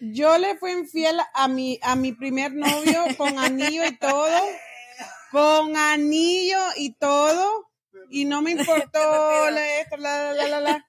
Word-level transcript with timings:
Yo 0.00 0.36
le 0.38 0.56
fui 0.58 0.72
infiel 0.72 1.20
a 1.32 1.48
mi, 1.48 1.78
a 1.82 1.96
mi 1.96 2.12
primer 2.12 2.52
novio 2.52 3.04
con 3.16 3.38
anillo 3.38 3.84
y 3.84 3.96
todo. 3.96 4.40
Con 5.30 5.76
anillo 5.76 6.60
y 6.76 6.92
todo. 6.92 7.70
Y 8.10 8.24
no 8.24 8.42
me 8.42 8.52
importó 8.52 9.50
la, 9.50 9.60
la, 9.98 10.32
la, 10.32 10.48
la, 10.48 10.60
la. 10.60 10.85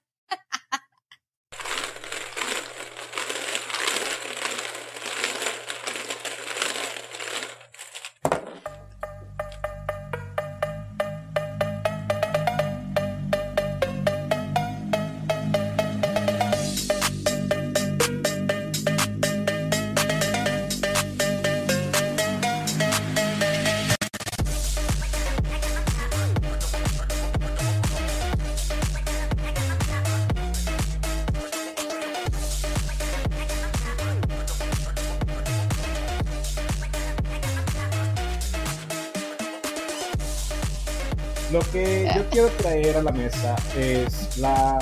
Traer 43.40 43.46
a 43.46 43.50
la 43.50 43.54
mesa 43.54 43.56
es 43.76 44.38
la 44.38 44.78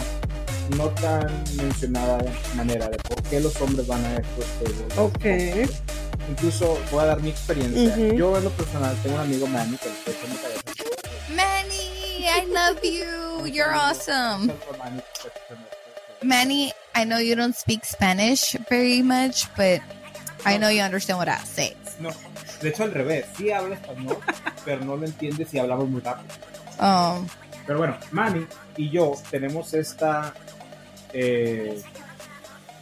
no 0.77 0.89
tan 0.91 1.45
mencionada 1.57 2.19
manera 2.55 2.89
de 2.89 2.99
por 2.99 3.23
qué 3.25 3.41
los 3.41 3.61
hombres 3.61 3.87
van 3.87 4.05
a 4.05 4.17
estos 4.17 4.45
tables. 4.59 4.99
Ok. 4.99 5.71
Incluso 6.29 6.79
voy 6.91 7.05
a 7.05 7.07
dar 7.07 7.21
mi 7.21 7.31
experiencia. 7.31 7.89
Ujú. 7.89 8.17
Yo 8.17 8.37
en 8.37 8.45
lo 8.45 8.51
personal 8.51 8.97
tengo 9.03 9.17
un 9.17 9.23
amigo 9.23 9.47
Manny 9.47 9.77
que 9.77 9.89
me 9.89 10.37
cabeza. 10.37 10.63
Manny, 11.35 12.27
I 12.27 12.47
love 12.47 12.83
you. 12.83 13.47
You're 13.47 13.75
awesome. 13.75 14.53
Manny, 16.23 16.73
I 16.95 17.05
know 17.05 17.19
you 17.19 17.37
don't 17.37 17.55
speak 17.55 17.85
Spanish 17.85 18.57
very 18.69 19.03
much, 19.03 19.47
but 19.57 19.81
I 20.45 20.59
know 20.59 20.69
you 20.69 20.83
understand 20.83 21.19
what 21.19 21.29
I 21.29 21.39
say. 21.45 21.77
No, 22.01 22.11
de 22.61 22.71
hecho 22.71 22.83
al 22.85 22.93
revés, 22.93 23.27
sí 23.37 23.51
habla 23.53 23.77
español, 23.77 24.19
pero 24.65 24.85
no 24.85 24.97
lo 24.97 25.07
entiende 25.07 25.45
si 25.45 25.59
hablamos 25.59 25.89
muy 25.89 26.01
rápido. 26.01 26.35
Um, 26.81 27.27
Pero 27.67 27.79
bueno, 27.79 27.97
Manny 28.13 28.47
y 28.77 28.91
yo 28.91 29.15
tenemos 29.31 29.75
esta 29.75 30.33
eh, 31.13 31.83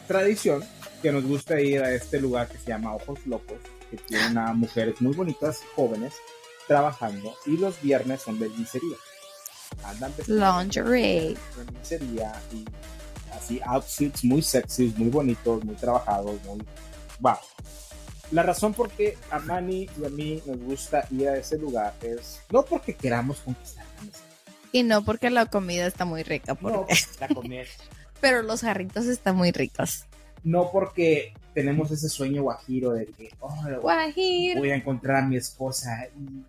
tradición 0.07 0.63
que 1.01 1.11
nos 1.11 1.23
gusta 1.23 1.59
ir 1.59 1.81
a 1.81 1.93
este 1.93 2.19
lugar 2.19 2.47
que 2.47 2.57
se 2.57 2.67
llama 2.67 2.95
Ojos 2.95 3.19
Locos, 3.25 3.57
que 3.89 3.97
tiene 3.97 4.39
a 4.39 4.53
mujeres 4.53 5.01
muy 5.01 5.13
bonitas, 5.13 5.61
jóvenes, 5.75 6.13
trabajando, 6.67 7.35
y 7.45 7.57
los 7.57 7.81
viernes 7.81 8.21
son 8.21 8.39
de 8.39 8.49
lencería. 8.49 8.97
Andan 9.83 10.13
lingerie. 10.27 11.35
de 11.57 11.71
lencería 11.73 12.33
y 12.51 12.65
así 13.35 13.59
outfits 13.65 14.23
muy 14.23 14.41
sexys, 14.41 14.97
muy 14.97 15.09
bonitos, 15.09 15.63
muy 15.63 15.75
trabajados, 15.75 16.41
muy... 16.45 16.63
Wow. 17.19 17.37
La 18.31 18.43
razón 18.43 18.73
por 18.73 18.89
qué 18.89 19.17
a 19.29 19.39
Manny 19.39 19.87
y 19.99 20.05
a 20.05 20.09
mí 20.09 20.41
nos 20.45 20.57
gusta 20.57 21.07
ir 21.11 21.29
a 21.29 21.37
ese 21.37 21.57
lugar 21.57 21.93
es 22.01 22.41
no 22.51 22.65
porque 22.65 22.95
queramos 22.95 23.37
conquistar 23.39 23.85
mesa, 24.03 24.21
Y 24.75 24.83
no 24.83 25.05
porque 25.05 25.29
la 25.29 25.45
comida 25.45 25.87
está 25.87 26.03
muy 26.03 26.21
rica, 26.23 26.53
porque- 26.53 26.77
no, 26.77 26.85
la 27.21 27.27
comida. 27.29 27.63
pero 28.19 28.41
los 28.41 28.59
jarritos 28.59 29.05
están 29.05 29.37
muy 29.37 29.51
ricos. 29.51 30.03
no 30.43 30.69
porque 30.69 31.33
tenemos 31.53 31.91
ese 31.91 32.09
sueño 32.09 32.43
guajiro 32.43 32.91
de 32.91 33.05
que 33.05 33.29
oh, 33.39 33.55
voy 33.81 34.71
a 34.71 34.75
encontrar 34.75 35.23
a 35.23 35.25
mi 35.25 35.37
esposa 35.37 36.09
y 36.17 36.43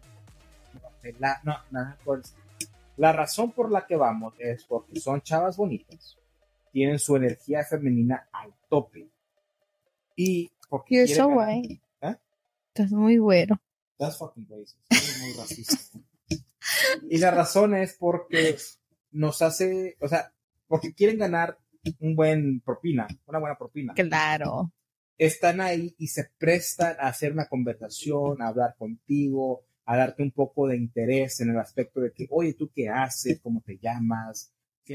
la- 1.21 1.41
no, 1.45 1.57
nada 1.71 1.97
estilo. 2.03 2.21
La 2.97 3.13
razón 3.13 3.53
por 3.53 3.71
la 3.71 3.87
que 3.87 3.95
vamos 3.95 4.35
es 4.41 4.65
porque 4.65 4.99
son 4.99 5.21
chavas 5.21 5.57
bonitas, 5.57 6.19
tienen 6.73 6.99
su 6.99 7.15
energía 7.15 7.63
femenina 7.63 8.27
al 8.33 8.53
tope 8.69 9.07
y 10.17 10.51
porque 10.69 10.97
You're 10.97 11.15
so 11.15 11.29
white. 11.29 11.81
¿Eh? 12.01 12.17
Estás 12.75 12.91
muy 12.91 13.19
güero. 13.19 13.61
That's 13.99 14.19
fucking 14.19 14.49
racist. 14.51 14.79
Eres 14.91 15.21
muy 15.21 15.33
racista. 15.35 15.77
Y 17.09 17.19
la 17.19 17.31
razón 17.31 17.75
es 17.75 17.97
porque 17.99 18.57
nos 19.11 19.43
hace, 19.43 19.97
o 20.01 20.09
sea, 20.09 20.33
porque 20.67 20.95
quieren 20.95 21.19
ganar 21.19 21.59
un 22.01 22.17
buen 22.17 22.61
propina, 22.61 23.07
una 23.27 23.39
buena 23.39 23.57
propina. 23.57 23.95
Claro. 23.95 24.73
están 25.19 25.61
ahí 25.61 25.95
y 25.99 26.09
se 26.09 26.31
prestan 26.37 26.97
a 26.99 27.09
hacer 27.09 27.33
una 27.33 27.47
conversación, 27.47 28.43
a 28.43 28.49
hablar 28.49 28.75
contigo, 28.77 29.65
a 29.85 29.97
darte 29.97 30.23
un 30.23 30.33
poco 30.33 30.67
de 30.67 30.77
interés 30.77 31.41
en 31.41 31.51
el 31.51 31.59
aspecto 31.59 32.01
de 32.01 32.13
que, 32.13 32.27
oye, 32.31 32.55
¿tú 32.55 32.71
qué 32.75 32.89
haces? 32.89 33.41
¿Cómo 33.41 33.63
te 33.65 33.79
llamas? 33.79 34.53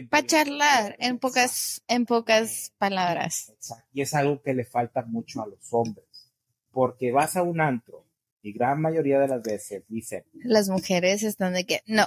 Para 0.09 0.25
charlar, 0.25 0.95
en 0.99 1.17
pocas, 1.17 1.81
en 1.87 2.05
pocas 2.05 2.73
palabras. 2.77 3.49
Exacto. 3.49 3.87
Y 3.93 4.01
es 4.01 4.13
algo 4.13 4.41
que 4.41 4.53
le 4.53 4.63
falta 4.63 5.03
mucho 5.03 5.41
a 5.41 5.47
los 5.47 5.67
hombres, 5.71 6.31
porque 6.71 7.11
vas 7.11 7.35
a 7.35 7.43
un 7.43 7.59
antro 7.59 8.05
y 8.41 8.53
gran 8.53 8.81
mayoría 8.81 9.19
de 9.19 9.27
las 9.27 9.41
veces 9.41 9.83
dicen, 9.87 10.23
Las 10.33 10.69
mujeres 10.69 11.23
están 11.23 11.53
de 11.53 11.65
que, 11.65 11.81
no, 11.85 12.05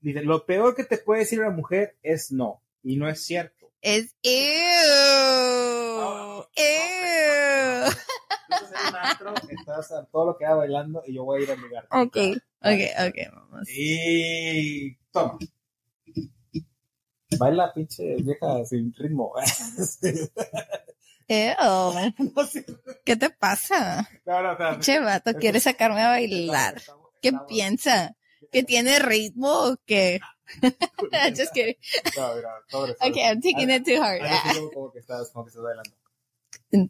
dicen, 0.00 0.26
lo 0.26 0.46
peor 0.46 0.74
que 0.74 0.84
te 0.84 0.98
puede 0.98 1.20
decir 1.20 1.40
una 1.40 1.50
mujer 1.50 1.96
es 2.02 2.32
no, 2.32 2.62
y 2.82 2.96
no 2.96 3.08
es 3.08 3.24
cierto. 3.24 3.72
es 3.80 4.14
ew. 4.22 4.32
Ew. 6.54 7.88
Estás 8.50 8.72
en 8.72 8.88
un 8.88 8.96
antro, 8.96 9.34
estás 9.48 9.92
a 9.92 10.04
todo 10.06 10.26
lo 10.26 10.36
que 10.36 10.44
va 10.44 10.54
bailando 10.56 11.02
y 11.06 11.14
yo 11.14 11.24
voy 11.24 11.40
a 11.40 11.44
ir 11.44 11.50
al 11.50 11.60
lugar. 11.60 11.86
Ok, 11.90 12.16
ok, 12.60 12.80
ok, 13.08 13.16
vamos. 13.32 13.68
Y 13.68 14.96
toma. 15.10 15.38
Baila 17.38 17.72
pinche 17.72 18.16
vieja 18.16 18.64
sin 18.64 18.92
ritmo. 18.92 19.32
Sé. 22.50 22.64
¿Qué 23.04 23.16
te 23.16 23.30
pasa? 23.30 24.08
no, 24.26 24.42
no, 24.42 24.56
no. 24.58 24.80
Che, 24.80 25.00
vato, 25.00 25.32
quiere 25.34 25.60
sacarme 25.60 26.02
a 26.02 26.08
bailar. 26.08 26.76
Estamos- 26.76 27.08
¿Qué 27.20 27.28
estamos- 27.28 27.46
piensa? 27.48 28.16
¿Que 28.50 28.62
tiene 28.62 28.98
ritmo 28.98 29.48
o 29.50 29.76
qué? 29.86 30.20
Just 31.36 31.52
kidding. 31.54 31.76
No, 32.16 32.34
mira, 32.34 32.50
sobre, 32.68 32.94
sobre. 32.94 33.10
Okay, 33.10 33.22
I'm 33.22 33.40
taking 33.40 33.70
it 33.70 33.84
too 33.84 34.02
hard. 34.02 34.20
Como- 34.74 34.92
que 34.92 34.98
estás, 34.98 35.30
como 35.32 35.46
que 35.46 35.58
bailando. 35.58 35.90
Eh. 36.72 36.88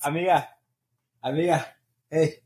Amiga, 0.00 0.58
amiga, 1.20 1.76
hey. 2.10 2.40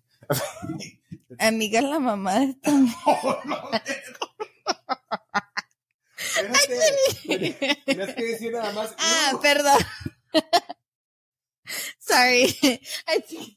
Amiga, 1.38 1.80
la 1.82 1.98
mamá 1.98 2.40
de 2.40 2.44
esta 2.50 2.70
Espérate, 6.36 7.80
tienes 7.84 8.14
que 8.14 8.24
decir 8.24 8.52
nada 8.52 8.72
más. 8.72 8.94
Ah, 8.98 9.32
"Uh". 9.34 9.40
perdón. 9.40 9.78
Sorry. 11.98 12.44
I 13.06 13.20
think. 13.26 13.56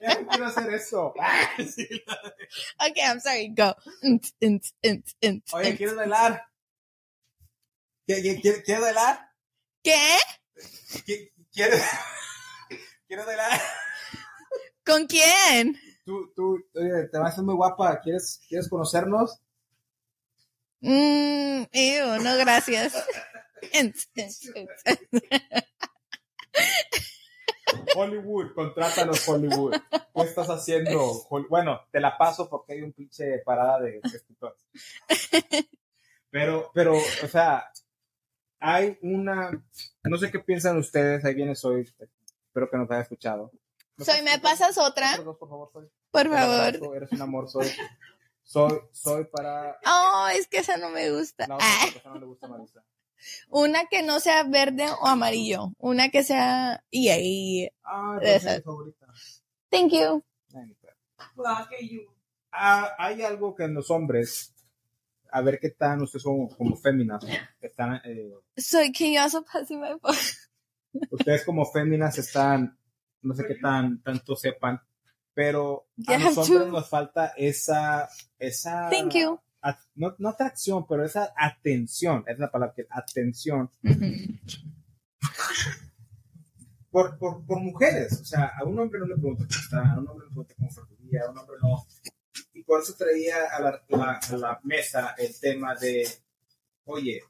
Ya 0.00 0.14
no 0.20 0.28
quiero 0.28 0.46
hacer 0.46 0.72
eso. 0.74 1.12
Okay, 2.80 3.02
I'm 3.02 3.20
sorry. 3.20 3.48
Go. 3.54 3.74
Oye. 5.52 5.76
¿quieres 5.76 5.94
bailar? 5.96 6.44
¿Qué- 8.06 8.22
qué- 8.22 8.40
¿Quieres 8.40 8.62
quieres 8.64 8.82
bailar? 8.82 9.30
¿Qué? 9.82 10.16
¿Qué- 11.04 11.32
¿Quieres, 11.52 11.82
¿Quieres 13.06 13.26
bailar? 13.26 13.60
¿Con 14.86 15.06
quién? 15.06 15.78
Tú, 16.06 16.32
tú, 16.34 16.58
oye, 16.74 17.08
te 17.12 17.18
vas 17.18 17.30
a 17.30 17.32
hacer 17.32 17.44
muy 17.44 17.54
guapa. 17.54 18.00
¿Quieres, 18.00 18.40
¿Quieres 18.48 18.68
conocernos? 18.70 19.40
Mm, 20.80 21.62
ew, 21.72 22.22
no, 22.22 22.36
gracias. 22.36 22.94
Hollywood, 27.94 28.54
contrátanos 28.54 29.28
Hollywood. 29.28 29.74
¿Qué 30.14 30.22
estás 30.22 30.48
haciendo? 30.48 31.26
Bueno, 31.48 31.80
te 31.90 32.00
la 32.00 32.16
paso 32.16 32.48
porque 32.48 32.74
hay 32.74 32.82
un 32.82 32.92
pinche 32.92 33.38
parada 33.44 33.80
de 33.80 34.00
escritores. 34.04 34.60
Pero, 36.30 36.70
pero, 36.74 36.94
o 36.96 37.28
sea, 37.28 37.70
hay 38.60 38.98
una, 39.02 39.50
no 40.04 40.16
sé 40.18 40.30
qué 40.30 40.38
piensan 40.38 40.76
ustedes, 40.76 41.24
ahí 41.24 41.34
viene 41.34 41.54
Soy, 41.54 41.82
espero 41.82 42.70
que 42.70 42.76
nos 42.76 42.90
haya 42.90 43.00
escuchado. 43.00 43.50
Soy, 43.98 44.22
¿me 44.22 44.38
pasas 44.38 44.76
otra? 44.78 45.16
Por 45.16 45.48
favor, 45.48 45.70
Soy. 45.72 45.88
Por 46.10 46.28
favor. 46.28 46.96
Eres 46.96 47.12
un 47.12 47.22
amor, 47.22 47.48
Soy. 47.48 47.66
Soy, 48.48 48.80
soy 48.92 49.24
para... 49.26 49.78
Oh, 49.84 50.26
es 50.34 50.48
que 50.48 50.58
esa 50.58 50.78
no 50.78 50.88
me 50.88 51.10
gusta. 51.10 51.46
No, 51.46 51.58
Ah, 51.60 51.78
esa 51.84 51.92
persona 51.92 52.14
no 52.14 52.20
le 52.20 52.26
gusta 52.26 52.46
a 52.46 52.48
Marisa. 52.48 52.82
una 53.50 53.84
que 53.90 54.02
no 54.02 54.20
sea 54.20 54.42
verde 54.44 54.86
o 55.02 55.06
amarillo. 55.06 55.72
Una 55.76 56.08
que 56.08 56.22
sea. 56.22 56.82
Y 56.90 57.08
ahí. 57.10 57.68
Ah, 57.84 58.18
esa 58.22 58.30
es 58.36 58.44
Esa. 58.46 58.56
mi 58.56 58.62
favorita. 58.62 59.06
Thank 59.70 59.92
you. 59.92 60.24
Ah, 62.50 62.94
hay 62.98 63.22
algo 63.22 63.54
que 63.54 63.64
en 63.64 63.74
los 63.74 63.90
hombres 63.90 64.54
a 65.30 65.42
ver 65.42 65.58
qué 65.60 65.68
tan 65.70 66.00
ustedes 66.02 66.22
son 66.22 66.48
como 66.48 66.74
féminas. 66.76 67.22
Están, 67.60 68.00
eh, 68.04 68.32
So 68.56 68.78
can 68.96 69.12
you 69.12 69.20
also 69.20 69.44
pass 69.44 69.70
me 69.70 69.76
my 69.76 69.98
phone? 70.00 70.16
ustedes 71.10 71.44
como 71.44 71.66
féminas 71.66 72.16
están, 72.18 72.78
no 73.20 73.34
sé 73.34 73.44
qué 73.46 73.56
tan 73.56 74.02
tanto 74.02 74.34
sepan, 74.36 74.80
pero 75.38 75.86
a 76.08 76.10
Yeah, 76.10 76.18
los 76.18 76.36
hombres 76.38 76.62
too. 76.64 76.72
nos 76.72 76.88
falta 76.88 77.32
esa, 77.36 78.08
esa, 78.40 78.90
Thank 78.90 79.14
you. 79.14 79.38
a- 79.62 79.78
no, 79.94 80.16
no 80.18 80.30
atracción, 80.30 80.84
pero 80.88 81.04
esa 81.04 81.32
atención, 81.36 82.24
es 82.26 82.40
la 82.40 82.50
palabra 82.50 82.74
que 82.74 82.86
atención 82.90 83.70
por, 86.90 87.16
por, 87.18 87.44
por 87.46 87.60
mujeres. 87.60 88.20
O 88.20 88.24
sea, 88.24 88.50
a 88.58 88.64
un 88.64 88.78
hombre 88.80 88.98
no 88.98 89.06
le 89.06 89.14
pregunta 89.14 89.44
cómo 89.46 89.60
está, 89.60 89.78
a 89.92 89.98
un 89.98 90.08
hombre 90.08 90.14
no 90.16 90.24
le 90.24 90.28
pregunta 90.30 90.54
cómo 90.58 90.70
fue 90.70 90.82
a 91.20 91.30
un 91.30 91.38
hombre 91.38 91.56
no. 91.62 91.86
Y 92.54 92.62
por 92.64 92.82
eso 92.82 92.94
traía 92.98 93.36
a 93.56 93.60
la, 93.60 93.82
la- 93.88 94.18
a 94.30 94.36
la 94.36 94.60
mesa 94.64 95.14
el 95.18 95.38
tema 95.38 95.76
de, 95.76 96.04
oye, 96.84 97.22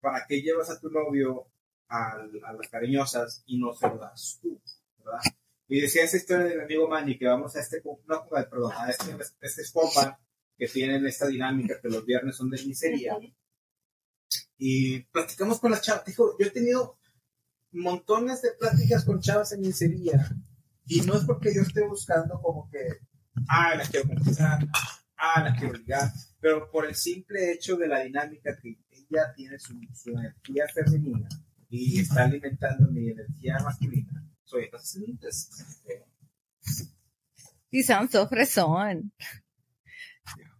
¿para 0.00 0.26
qué 0.28 0.42
llevas 0.42 0.68
a 0.68 0.78
tu 0.78 0.90
novio 0.90 1.46
al- 1.88 2.40
a, 2.44 2.52
las 2.52 2.68
cariñosas 2.68 3.42
y 3.46 3.58
no 3.58 3.72
se 3.72 3.88
lo 3.88 3.96
das 3.96 4.38
tú? 4.42 4.60
¿verdad? 4.98 5.20
Y 5.68 5.80
decía 5.80 6.04
esa 6.04 6.16
historia 6.16 6.46
de 6.46 6.56
mi 6.56 6.62
amigo 6.62 6.88
Manny 6.88 7.18
que 7.18 7.26
vamos 7.26 7.54
a 7.54 7.60
este, 7.60 7.82
no, 7.84 8.26
perdón, 8.26 8.72
a 8.74 8.90
este, 8.90 9.14
este 9.40 9.62
compa 9.72 10.18
que 10.56 10.66
tienen 10.66 11.06
esta 11.06 11.26
dinámica 11.26 11.80
que 11.80 11.88
los 11.88 12.04
viernes 12.04 12.36
son 12.36 12.50
de 12.50 12.64
miseria. 12.64 13.16
Y 14.56 15.00
platicamos 15.04 15.60
con 15.60 15.70
las 15.70 15.82
chavas. 15.82 16.04
Dijo, 16.06 16.36
yo 16.38 16.46
he 16.46 16.50
tenido 16.50 16.98
montones 17.72 18.42
de 18.42 18.52
pláticas 18.58 19.04
con 19.04 19.20
chavas 19.20 19.52
en 19.52 19.60
miseria. 19.60 20.28
Y 20.86 21.02
no 21.02 21.14
es 21.14 21.24
porque 21.24 21.54
yo 21.54 21.60
esté 21.60 21.86
buscando 21.86 22.40
como 22.40 22.68
que, 22.70 22.78
ah, 23.48 23.74
la 23.76 23.84
quiero 23.84 24.08
conquistar, 24.08 24.66
ah, 25.18 25.42
la 25.44 25.54
quiero 25.54 25.74
ligar, 25.74 26.10
pero 26.40 26.70
por 26.70 26.86
el 26.86 26.94
simple 26.94 27.52
hecho 27.52 27.76
de 27.76 27.88
la 27.88 28.00
dinámica 28.00 28.58
que 28.58 28.78
ella 28.90 29.32
tiene 29.36 29.58
su, 29.58 29.78
su 29.94 30.10
energía 30.10 30.64
femenina 30.72 31.28
y 31.68 32.00
está 32.00 32.24
alimentando 32.24 32.90
mi 32.90 33.10
energía 33.10 33.58
masculina. 33.62 34.27
Soy 34.48 34.64
estás 34.64 34.80
haciendo 34.82 35.12
un 35.12 35.18
desastre. 35.18 36.06
You 37.70 37.82
sound 37.82 38.10
so 38.10 38.26
fresón. 38.26 39.12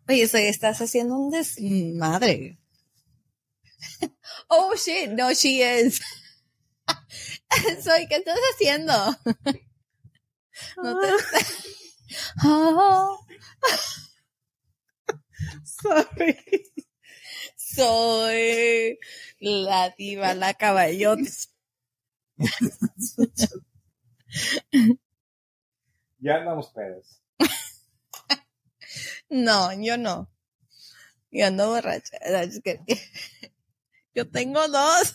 Oye, 0.07 0.29
so 0.29 0.37
estás 0.37 0.79
haciendo 0.83 1.17
un 1.17 1.31
desmadre. 1.31 2.59
Oh 4.51 4.75
shit, 4.75 5.11
no, 5.11 5.33
she 5.33 5.63
is. 5.63 6.01
Soy, 7.83 8.07
¿qué 8.09 8.17
estás 8.17 8.39
haciendo? 8.55 8.93
No 10.83 10.99
te. 11.01 11.09
Oh, 12.45 13.25
Sorry. 15.65 16.37
soy 17.57 18.99
la 19.39 19.91
diva, 19.97 20.35
la 20.35 20.53
caballota. 20.55 21.31
Ya 26.19 26.37
andamos 26.37 26.69
pedos. 26.73 27.23
No, 29.31 29.71
yo 29.79 29.99
no. 29.99 30.31
Yo 31.31 31.47
ando 31.47 31.69
borracha. 31.69 32.17
Yo 34.15 34.31
tengo 34.31 34.67
dos. 34.69 35.15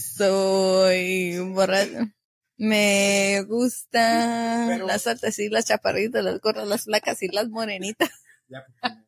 Soy 0.00 1.38
borracha. 1.52 2.14
Me 2.56 3.42
gustan 3.46 4.68
Pero- 4.68 4.86
las 4.86 5.06
altas 5.06 5.38
y 5.38 5.50
las 5.50 5.66
chaparritas, 5.66 6.24
las 6.24 6.40
gordas, 6.40 6.66
las 6.66 6.84
flacas 6.84 7.22
y 7.22 7.28
las 7.28 7.48
morenitas. 7.50 8.08
Ya, 8.48 8.64
porque- 8.80 9.05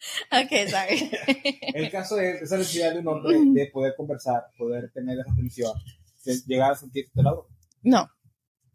Ok, 0.32 0.68
sorry. 0.68 1.10
El 1.74 1.90
caso 1.90 2.18
es 2.20 2.42
esa 2.42 2.56
necesidad 2.58 2.92
de 2.92 3.00
un 3.00 3.08
hombre 3.08 3.38
de 3.52 3.66
poder 3.66 3.94
conversar, 3.96 4.44
poder 4.56 4.90
tener 4.92 5.18
esa 5.18 5.32
atención, 5.32 5.72
de 6.24 6.36
llegar 6.46 6.72
a 6.72 6.76
sentirse 6.76 7.10
de 7.14 7.22
lado, 7.22 7.48
No. 7.82 8.08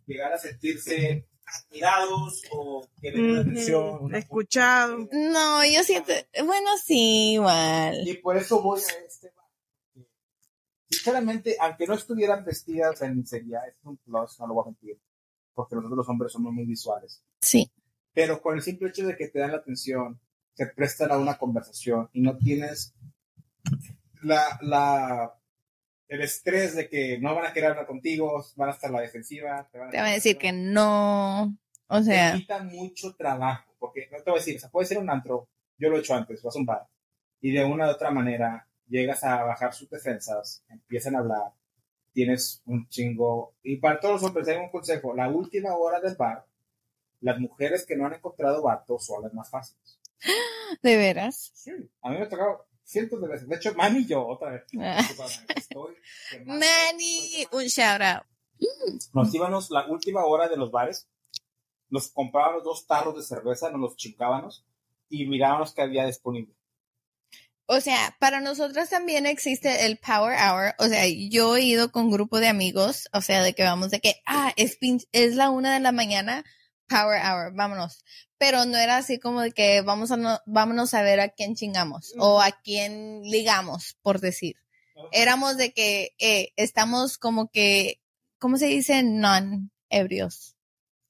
llegar 0.05 0.33
a 0.33 0.37
sentirse 0.37 1.27
admirados 1.45 2.41
o 2.51 2.87
que 3.01 3.11
le 3.11 3.21
den 3.21 3.37
atención. 3.37 4.15
Escuchado. 4.15 4.97
No, 5.11 5.65
yo 5.65 5.83
siento, 5.83 6.11
bueno, 6.45 6.69
sí, 6.83 7.33
igual. 7.33 8.07
Y 8.07 8.15
por 8.17 8.37
eso 8.37 8.61
voy 8.61 8.79
a 8.81 9.05
este. 9.05 9.31
Sinceramente, 10.89 11.57
aunque 11.59 11.87
no 11.87 11.95
estuvieran 11.95 12.45
vestidas 12.45 13.01
en 13.01 13.25
sería, 13.25 13.59
es 13.67 13.75
un 13.83 13.97
plus, 13.97 14.39
no 14.39 14.47
lo 14.47 14.53
voy 14.53 14.63
a 14.63 14.65
mentir, 14.67 14.99
porque 15.53 15.75
nosotros 15.75 15.97
los 15.97 16.09
hombres 16.09 16.31
somos 16.31 16.53
muy 16.53 16.65
visuales. 16.65 17.23
Sí. 17.41 17.71
Pero 18.13 18.41
con 18.41 18.55
el 18.55 18.61
simple 18.61 18.89
hecho 18.89 19.07
de 19.07 19.15
que 19.17 19.27
te 19.27 19.39
dan 19.39 19.51
la 19.51 19.57
atención, 19.57 20.19
se 20.53 20.67
prestan 20.67 21.11
a 21.11 21.17
una 21.17 21.37
conversación 21.37 22.09
y 22.13 22.21
no 22.21 22.37
tienes 22.37 22.93
la, 24.21 24.57
la, 24.61 25.33
el 26.07 26.21
estrés 26.21 26.75
de 26.75 26.89
que 26.89 27.17
no 27.19 27.33
van 27.35 27.45
a 27.47 27.53
querer 27.53 27.71
hablar 27.71 27.87
contigo, 27.87 28.45
van 28.55 28.69
a 28.69 28.73
estar 28.73 28.89
a 28.89 28.93
la 28.93 29.01
defensiva. 29.01 29.67
Te 29.71 29.79
van 29.79 29.87
a, 29.87 29.91
Te 29.91 29.97
van 29.97 30.07
a 30.07 30.13
decir 30.13 30.37
que 30.37 30.51
no. 30.51 31.57
O 31.87 32.01
sea, 32.01 32.33
Te 32.33 32.39
quita 32.39 32.63
mucho 32.63 33.15
trabajo, 33.15 33.75
porque 33.79 34.07
no 34.11 34.17
te 34.17 34.31
voy 34.31 34.39
a 34.39 34.41
decir, 34.41 34.57
o 34.57 34.59
sea, 34.59 34.69
puede 34.69 34.87
ser 34.87 34.97
un 34.97 35.09
antro, 35.09 35.47
yo 35.77 35.89
lo 35.89 35.97
he 35.97 35.99
hecho 35.99 36.15
antes, 36.15 36.41
vas 36.41 36.55
a 36.55 36.59
un 36.59 36.65
bar, 36.65 36.87
y 37.41 37.51
de 37.51 37.63
una 37.63 37.87
u 37.87 37.91
otra 37.91 38.09
manera 38.09 38.67
llegas 38.87 39.23
a 39.23 39.43
bajar 39.43 39.73
sus 39.73 39.89
defensas, 39.89 40.63
empiezan 40.69 41.15
a 41.15 41.19
hablar, 41.19 41.51
tienes 42.11 42.63
un 42.65 42.87
chingo, 42.87 43.53
y 43.61 43.77
para 43.77 43.99
todos 43.99 44.21
los 44.21 44.23
hombres, 44.23 44.47
tengo 44.47 44.63
un 44.63 44.71
consejo, 44.71 45.13
la 45.13 45.29
última 45.29 45.75
hora 45.75 45.99
del 45.99 46.15
bar, 46.15 46.45
las 47.21 47.39
mujeres 47.39 47.85
que 47.85 47.95
no 47.95 48.05
han 48.05 48.13
encontrado 48.13 48.63
vato 48.63 48.97
son 48.97 49.23
las 49.23 49.33
más 49.33 49.49
fáciles. 49.49 49.99
De 50.81 50.97
veras. 50.97 51.51
Sí, 51.53 51.71
a 52.01 52.09
mí 52.09 52.17
me 52.17 52.23
ha 52.25 52.29
tocado 52.29 52.65
cientos 52.83 53.21
de 53.21 53.27
veces, 53.27 53.47
de 53.47 53.55
hecho, 53.55 53.73
Manny 53.75 54.05
yo, 54.05 54.25
otra 54.27 54.51
vez, 54.51 54.63
Ah. 54.79 54.99
Estoy. 55.55 55.95
Manny, 56.45 57.47
un 57.51 57.63
shout 57.65 58.01
out. 58.01 58.23
Nos 59.13 59.33
íbamos 59.33 59.69
la 59.71 59.87
última 59.87 60.23
hora 60.25 60.47
de 60.47 60.57
los 60.57 60.71
bares, 60.71 61.07
nos 61.89 62.09
comprábamos 62.09 62.63
dos 62.63 62.85
tarros 62.87 63.15
de 63.15 63.23
cerveza, 63.23 63.69
nos 63.71 63.81
los 63.81 63.95
chincábamos 63.97 64.65
y 65.09 65.25
mirábamos 65.27 65.73
qué 65.73 65.81
había 65.81 66.05
disponible. 66.05 66.55
O 67.65 67.79
sea, 67.79 68.15
para 68.19 68.41
nosotros 68.41 68.89
también 68.89 69.25
existe 69.25 69.85
el 69.85 69.97
Power 69.97 70.37
Hour. 70.37 70.73
O 70.79 70.85
sea, 70.87 71.05
yo 71.07 71.55
he 71.55 71.61
ido 71.61 71.91
con 71.91 72.05
un 72.05 72.11
grupo 72.11 72.39
de 72.39 72.47
amigos, 72.49 73.07
o 73.13 73.21
sea, 73.21 73.41
de 73.41 73.53
que 73.53 73.63
vamos 73.63 73.89
de 73.89 74.01
que, 74.01 74.21
ah, 74.25 74.51
es, 74.57 74.77
pin- 74.79 75.07
es 75.13 75.35
la 75.35 75.49
una 75.49 75.73
de 75.73 75.79
la 75.79 75.93
mañana, 75.93 76.43
Power 76.93 77.19
Hour, 77.25 77.53
vámonos. 77.55 78.03
Pero 78.37 78.65
no 78.65 78.77
era 78.77 78.97
así 78.97 79.19
como 79.19 79.41
de 79.41 79.51
que 79.51 79.81
vamos 79.81 80.11
a 80.11 80.17
no, 80.17 80.39
vámonos 80.45 80.93
a 80.93 81.01
ver 81.01 81.19
a 81.19 81.29
quién 81.29 81.55
chingamos 81.55 82.13
o 82.19 82.41
a 82.41 82.51
quién 82.51 83.23
ligamos, 83.23 83.97
por 84.01 84.19
decir. 84.19 84.57
Éramos 85.11 85.57
de 85.57 85.73
que 85.73 86.13
eh, 86.19 86.53
estamos 86.55 87.17
como 87.17 87.49
que, 87.49 87.99
¿cómo 88.37 88.57
se 88.57 88.67
dice? 88.67 89.01
Non 89.01 89.71
ebrios. 89.89 90.55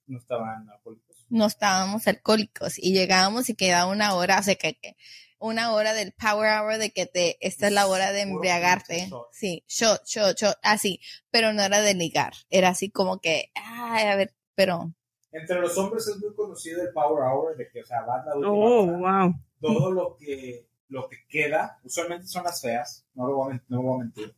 No 0.07 0.19
estaban 0.19 0.69
alcohólicos. 0.69 1.13
no 1.29 1.47
estábamos 1.47 2.07
alcohólicos 2.07 2.77
y 2.77 2.93
llegábamos 2.93 3.49
y 3.49 3.55
quedaba 3.55 3.91
una 3.91 4.13
hora, 4.13 4.39
o 4.39 4.43
sea 4.43 4.55
que, 4.55 4.75
que 4.75 4.95
una 5.39 5.73
hora 5.73 5.93
del 5.93 6.13
power 6.13 6.51
hour 6.51 6.77
de 6.77 6.91
que 6.91 7.05
te, 7.05 7.37
esta 7.45 7.67
es 7.67 7.73
la 7.73 7.87
hora 7.87 8.11
de 8.11 8.21
embriagarte. 8.21 9.09
Sí, 9.31 9.63
shot, 9.67 10.05
shot, 10.05 10.37
shot, 10.37 10.57
así, 10.61 11.01
pero 11.31 11.51
no 11.51 11.63
era 11.63 11.81
de 11.81 11.95
ligar, 11.95 12.33
era 12.49 12.69
así 12.69 12.89
como 12.91 13.19
que, 13.19 13.51
ay, 13.55 14.05
a 14.05 14.15
ver, 14.15 14.35
pero, 14.55 14.93
Entre 15.33 15.59
los 15.59 15.77
hombres 15.77 16.07
es 16.07 16.17
muy 16.19 16.33
conocido 16.35 16.81
el 16.81 16.93
Power 16.93 17.23
Hour, 17.23 17.57
de 17.57 17.67
que, 17.69 17.81
o 17.81 17.85
sea, 17.85 18.01
vas 18.03 18.25
la 18.25 18.35
última 18.35 18.53
Oh, 18.53 18.83
hora. 18.83 19.23
wow. 19.25 19.33
Todo 19.59 19.91
lo 19.91 20.15
que, 20.17 20.67
lo 20.89 21.09
que 21.09 21.17
queda, 21.27 21.79
usualmente 21.83 22.27
son 22.27 22.43
las 22.43 22.61
feas, 22.61 23.05
no 23.15 23.27
lo 23.27 23.35
voy 23.37 23.53
a, 23.55 23.63
no 23.67 23.77
lo 23.77 23.81
voy 23.83 23.95
a 23.95 24.03
mentir. 24.03 24.35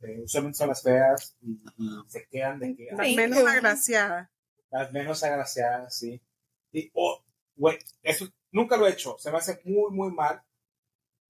Eh, 0.00 0.20
usualmente 0.24 0.58
son 0.58 0.68
las 0.68 0.82
feas 0.82 1.36
y, 1.42 1.60
y 1.76 1.90
se 2.06 2.26
quedan 2.28 2.60
de 2.60 2.76
que 2.76 2.88
Las 2.92 3.14
menos 3.16 3.38
agraciadas. 3.46 4.28
las 4.70 4.92
menos 4.92 5.22
agraciadas, 5.24 5.96
sí. 5.96 6.20
Y, 6.72 6.90
oh, 6.94 7.20
güey, 7.56 7.78
eso 8.02 8.26
nunca 8.52 8.76
lo 8.76 8.86
he 8.86 8.92
hecho, 8.92 9.16
se 9.18 9.30
me 9.32 9.38
hace 9.38 9.60
muy, 9.64 9.90
muy 9.90 10.12
mal. 10.12 10.40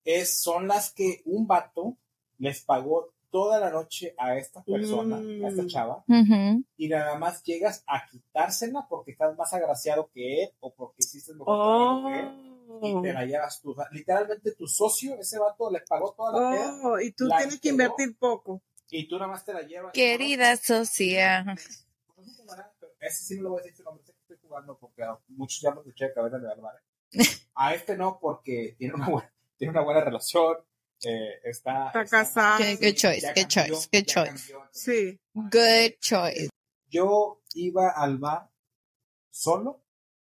Es, 0.04 0.40
son 0.42 0.68
las 0.68 0.92
que 0.92 1.22
un 1.24 1.46
vato 1.46 1.96
les 2.38 2.62
pagó 2.62 3.12
toda 3.30 3.58
la 3.60 3.70
noche 3.70 4.14
a 4.18 4.36
esta 4.36 4.62
persona, 4.62 5.16
a 5.16 5.48
esta 5.48 5.62
Mm. 5.62 5.66
chava, 5.68 6.04
ujú. 6.08 6.64
y 6.76 6.88
nada 6.88 7.18
más 7.18 7.42
llegas 7.42 7.82
a 7.86 8.06
quitársela 8.08 8.86
porque 8.88 9.12
estás 9.12 9.36
más 9.36 9.52
agraciado 9.52 10.10
que 10.12 10.44
él 10.44 10.50
o 10.60 10.72
porque 10.74 10.96
hiciste 10.98 11.32
mejor 11.34 11.46
trabajo 11.46 12.08
que 12.08 12.20
él 12.20 12.44
y 12.82 12.94
Oh. 12.94 13.02
te 13.02 13.12
la 13.12 13.24
llevas 13.24 13.60
tú. 13.60 13.74
Literalmente 13.92 14.52
tu 14.54 14.66
socio, 14.68 15.14
ese 15.18 15.38
vato, 15.38 15.70
le 15.70 15.80
pagó 15.80 16.12
toda 16.16 16.32
la 16.40 16.50
peda 16.56 16.80
Oh, 16.84 17.00
y 17.00 17.12
tú 17.12 17.28
tienes 17.28 17.60
que 17.60 17.70
invertir 17.70 18.16
poco. 18.18 18.62
y 18.90 19.08
tú 19.08 19.16
nada 19.16 19.28
más 19.32 19.44
te 19.44 19.52
la 19.52 19.62
llevas. 19.62 19.92
querida 19.92 20.56
socia, 20.56 21.44
Ese 23.00 23.22
sí 23.24 23.36
no 23.36 23.42
lo 23.44 23.50
voy 23.50 23.60
a 23.60 23.64
decir 23.64 23.84
nombre, 23.84 24.04
sé 24.04 24.12
que 24.12 24.18
estoy 24.20 24.36
jugando 24.48 24.76
porque 24.78 25.02
a 25.02 25.16
muchos 25.28 25.60
ya 25.60 25.70
me 25.70 25.78
escuché 25.80 26.06
de 26.06 26.14
cabeza 26.14 26.38
de 26.38 26.46
verdad. 26.48 26.72
A 27.54 27.74
este 27.74 27.96
no, 27.96 28.18
porque 28.20 28.74
tiene 28.78 28.94
una 28.94 29.08
buena, 29.08 29.32
tiene 29.56 29.70
una 29.72 29.82
buena 29.82 30.00
relación, 30.02 30.56
eh, 31.04 31.40
está. 31.44 31.92
Good- 31.94 32.78
good 32.80 32.94
choice, 32.94 33.22
cambió, 33.26 33.46
choice, 33.48 33.70
good 33.72 33.88
ya 33.92 34.04
choice. 34.04 34.30
cambió, 34.52 34.68
Sí. 34.72 35.20
good 35.34 35.92
choice. 36.00 36.48
Yo 36.88 37.42
iba 37.54 37.90
al 37.90 38.18
bar 38.18 38.50
solo 39.30 39.82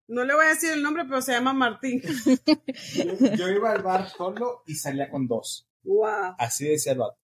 No 0.08 0.24
le 0.24 0.34
voy 0.34 0.46
a 0.46 0.48
decir 0.50 0.70
el 0.72 0.82
nombre, 0.82 1.04
pero 1.04 1.20
se 1.22 1.32
llama 1.32 1.52
Martín. 1.52 2.00
Yo, 2.02 3.04
yo 3.36 3.48
iba 3.50 3.72
al 3.72 3.82
bar 3.82 4.08
solo 4.08 4.62
y 4.66 4.74
salía 4.74 5.10
con 5.10 5.26
dos. 5.28 5.68
Wow. 5.84 6.34
Así 6.38 6.66
decía 6.66 6.92
el 6.92 6.98
vato. 6.98 7.18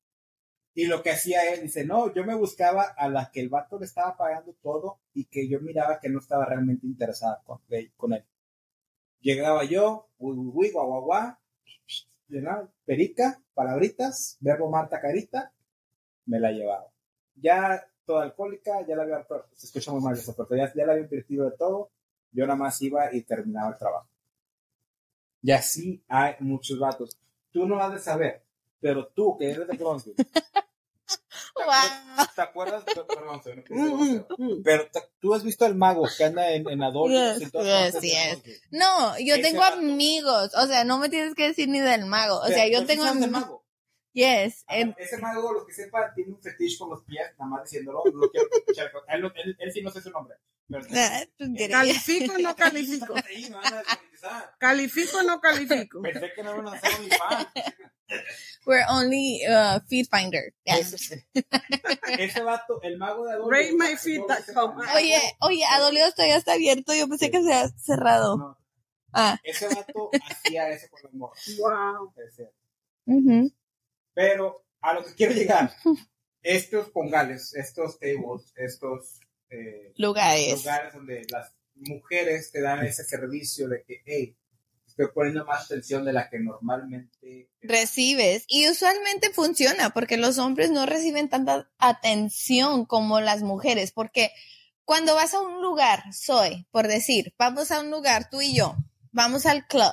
Y 0.74 0.86
lo 0.86 1.02
que 1.02 1.10
hacía 1.12 1.52
él, 1.54 1.62
dice, 1.62 1.84
no, 1.84 2.12
yo 2.12 2.24
me 2.24 2.34
buscaba 2.34 2.82
a 2.96 3.08
la 3.08 3.30
que 3.30 3.40
el 3.40 3.48
vato 3.48 3.78
le 3.78 3.86
estaba 3.86 4.16
pagando 4.16 4.52
todo 4.62 5.00
y 5.14 5.24
que 5.26 5.48
yo 5.48 5.60
miraba 5.60 5.98
que 6.00 6.08
no 6.08 6.18
estaba 6.18 6.44
realmente 6.46 6.86
interesada 6.86 7.42
con, 7.44 7.60
con 7.96 8.12
él. 8.12 8.24
Llegaba 9.20 9.64
yo, 9.64 10.10
uy, 10.18 10.36
uy, 10.36 10.50
uy, 10.52 10.70
guau, 10.72 10.86
guau, 10.86 11.02
guau, 11.04 11.36
perica, 12.84 13.40
palabritas, 13.54 14.36
verbo 14.40 14.70
Marta 14.70 15.00
Carita, 15.00 15.52
me 16.26 16.40
la 16.40 16.52
llevaba. 16.52 16.86
Ya 17.34 17.86
toda 18.04 18.22
alcohólica, 18.22 18.86
ya 18.86 18.96
la 18.96 19.02
había, 19.02 19.26
se 19.52 19.66
escucha 19.66 19.92
muy 19.92 20.02
mal 20.02 20.14
eso, 20.14 20.34
pero 20.36 20.56
ya, 20.56 20.72
la 20.74 20.92
había 20.92 21.04
invertido 21.04 21.48
de 21.50 21.56
todo, 21.56 21.90
yo 22.32 22.46
nada 22.46 22.58
más 22.58 22.80
iba 22.82 23.12
y 23.14 23.22
terminaba 23.22 23.70
el 23.70 23.78
trabajo. 23.78 24.08
Y 25.42 25.50
así 25.52 26.02
hay 26.08 26.34
muchos 26.40 26.78
vatos. 26.78 27.18
Tú 27.50 27.66
no 27.66 27.78
has 27.78 27.92
de 27.92 27.98
saber, 27.98 28.42
pero 28.80 29.08
tú 29.08 29.36
que 29.38 29.50
eres 29.50 29.68
de 29.68 29.76
Bronzeville, 29.76 30.16
Wow. 31.56 32.26
¿te 32.34 32.42
acuerdas? 32.42 32.82
Perdón, 32.84 33.42
soy 33.42 33.52
una 33.52 33.62
Mm, 33.68 34.02
mm, 34.02 34.24
mm. 34.38 34.62
pero 34.64 34.88
tú 35.20 35.34
has 35.34 35.44
visto 35.44 35.64
al 35.64 35.74
mago 35.76 36.06
que 36.16 36.24
anda 36.24 36.50
en, 36.50 36.68
en 36.68 36.82
Adolfo 36.82 37.08
Yes, 37.10 38.00
yes? 38.00 38.38
No, 38.70 39.18
yo 39.18 39.34
Ese 39.34 39.42
tengo 39.42 39.60
vato. 39.60 39.78
amigos, 39.78 40.50
o 40.54 40.66
sea, 40.66 40.84
no 40.84 40.98
me 40.98 41.08
tienes 41.08 41.34
que 41.34 41.48
decir 41.48 41.68
ni 41.68 41.80
del 41.80 42.06
mago, 42.06 42.40
o 42.40 42.46
sea, 42.48 42.66
yo 42.68 42.84
tengo 42.86 43.04
amigos. 43.04 43.60
Yes, 44.14 44.64
Ah, 44.68 44.78
em, 44.78 44.94
ese 44.96 45.18
mago, 45.18 45.52
lo 45.52 45.66
que 45.66 45.72
sepa, 45.74 46.14
tiene 46.14 46.30
un 46.32 46.40
fetiche 46.40 46.78
con 46.78 46.88
los 46.90 47.02
pies, 47.04 47.26
nada 47.36 47.50
más 47.50 47.64
diciéndolo. 47.64 48.02
Lo 48.14 48.30
quiero 48.30 48.48
escuchar. 48.50 48.90
él, 49.08 49.24
él- 49.44 49.56
él 49.58 49.72
sí 49.72 49.82
no 49.82 49.90
sé 49.90 50.00
su 50.00 50.10
nombre. 50.10 50.36
Ah, 50.94 51.24
diré. 51.38 51.72
¿Califico 51.72 52.34
o 52.34 52.38
no 52.38 52.54
califico? 52.56 53.14
Me. 53.14 53.22
¿Califico 54.58 55.18
o 55.18 55.22
no 55.22 55.40
califico? 55.40 56.00
Pensé 56.00 56.32
que 56.34 56.42
no 56.42 56.52
iban 56.54 56.68
a 56.68 56.72
hacer 56.72 57.00
mi 57.00 57.08
fan. 57.10 57.46
we're 58.66 58.84
only 58.88 59.40
uh, 59.46 59.80
feed 59.88 60.06
finder. 60.10 60.54
Yes. 60.64 60.94
Ese, 60.94 61.26
ese 62.18 62.42
vato, 62.42 62.80
el 62.82 62.96
mago 62.98 63.26
de 63.26 63.32
Adolfo. 63.32 63.50
RateMyFeet.com. 63.50 64.78
Oye, 64.94 65.18
oye, 65.40 65.64
Adolio 65.72 66.10
todavía 66.12 66.36
está 66.36 66.52
abierto, 66.54 66.94
yo 66.94 67.08
pensé 67.08 67.30
que 67.30 67.42
se 67.42 67.52
había 67.52 67.68
cerrado. 67.76 68.36
No, 68.38 68.58
Ah, 69.12 69.38
ese 69.44 69.68
vato 69.68 70.10
hacía 70.28 70.70
eso 70.70 70.86
con 70.90 71.02
los 71.02 71.12
morros. 71.14 71.38
Wow. 71.58 72.12
Ese. 72.26 72.50
ujú. 73.06 73.52
Pero 74.14 74.64
a 74.80 74.94
lo 74.94 75.04
que 75.04 75.14
quiero 75.14 75.34
llegar, 75.34 75.72
estos 76.42 76.90
pongales, 76.90 77.54
estos 77.54 77.98
tables, 77.98 78.52
estos 78.56 79.20
eh, 79.50 79.92
lugares. 79.96 80.58
lugares 80.58 80.94
donde 80.94 81.26
las 81.30 81.52
mujeres 81.74 82.50
te 82.52 82.60
dan 82.60 82.84
ese 82.84 83.04
servicio 83.04 83.68
de 83.68 83.82
que, 83.82 84.02
hey, 84.06 84.36
estoy 84.86 85.08
poniendo 85.12 85.44
más 85.44 85.64
atención 85.64 86.04
de 86.04 86.12
la 86.12 86.30
que 86.30 86.38
normalmente. 86.38 87.50
recibes 87.60 88.44
y 88.46 88.68
usualmente 88.68 89.30
funciona 89.30 89.90
porque 89.90 90.16
los 90.16 90.38
hombres 90.38 90.70
no 90.70 90.86
reciben 90.86 91.28
tanta 91.28 91.68
atención 91.78 92.84
como 92.84 93.20
las 93.20 93.42
mujeres 93.42 93.90
porque 93.90 94.30
cuando 94.84 95.14
vas 95.14 95.34
a 95.34 95.40
un 95.40 95.62
lugar, 95.62 96.12
soy, 96.12 96.66
por 96.70 96.88
decir, 96.88 97.34
vamos 97.38 97.70
a 97.70 97.80
un 97.80 97.90
lugar, 97.90 98.28
tú 98.30 98.42
y 98.42 98.54
yo, 98.54 98.76
vamos 99.12 99.46
al 99.46 99.66
club, 99.66 99.92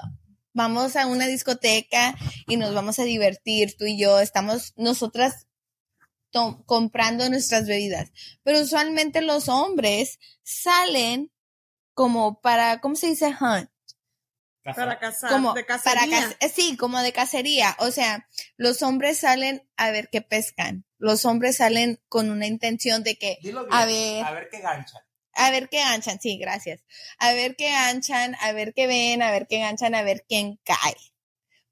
vamos 0.53 0.95
a 0.95 1.07
una 1.07 1.27
discoteca 1.27 2.15
y 2.47 2.57
nos 2.57 2.73
vamos 2.73 2.99
a 2.99 3.03
divertir, 3.03 3.75
tú 3.77 3.85
y 3.85 3.97
yo, 3.99 4.19
estamos 4.19 4.73
nosotras 4.75 5.47
comprando 6.65 7.29
nuestras 7.29 7.67
bebidas, 7.67 8.11
pero 8.43 8.61
usualmente 8.61 9.21
los 9.21 9.49
hombres 9.49 10.17
salen 10.43 11.31
como 11.93 12.39
para, 12.39 12.79
¿cómo 12.79 12.95
se 12.95 13.07
dice? 13.07 13.27
Hunt 13.27 13.69
Para 14.63 14.97
casar, 14.97 15.29
como 15.31 15.53
de 15.53 15.63
para 15.63 15.79
cacería. 15.79 16.37
eh, 16.39 16.49
sí, 16.49 16.77
como 16.77 16.99
de 16.99 17.11
cacería. 17.11 17.75
O 17.79 17.91
sea, 17.91 18.27
los 18.57 18.81
hombres 18.81 19.19
salen 19.19 19.67
a 19.75 19.91
ver 19.91 20.07
qué 20.09 20.21
pescan. 20.21 20.85
Los 20.97 21.25
hombres 21.25 21.57
salen 21.57 21.99
con 22.07 22.29
una 22.29 22.47
intención 22.47 23.03
de 23.03 23.17
que, 23.17 23.39
Dilo 23.41 23.65
bien, 23.65 23.73
A 23.73 23.85
ver. 23.85 24.23
a 24.23 24.31
ver 24.31 24.49
qué 24.49 24.59
gancha. 24.61 25.05
A 25.33 25.51
ver 25.51 25.69
qué 25.69 25.77
ganchan, 25.77 26.19
sí, 26.19 26.37
gracias. 26.37 26.83
A 27.19 27.33
ver 27.33 27.55
qué 27.55 27.69
ganchan, 27.69 28.35
a 28.41 28.51
ver 28.51 28.73
qué 28.73 28.87
ven, 28.87 29.21
a 29.21 29.31
ver 29.31 29.47
qué 29.47 29.59
ganchan, 29.59 29.95
a 29.95 30.03
ver 30.03 30.25
quién 30.27 30.59
cae, 30.63 30.95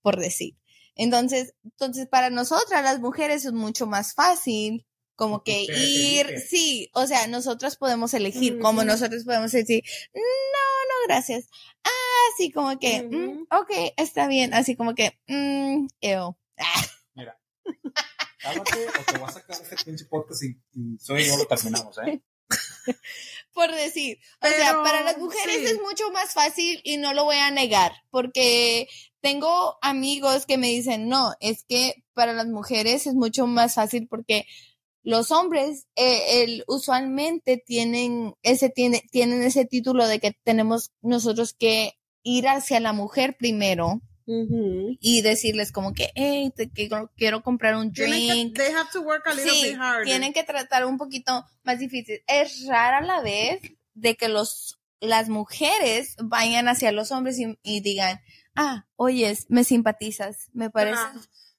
por 0.01 0.19
decir. 0.19 0.55
Entonces, 0.95 1.55
entonces 1.63 2.07
para 2.07 2.29
nosotras 2.29 2.83
las 2.83 2.99
mujeres 2.99 3.45
es 3.45 3.53
mucho 3.53 3.87
más 3.87 4.13
fácil 4.13 4.85
como 5.15 5.43
que 5.43 5.63
ir, 5.63 6.39
sí, 6.39 6.89
o 6.93 7.05
sea, 7.05 7.27
nosotras 7.27 7.75
podemos 7.75 8.13
elegir, 8.13 8.57
como 8.59 8.85
nosotros 8.85 9.25
podemos 9.25 9.51
decir, 9.51 9.83
no, 10.13 10.21
no, 10.21 11.07
gracias. 11.07 11.47
Ah, 11.83 11.89
así 12.33 12.51
como 12.51 12.79
que, 12.79 13.03
mm, 13.03 13.47
ok, 13.51 13.93
está 13.97 14.27
bien, 14.27 14.53
así 14.53 14.77
como 14.77 14.95
que, 14.95 15.19
mm, 15.27 15.87
ew. 15.99 16.37
Ah, 16.57 16.85
Cálmate 18.41 18.87
o 18.87 19.03
te 19.11 19.17
voy 19.17 19.29
a 19.29 19.31
sacar 19.33 19.61
este 19.61 19.75
pinche 19.83 20.05
podcast 20.05 20.43
y, 20.43 20.57
y 20.73 20.97
soy 20.97 21.27
yo 21.27 21.35
lo 21.35 21.45
terminamos, 21.45 21.97
¿eh? 21.97 22.21
por 23.59 23.75
decir. 23.75 24.19
O 24.41 24.47
sea, 24.47 24.81
para 24.83 25.03
las 25.03 25.17
mujeres 25.17 25.57
sí. 25.57 25.65
es 25.65 25.81
mucho 25.81 26.09
más 26.11 26.33
fácil 26.33 26.79
y 26.85 26.95
no 26.95 27.13
lo 27.13 27.25
voy 27.25 27.35
a 27.35 27.51
negar, 27.51 27.91
porque 28.09 28.87
tengo 29.19 29.77
amigos 29.81 30.45
que 30.45 30.57
me 30.57 30.67
dicen, 30.67 31.09
no, 31.09 31.33
es 31.41 31.65
que 31.67 32.05
para 32.13 32.31
las 32.31 32.47
mujeres 32.47 33.05
es 33.05 33.15
mucho 33.15 33.47
más 33.47 33.75
fácil 33.75 34.07
porque 34.07 34.45
los 35.03 35.31
hombres 35.31 35.87
eh, 35.97 36.43
el, 36.43 36.63
usualmente 36.67 37.57
tienen 37.57 38.33
ese, 38.43 38.69
tiene, 38.69 39.03
tienen 39.11 39.43
ese 39.43 39.65
título 39.65 40.07
de 40.07 40.19
que 40.19 40.37
tenemos 40.43 40.91
nosotros 41.01 41.53
que 41.53 41.95
ir 42.23 42.47
hacia 42.47 42.79
la 42.79 42.93
mujer 42.93 43.35
primero 43.37 44.01
Y 44.99 45.21
decirles 45.21 45.71
como 45.71 45.93
que, 45.93 46.11
hey, 46.15 46.51
te 46.55 46.69
quiero, 46.69 47.11
quiero 47.17 47.41
comprar 47.41 47.75
un 47.75 47.91
drink. 47.91 48.53
que, 48.55 48.63
they 48.63 48.73
have 48.73 48.89
to 48.93 49.01
work 49.01 49.25
a 49.27 49.33
little 49.33 49.51
Sí, 49.51 49.63
bit 49.69 49.77
harder. 49.79 50.05
tienen 50.05 50.33
que 50.33 50.43
tratar 50.43 50.85
un 50.85 50.97
poquito 50.97 51.45
más 51.63 51.79
difícil. 51.79 52.21
Es 52.27 52.65
rara 52.67 53.01
la 53.01 53.21
vez 53.21 53.61
de 53.93 54.15
que 54.15 54.29
los 54.29 54.75
las 55.01 55.29
mujeres 55.29 56.15
vayan 56.21 56.67
hacia 56.67 56.91
los 56.91 57.11
hombres 57.11 57.39
y, 57.39 57.57
y 57.63 57.79
digan, 57.79 58.19
ah, 58.55 58.85
oyes, 58.97 59.45
me 59.49 59.63
simpatizas, 59.63 60.49
me 60.51 60.69
parece. 60.69 60.99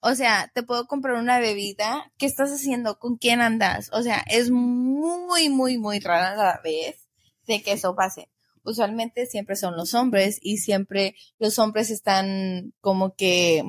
O 0.00 0.14
sea, 0.14 0.50
te 0.54 0.62
puedo 0.62 0.86
comprar 0.86 1.16
una 1.16 1.38
bebida. 1.40 2.12
¿Qué 2.18 2.26
estás 2.26 2.50
haciendo? 2.50 2.98
¿Con 2.98 3.16
quién 3.16 3.40
andas? 3.40 3.90
O 3.92 4.02
sea, 4.02 4.22
es 4.28 4.50
muy, 4.50 5.48
muy, 5.48 5.78
muy 5.78 6.00
rara 6.00 6.36
la 6.36 6.60
vez 6.62 7.08
de 7.46 7.62
que 7.62 7.72
eso 7.72 7.94
pase. 7.96 8.28
Usualmente 8.70 9.26
siempre 9.26 9.56
son 9.56 9.76
los 9.76 9.94
hombres 9.94 10.38
y 10.40 10.58
siempre 10.58 11.16
los 11.38 11.58
hombres 11.58 11.90
están 11.90 12.72
como 12.80 13.14
que 13.14 13.64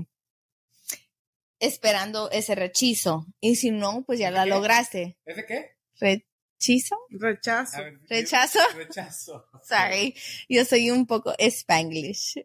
esperando 1.59 2.29
ese 2.31 2.55
rechizo. 2.55 3.25
Y 3.39 3.55
si 3.55 3.71
no, 3.71 4.03
pues 4.05 4.19
ya 4.19 4.31
la 4.31 4.43
¿Qué? 4.43 4.49
lograste. 4.49 5.17
¿Ese 5.25 5.45
qué? 5.45 5.77
¿Rechizo? 5.99 6.97
Rechazo. 7.09 7.77
Ver, 7.77 7.99
¿Rechazo? 8.09 8.59
Rechazo. 8.75 9.45
Sorry, 9.63 10.15
yo 10.49 10.65
soy 10.65 10.91
un 10.91 11.05
poco 11.05 11.33
spanglish. 11.37 12.43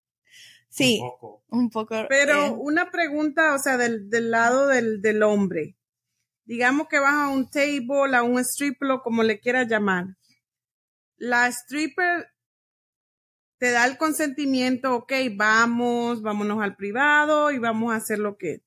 sí, 0.68 1.00
Un 1.02 1.10
poco. 1.10 1.44
un 1.48 1.70
poco. 1.70 2.06
Pero 2.08 2.46
eh, 2.46 2.50
una 2.50 2.90
pregunta, 2.90 3.54
o 3.54 3.58
sea, 3.58 3.76
del, 3.76 4.08
del 4.08 4.30
lado 4.30 4.68
del, 4.68 5.02
del 5.02 5.22
hombre. 5.22 5.76
Digamos 6.44 6.88
que 6.88 6.98
vas 6.98 7.14
a 7.14 7.28
un 7.28 7.48
table, 7.50 8.16
a 8.16 8.22
un 8.22 8.38
stripper, 8.40 8.90
o 8.90 9.02
como 9.02 9.22
le 9.22 9.38
quieras 9.40 9.68
llamar. 9.68 10.06
La 11.22 11.46
stripper 11.46 12.32
te 13.56 13.70
da 13.70 13.86
el 13.86 13.96
consentimiento, 13.96 14.96
ok, 14.96 15.12
vamos, 15.36 16.20
vámonos 16.20 16.60
al 16.60 16.74
privado 16.74 17.52
y 17.52 17.58
vamos 17.58 17.92
a 17.92 17.96
hacer 17.98 18.18
lo 18.18 18.36
que. 18.36 18.64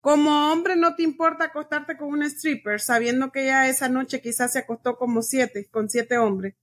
Como 0.00 0.52
hombre, 0.52 0.76
no 0.76 0.94
te 0.94 1.02
importa 1.02 1.46
acostarte 1.46 1.96
con 1.96 2.10
un 2.10 2.22
stripper, 2.22 2.80
sabiendo 2.80 3.32
que 3.32 3.46
ya 3.46 3.68
esa 3.68 3.88
noche 3.88 4.20
quizás 4.20 4.52
se 4.52 4.60
acostó 4.60 4.96
como 4.96 5.22
siete, 5.22 5.68
con 5.68 5.88
siete 5.88 6.18
hombres. 6.18 6.54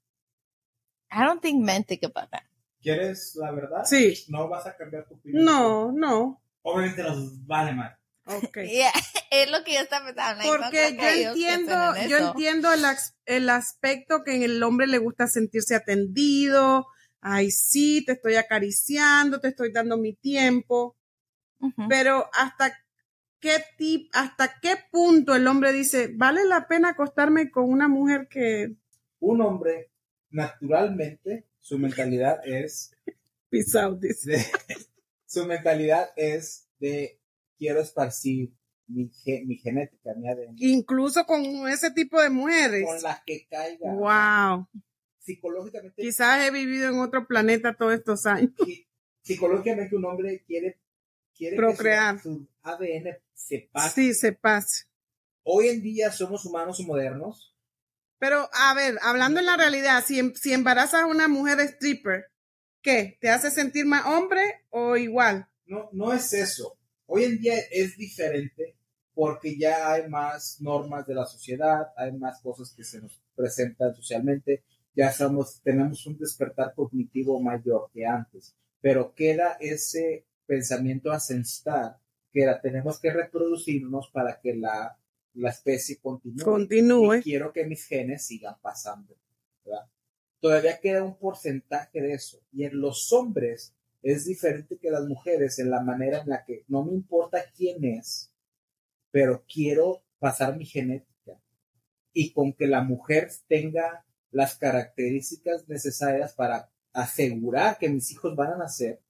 I 1.12 1.26
don't 1.26 1.42
think 1.42 1.62
men 1.62 1.84
think 1.84 2.06
about 2.06 2.30
that. 2.32 2.44
¿Quieres 2.82 3.36
la 3.36 3.52
verdad? 3.52 3.84
Sí. 3.84 4.24
No 4.30 4.48
vas 4.48 4.66
a 4.68 4.78
cambiar 4.78 5.06
tu 5.06 5.16
opinión. 5.16 5.44
No, 5.44 5.92
no. 5.92 6.42
Obviamente 6.62 7.04
nos 7.04 7.46
vale 7.46 7.74
mal. 7.74 7.98
Ok. 8.26 8.58
Yeah, 8.70 8.92
es 9.32 9.52
lo 9.52 9.64
que 9.64 9.74
yo 9.74 9.80
estaba 9.82 10.06
pensando. 10.06 10.44
like, 10.44 10.50
no 10.58 10.58
Porque 10.64 10.96
creo 10.98 11.24
yo 11.24 11.28
entiendo, 11.30 11.96
en 11.96 12.10
yo 12.10 12.18
entiendo 12.18 12.74
el, 12.74 12.86
as- 12.86 13.16
el 13.26 13.50
aspecto 13.50 14.24
que 14.24 14.36
en 14.36 14.44
el 14.44 14.64
hombre 14.64 14.88
le 14.88 14.98
gusta 14.98 15.28
sentirse 15.28 15.76
atendido. 15.76 16.86
Ay, 17.22 17.52
sí, 17.52 18.04
te 18.06 18.14
estoy 18.14 18.36
acariciando, 18.36 19.40
te 19.40 19.50
estoy 19.50 19.72
dando 19.72 19.98
mi 19.98 20.14
tiempo. 20.14 20.98
Pero 21.88 22.30
hasta 22.34 22.78
qué 23.40 23.64
tip, 23.78 24.10
hasta 24.14 24.60
qué 24.62 24.76
punto 24.92 25.34
el 25.34 25.48
hombre 25.48 25.72
dice, 25.72 26.10
vale 26.14 26.44
la 26.44 26.68
pena 26.68 26.90
acostarme 26.90 27.50
con 27.52 27.70
una 27.70 27.88
mujer 27.88 28.28
que 28.30 28.76
Un 29.20 29.42
hombre, 29.42 29.90
naturalmente, 30.30 31.46
su 31.60 31.78
mentalidad 31.80 32.40
es 32.46 32.92
peace 33.50 33.78
out, 33.80 34.00
dice. 34.00 34.32
de- 34.32 34.46
su 35.26 35.46
mentalidad 35.46 36.10
es 36.18 36.68
de 36.80 37.20
quiero 37.58 37.82
esparcir 37.82 38.52
mi, 38.88 39.10
ge- 39.10 39.44
mi 39.46 39.58
genética, 39.58 40.14
mi 40.16 40.28
ADN, 40.30 40.56
Incluso 40.58 41.26
con 41.26 41.42
ese 41.70 41.92
tipo 41.92 42.22
de 42.22 42.30
mujeres. 42.30 42.86
con 42.86 43.02
la 43.02 43.22
que 43.26 43.48
caiga. 43.48 43.94
Wow. 43.94 44.68
psicológicamente, 45.20 46.02
Quizás 46.02 46.46
he 46.46 46.52
vivido 46.52 46.90
en 46.90 47.00
otro 47.00 47.26
planeta 47.28 47.76
todos 47.76 47.94
estos 47.94 48.26
años. 48.26 48.52
psicológicamente 49.22 49.96
un 49.96 50.06
hombre 50.06 50.44
quiere, 50.46 50.80
quiere 51.36 51.56
Procrear. 51.56 52.18
que 52.18 52.24
su, 52.24 52.30
su 52.40 52.50
ADN 52.62 53.18
se 53.34 53.70
pase. 53.72 53.96
Sí, 54.02 54.14
se 54.14 54.34
pasa. 54.34 54.86
Hoy 55.44 55.70
en 55.70 55.82
día 55.82 56.12
somos 56.12 56.46
humanos 56.46 56.80
modernos. 56.82 57.56
Pero, 58.20 58.50
a 58.54 58.74
ver, 58.74 58.98
hablando 59.02 59.40
en 59.40 59.46
la 59.46 59.58
realidad, 59.58 60.04
si, 60.06 60.20
em- 60.20 60.34
si 60.36 60.54
embarazas 60.54 61.02
a 61.02 61.06
una 61.06 61.28
mujer 61.28 61.60
stripper, 61.62 62.26
¿qué? 62.82 63.18
¿Te 63.20 63.30
hace 63.30 63.50
sentir 63.52 63.86
más 63.86 64.06
hombre 64.06 64.66
o 64.70 64.96
igual? 64.98 65.50
No, 65.66 65.90
no 65.94 66.14
es 66.14 66.32
eso. 66.34 66.78
Hoy 67.06 67.24
en 67.26 67.40
día 67.40 67.56
es 67.72 67.98
diferente 67.98 68.76
porque 69.14 69.58
ya 69.58 69.92
hay 69.92 70.08
más 70.10 70.60
normas 70.62 71.06
de 71.06 71.14
la 71.14 71.26
sociedad, 71.26 71.88
hay 71.96 72.12
más 72.14 72.42
cosas 72.42 72.74
que 72.76 72.84
se 72.84 73.00
nos 73.00 73.22
presentan 73.36 73.94
socialmente, 73.96 74.64
ya 74.96 75.14
tenemos 75.64 76.06
un 76.08 76.18
despertar 76.18 76.74
cognitivo 76.76 77.40
mayor 77.40 77.90
que 77.94 78.06
antes, 78.06 78.56
pero 78.82 79.14
queda 79.14 79.58
ese 79.60 80.26
pensamiento 80.46 81.12
ancestral 81.12 81.98
que 82.32 82.42
era, 82.42 82.60
tenemos 82.60 83.00
que 83.00 83.12
reproducirnos 83.12 84.10
para 84.10 84.40
que 84.42 84.56
la, 84.56 84.98
la 85.36 85.50
especie 85.50 86.00
continúe. 86.00 86.44
Continúe. 86.44 87.16
Y 87.18 87.22
quiero 87.22 87.54
que 87.54 87.66
mis 87.66 87.86
genes 87.86 88.26
sigan 88.26 88.56
pasando. 88.60 89.16
¿verdad? 89.64 89.86
Todavía 90.40 90.80
queda 90.80 91.04
un 91.04 91.16
porcentaje 91.16 92.02
de 92.02 92.14
eso. 92.14 92.42
Y 92.52 92.66
en 92.66 92.82
los 92.82 93.14
hombres 93.14 93.76
es 94.04 94.26
diferente 94.26 94.78
que 94.78 94.92
las 94.92 95.06
mujeres 95.06 95.58
en 95.60 95.72
la 95.72 95.82
manera 95.82 96.20
en 96.22 96.30
la 96.30 96.44
que 96.46 96.66
no 96.68 96.84
me 96.84 96.94
importa 96.94 97.40
quién 97.56 97.84
es, 97.86 98.32
pero 99.12 99.44
quiero 99.52 100.04
pasar 100.20 100.56
mi 100.58 100.66
genética. 100.66 101.40
Y 102.12 102.32
con 102.34 102.54
que 102.54 102.68
la 102.68 102.84
mujer 102.84 103.32
tenga 103.48 104.06
las 104.30 104.56
características 104.58 105.68
necesarias 105.68 106.34
para 106.34 106.70
asegurar 106.92 107.78
que 107.80 107.90
mis 107.90 108.12
hijos 108.12 108.36
van 108.36 108.54
a 108.54 108.58
nacer, 108.58 109.02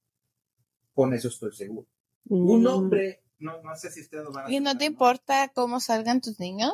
con 0.94 1.12
eso 1.12 1.28
estoy 1.28 1.52
seguro. 1.52 1.86
Un 2.28 2.62
Mm. 2.62 2.66
hombre, 2.66 3.22
no, 3.38 3.60
no 3.62 3.76
sé 3.76 3.90
si 3.90 4.00
ustedes 4.00 4.24
lo 4.24 4.32
van 4.32 4.46
a 4.46 4.50
¿Y 4.52 4.60
no 4.60 4.78
te 4.78 4.84
importa 4.86 5.48
cómo 5.54 5.80
salgan 5.80 6.20
tus 6.20 6.38
niños? 6.38 6.72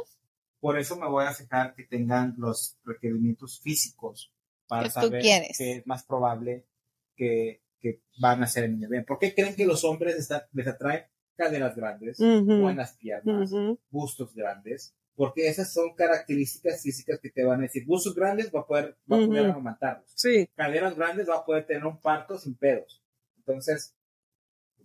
Por 0.61 0.79
eso 0.79 0.97
me 0.97 1.09
voy 1.09 1.25
a 1.25 1.33
fijar 1.33 1.75
que 1.75 1.85
tengan 1.85 2.35
los 2.37 2.77
requerimientos 2.85 3.61
físicos 3.61 4.33
para 4.69 4.85
Que 4.85 4.91
saber 4.91 5.23
que 5.23 5.73
es 5.79 5.87
más 5.87 6.05
probable 6.05 6.67
que, 7.17 7.63
que 7.81 8.03
van 8.21 8.43
a 8.43 8.47
ser 8.47 8.65
el 8.65 8.73
niño 8.73 8.89
bien. 8.89 9.05
¿Por 9.05 9.19
qué 9.19 9.35
creen 9.35 9.57
que 9.57 9.67
los 9.67 9.85
hombres 9.85 10.17
está- 10.17 10.49
les 10.53 10.67
atraen 10.67 11.05
caderas 11.37 11.75
grandes, 11.75 12.21
Ujú. 12.21 12.61
buenas 12.61 12.97
piernas, 12.97 13.51
Ujú. 13.53 13.79
bustos 13.91 14.35
grandes? 14.35 14.95
Porque 15.17 15.49
esas 15.49 15.73
son 15.73 15.95
características 15.95 16.83
físicas 16.83 17.19
que 17.21 17.31
te 17.31 17.45
van 17.45 17.61
a 17.61 17.63
decir. 17.65 17.85
Bustos 17.87 18.15
grandes 18.15 18.51
va 18.55 18.61
a 18.61 18.67
poder, 18.67 18.97
va 19.11 19.17
a 19.17 19.27
poder 19.27 19.47
amamantarlos. 19.47 20.11
Sí. 20.15 20.49
Caderas 20.55 20.95
grandes 20.97 21.29
va 21.29 21.37
a 21.39 21.45
poder 21.45 21.67
tener 21.67 21.85
un 21.85 22.01
parto 22.01 22.39
sin 22.39 22.55
pedos. 22.57 23.03
Entonces, 23.39 23.95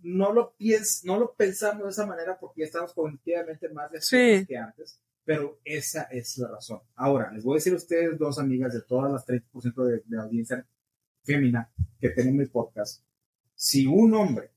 no 0.02 0.34
lo, 0.34 0.56
piens, 0.56 1.02
no 1.06 1.18
lo 1.20 1.34
pensamos 1.36 1.84
de 1.84 1.90
esa 1.90 2.06
manera 2.06 2.38
porque 2.40 2.64
estamos 2.64 2.94
cognitivamente 2.94 3.70
más 3.70 3.92
despiertos 3.92 4.40
Sí. 4.42 4.46
que 4.46 4.58
antes, 4.58 5.00
pero 5.24 5.60
esa 5.64 6.04
es 6.04 6.38
la 6.38 6.50
razón. 6.50 6.82
Ahora, 6.96 7.32
les 7.32 7.44
voy 7.44 7.56
a 7.56 7.58
decir 7.58 7.74
a 7.74 7.78
ustedes, 7.78 8.18
dos 8.20 8.38
amigas 8.38 8.74
de 8.74 8.82
todas 8.82 9.12
las 9.12 9.26
30% 9.26 9.84
de, 9.86 10.02
de 10.06 10.20
audiencia 10.20 10.68
fémina 11.26 11.72
que 12.00 12.10
tienen 12.10 12.38
mi 12.38 12.46
podcast, 12.46 13.04
si 13.56 13.86
un 13.88 14.14
hombre 14.14 14.52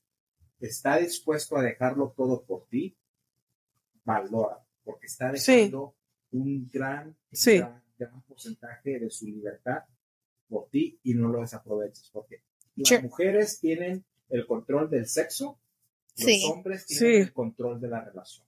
está 0.61 0.99
dispuesto 0.99 1.57
a 1.57 1.63
dejarlo 1.63 2.13
todo 2.17 2.45
por 2.45 2.67
ti, 2.69 2.97
valora, 4.05 4.65
porque 4.85 5.07
está 5.07 5.35
Sí. 5.37 5.53
dejando 5.53 5.95
un 6.33 6.69
gran, 6.69 7.17
Sí. 7.33 7.59
gran, 7.59 7.83
gran 7.99 8.23
porcentaje 8.23 8.99
de 8.99 9.11
su 9.11 9.27
libertad 9.27 9.85
por 10.49 10.69
ti 10.71 10.99
y 11.03 11.15
no 11.15 11.29
lo 11.29 11.41
desaproveches, 11.41 12.11
porque 12.13 12.43
las 12.77 13.03
mujeres 13.03 13.61
tienen 13.61 14.05
el 14.29 14.47
control 14.47 14.91
del 14.91 15.07
sexo, 15.07 15.59
los 16.17 16.45
hombres 16.51 16.87
tienen 16.87 17.23
el 17.23 17.33
control 17.33 17.81
de 17.81 17.89
la 17.89 18.05
relación. 18.05 18.47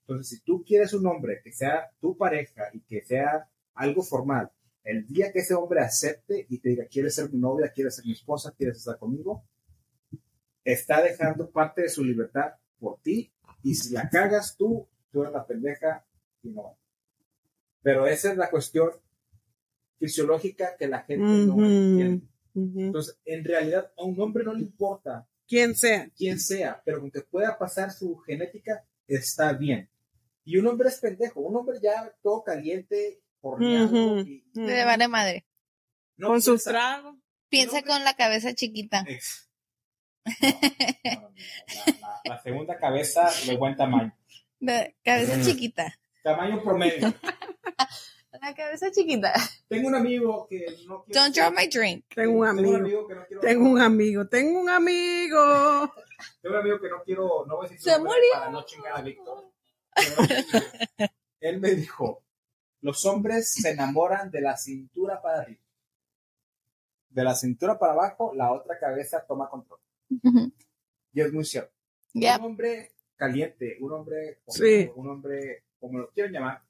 Entonces, 0.00 0.28
si 0.38 0.44
tú 0.44 0.64
quieres 0.64 0.92
un 0.94 1.06
hombre 1.06 1.40
que 1.42 1.52
sea 1.52 1.90
tu 2.00 2.16
pareja 2.16 2.64
y 2.72 2.80
que 2.80 3.02
sea 3.02 3.48
algo 3.74 4.02
formal, 4.02 4.50
el 4.84 5.06
día 5.06 5.32
que 5.32 5.40
ese 5.40 5.54
hombre 5.54 5.80
acepte 5.80 6.46
y 6.48 6.58
te 6.58 6.70
diga, 6.70 6.86
quieres 6.86 7.14
ser 7.14 7.30
mi 7.30 7.38
novia, 7.38 7.72
quieres 7.72 7.96
ser 7.96 8.06
mi 8.06 8.12
esposa, 8.12 8.54
quieres 8.56 8.78
estar 8.78 8.98
conmigo, 8.98 9.44
está 10.64 11.02
dejando 11.02 11.50
parte 11.50 11.82
de 11.82 11.88
su 11.88 12.04
libertad 12.04 12.52
por 12.78 13.00
ti 13.00 13.32
y 13.62 13.74
si 13.74 13.92
la 13.92 14.08
cagas 14.08 14.56
tú, 14.56 14.88
tú 15.10 15.22
eres 15.22 15.32
la 15.32 15.46
pendeja 15.46 16.06
y 16.42 16.50
no. 16.50 16.78
Pero 17.82 18.06
esa 18.06 18.32
es 18.32 18.36
la 18.36 18.50
cuestión 18.50 18.90
fisiológica 19.98 20.76
que 20.76 20.86
la 20.88 21.02
gente 21.02 21.24
no 21.24 21.64
entiende. 21.64 22.26
Ujú. 22.54 22.80
Entonces, 22.80 23.18
en 23.24 23.44
realidad, 23.44 23.92
a 23.96 24.04
un 24.04 24.20
hombre 24.20 24.44
no 24.44 24.54
le 24.54 24.62
importa 24.62 25.28
Quien 25.46 25.74
sea. 25.74 26.10
quién 26.16 26.38
sea, 26.38 26.82
pero 26.84 27.00
con 27.00 27.10
que 27.10 27.22
pueda 27.22 27.58
pasar 27.58 27.90
su 27.92 28.16
genética, 28.18 28.84
está 29.06 29.52
bien. 29.52 29.88
Y 30.44 30.56
un 30.56 30.66
hombre 30.66 30.88
es 30.88 30.98
pendejo, 30.98 31.40
un 31.40 31.56
hombre 31.56 31.78
ya 31.82 32.14
todo 32.22 32.42
caliente, 32.42 33.20
horneado, 33.40 33.86
Ujú. 33.86 34.18
y 34.28 34.44
Ujú. 34.54 34.66
Le 34.66 34.84
vale 34.84 35.08
madre. 35.08 35.46
no 36.16 36.28
Con 36.28 36.42
sus 36.42 36.62
piensa- 36.64 36.70
tragos. 36.70 37.16
Piensa 37.48 37.82
con 37.82 38.04
la 38.04 38.14
cabeza 38.14 38.52
chiquita. 38.54 39.04
Ex- 39.06 39.48
No, 40.24 40.34
no, 40.42 41.20
no, 41.20 41.28
no, 41.30 41.30
la, 41.30 41.96
la- 42.00 42.20
la 42.24 42.42
segunda 42.42 42.76
cabeza 42.78 43.30
de 43.46 43.56
buen 43.56 43.74
tamaño. 43.76 44.14
De 44.60 44.96
cabeza 45.04 45.40
chiquita. 45.42 45.98
Tamaño 46.22 46.62
promedio. 46.62 47.14
La 48.40 48.54
cabeza 48.54 48.90
chiquita. 48.92 49.32
Tengo 49.68 49.88
un 49.88 49.94
amigo 49.96 50.46
que 50.48 50.64
no 50.86 51.02
quiero. 51.02 51.20
Don't 51.22 51.34
drop 51.34 51.54
my 51.56 51.66
drink. 51.66 52.04
Tengo 52.14 52.38
un 52.40 52.46
amigo. 52.46 53.08
que 53.08 53.14
no 53.16 53.24
quiero. 53.26 53.40
Tengo 53.40 53.68
un 53.70 53.80
amigo. 53.80 54.28
Tengo 54.28 54.60
un 54.60 54.68
amigo. 54.68 55.92
Tengo 56.42 56.54
un 56.54 56.60
amigo 56.60 56.80
que 56.80 56.88
no 56.88 57.02
quiero. 57.04 57.46
No 57.46 57.56
voy 57.56 57.66
a 57.66 57.68
decir 57.70 57.80
Se 57.92 57.98
murió. 57.98 58.32
Para 58.34 58.50
no 58.50 58.62
chingar 58.64 58.96
a 58.96 59.00
Víctor. 59.02 59.50
Él 61.40 61.58
me 61.60 61.70
dijo: 61.70 62.22
Los 62.80 63.04
hombres 63.06 63.52
se 63.52 63.70
enamoran 63.70 64.30
de 64.30 64.40
la 64.40 64.56
cintura 64.56 65.20
para 65.20 65.40
arriba. 65.42 65.60
De 67.10 67.24
la 67.24 67.34
cintura 67.34 67.78
para 67.78 67.92
abajo, 67.94 68.32
la 68.34 68.52
otra 68.52 68.78
cabeza 68.78 69.24
toma 69.26 69.48
control. 69.48 69.80
Ujú. 70.22 70.52
Y 71.12 71.20
es 71.20 71.32
muy 71.32 71.44
cierto. 71.44 71.72
Yep. 72.12 72.38
Un 72.40 72.44
hombre 72.44 72.92
caliente, 73.16 73.76
un 73.80 73.92
hombre, 73.92 74.40
Sí. 74.46 74.90
un 74.94 75.08
hombre, 75.08 75.64
como 75.80 75.98
lo 75.98 76.10
quieran 76.10 76.32
llamar, 76.32 76.62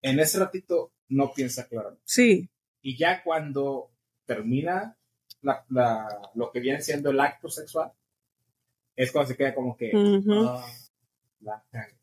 en 0.00 0.18
ese 0.20 0.38
ratito 0.38 0.92
no 1.08 1.32
piensa 1.32 1.66
claramente. 1.68 2.02
Sí. 2.06 2.48
Y 2.80 2.96
ya 2.96 3.22
cuando 3.22 3.90
termina 4.24 4.96
la- 5.42 5.64
la- 5.68 6.30
lo 6.34 6.50
que 6.50 6.60
viene 6.60 6.80
siendo 6.80 7.10
el 7.10 7.20
acto 7.20 7.48
sexual, 7.50 7.92
es 8.96 9.12
cuando 9.12 9.28
se 9.30 9.36
queda 9.36 9.54
como 9.54 9.76
que, 9.76 9.90
Ujú. 9.94 10.46
"Ah, 10.48 10.66
la 11.40 11.64
cagué". 11.70 11.98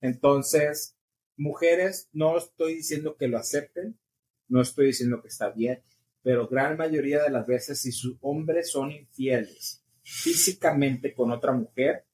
Entonces, 0.00 0.96
mujeres, 1.36 2.08
no 2.12 2.36
estoy 2.38 2.74
diciendo 2.76 3.16
que 3.16 3.28
lo 3.28 3.38
acepten, 3.38 3.98
no 4.48 4.60
estoy 4.60 4.86
diciendo 4.86 5.20
que 5.22 5.28
está 5.28 5.50
bien, 5.50 5.82
pero 6.22 6.48
gran 6.48 6.76
mayoría 6.76 7.22
de 7.22 7.30
las 7.30 7.46
veces, 7.46 7.80
si 7.80 7.92
sus 7.92 8.16
hombres 8.20 8.70
son 8.70 8.90
infieles 8.92 9.82
físicamente 10.02 11.14
con 11.14 11.30
otra 11.30 11.52
mujer, 11.52 12.04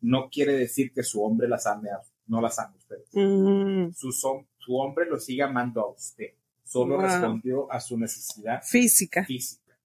no 0.00 0.28
quiere 0.30 0.52
decir 0.52 0.92
que 0.92 1.02
su 1.02 1.22
hombre 1.22 1.48
las 1.48 1.66
ame, 1.66 1.90
a- 1.90 2.02
no 2.26 2.40
las 2.40 2.58
ame 2.58 2.74
a 2.74 2.78
ustedes. 2.78 3.08
Ujú. 3.12 3.92
Su, 3.94 4.76
hombre 4.76 5.06
lo 5.06 5.18
sigue 5.18 5.42
amando 5.42 5.80
a 5.80 5.90
usted. 5.90 6.34
Solo 6.62 6.96
Wow. 6.96 7.04
respondió 7.06 7.72
a 7.72 7.80
su 7.80 7.96
necesidad 7.98 8.60
Física. 8.62 9.24
física. 9.24 9.78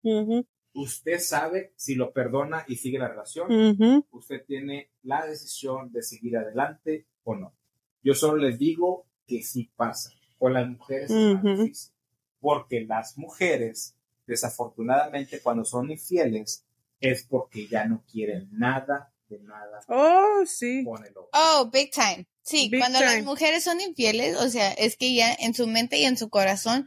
Usted 0.73 1.19
sabe 1.19 1.71
si 1.77 1.95
lo 1.95 2.11
perdona 2.11 2.65
y 2.67 2.75
sigue 2.75 2.99
la 2.99 3.07
relación. 3.07 4.05
Usted 4.11 4.43
tiene 4.45 4.89
la 5.03 5.25
decisión 5.25 5.91
de 5.93 6.01
seguir 6.01 6.35
adelante 6.37 7.07
o 7.23 7.35
no. 7.35 7.55
Yo 8.03 8.13
solo 8.13 8.37
les 8.37 8.59
digo 8.59 9.05
que 9.27 9.41
sí 9.43 9.71
pasa. 9.75 10.11
Con 10.37 10.53
las 10.53 10.67
mujeres 10.67 11.09
es 11.09 11.35
más 11.35 11.43
difícil. 11.57 11.93
Porque 12.39 12.81
las 12.81 13.17
mujeres, 13.17 13.95
desafortunadamente, 14.27 15.39
cuando 15.41 15.63
son 15.65 15.89
infieles, 15.91 16.65
es 16.99 17.23
porque 17.25 17.67
ya 17.67 17.85
no 17.85 18.03
quieren 18.11 18.49
nada 18.51 19.13
de 19.29 19.39
nada 19.39 19.79
Oh, 19.87 20.43
sí. 20.45 20.83
con 20.85 21.03
el 21.05 21.11
otro. 21.17 21.29
Oh, 21.33 21.69
big 21.71 21.91
time. 21.91 22.27
Sí, 22.41 22.67
Big 22.69 22.81
cuando 22.81 22.99
time. 22.99 23.15
las 23.15 23.23
mujeres 23.23 23.63
son 23.63 23.79
infieles, 23.79 24.35
o 24.37 24.49
sea, 24.49 24.71
es 24.73 24.97
que 24.97 25.15
ya 25.15 25.33
en 25.33 25.53
su 25.53 25.65
mente 25.65 25.97
y 25.97 26.03
en 26.03 26.17
su 26.17 26.29
corazón 26.29 26.85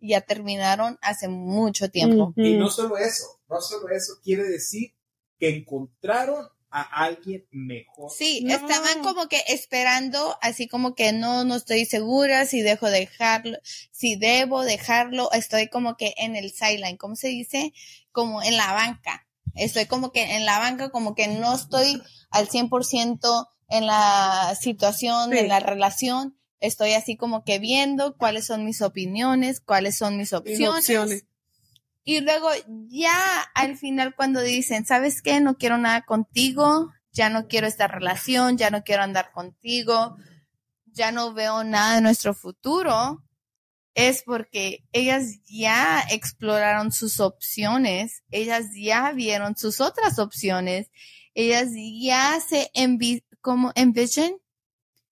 ya 0.00 0.22
terminaron 0.22 0.98
hace 1.02 1.28
mucho 1.28 1.90
tiempo. 1.90 2.32
Y 2.36 2.56
no 2.56 2.70
solo 2.70 2.96
eso, 2.96 3.24
no 3.50 3.60
solo 3.60 3.90
eso 3.90 4.14
quiere 4.22 4.44
decir 4.44 4.94
que 5.38 5.50
encontraron 5.58 6.46
a 6.76 7.04
alguien 7.04 7.46
mejor. 7.52 8.10
Sí, 8.10 8.40
No. 8.42 8.54
estaban 8.54 9.02
como 9.04 9.28
que 9.28 9.40
esperando, 9.48 10.36
así 10.42 10.66
como 10.66 10.94
que 10.96 11.12
no, 11.12 11.44
no 11.44 11.54
estoy 11.54 11.84
segura 11.84 12.46
si 12.46 12.62
dejo 12.62 12.90
dejarlo, 12.90 13.58
si 13.92 14.16
debo 14.16 14.64
dejarlo, 14.64 15.30
estoy 15.32 15.68
como 15.68 15.96
que 15.96 16.14
en 16.16 16.34
el 16.34 16.50
sideline, 16.50 16.96
¿cómo 16.96 17.14
se 17.14 17.28
dice? 17.28 17.72
Como 18.10 18.42
en 18.42 18.56
la 18.56 18.72
banca. 18.72 19.26
Estoy 19.54 19.86
como 19.86 20.10
que 20.10 20.34
en 20.34 20.44
la 20.44 20.58
banca, 20.58 20.90
como 20.90 21.14
que 21.14 21.28
no 21.28 21.54
estoy 21.54 22.02
al 22.30 22.48
100% 22.48 23.48
en 23.68 23.86
la 23.86 24.56
situación, 24.60 25.30
Sí. 25.30 25.38
en 25.38 25.48
la 25.48 25.60
relación. 25.60 26.36
estoy 26.60 26.92
así 26.94 27.16
como 27.18 27.44
que 27.44 27.58
viendo 27.58 28.16
cuáles 28.16 28.46
son 28.46 28.64
mis 28.64 28.80
opiniones, 28.80 29.60
cuáles 29.60 29.98
son 29.98 30.16
mis 30.16 30.32
Mis 30.32 30.66
opciones. 30.68 31.26
Y 32.04 32.20
luego 32.20 32.48
ya 32.88 33.40
al 33.54 33.76
final 33.78 34.14
cuando 34.14 34.40
dicen, 34.42 34.84
¿sabes 34.84 35.22
qué? 35.22 35.40
No 35.40 35.56
quiero 35.56 35.78
nada 35.78 36.02
contigo, 36.02 36.92
ya 37.12 37.30
no 37.30 37.48
quiero 37.48 37.66
esta 37.66 37.88
relación, 37.88 38.58
ya 38.58 38.70
no 38.70 38.82
quiero 38.84 39.02
andar 39.02 39.32
contigo, 39.32 40.16
ya 40.86 41.12
no 41.12 41.32
veo 41.32 41.64
nada 41.64 41.94
de 41.96 42.00
nuestro 42.02 42.34
futuro, 42.34 43.24
es 43.94 44.22
porque 44.22 44.84
ellas 44.92 45.40
ya 45.44 46.04
exploraron 46.10 46.92
sus 46.92 47.20
opciones, 47.20 48.22
ellas 48.30 48.66
ya 48.76 49.12
vieron 49.12 49.56
sus 49.56 49.80
otras 49.80 50.18
opciones, 50.18 50.90
ellas 51.32 51.68
ya 52.00 52.38
se 52.46 52.70
envi 52.74 53.24
como 53.40 53.72
envision, 53.76 54.36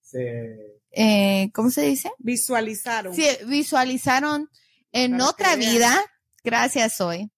Se- 0.00 0.80
eh, 0.90 1.50
¿cómo 1.54 1.70
se 1.70 1.82
dice? 1.82 2.10
Visualizaron. 2.18 3.14
Sí, 3.14 3.24
visualizaron 3.46 4.50
en 4.92 5.12
Para 5.12 5.30
otra 5.30 5.56
vida, 5.56 5.98
gracias 6.44 7.00
hoy, 7.00 7.30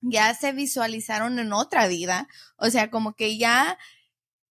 ya 0.00 0.34
se 0.34 0.52
visualizaron 0.52 1.38
en 1.38 1.52
otra 1.52 1.86
vida, 1.86 2.28
o 2.56 2.70
sea, 2.70 2.90
como 2.90 3.14
que 3.14 3.38
ya, 3.38 3.78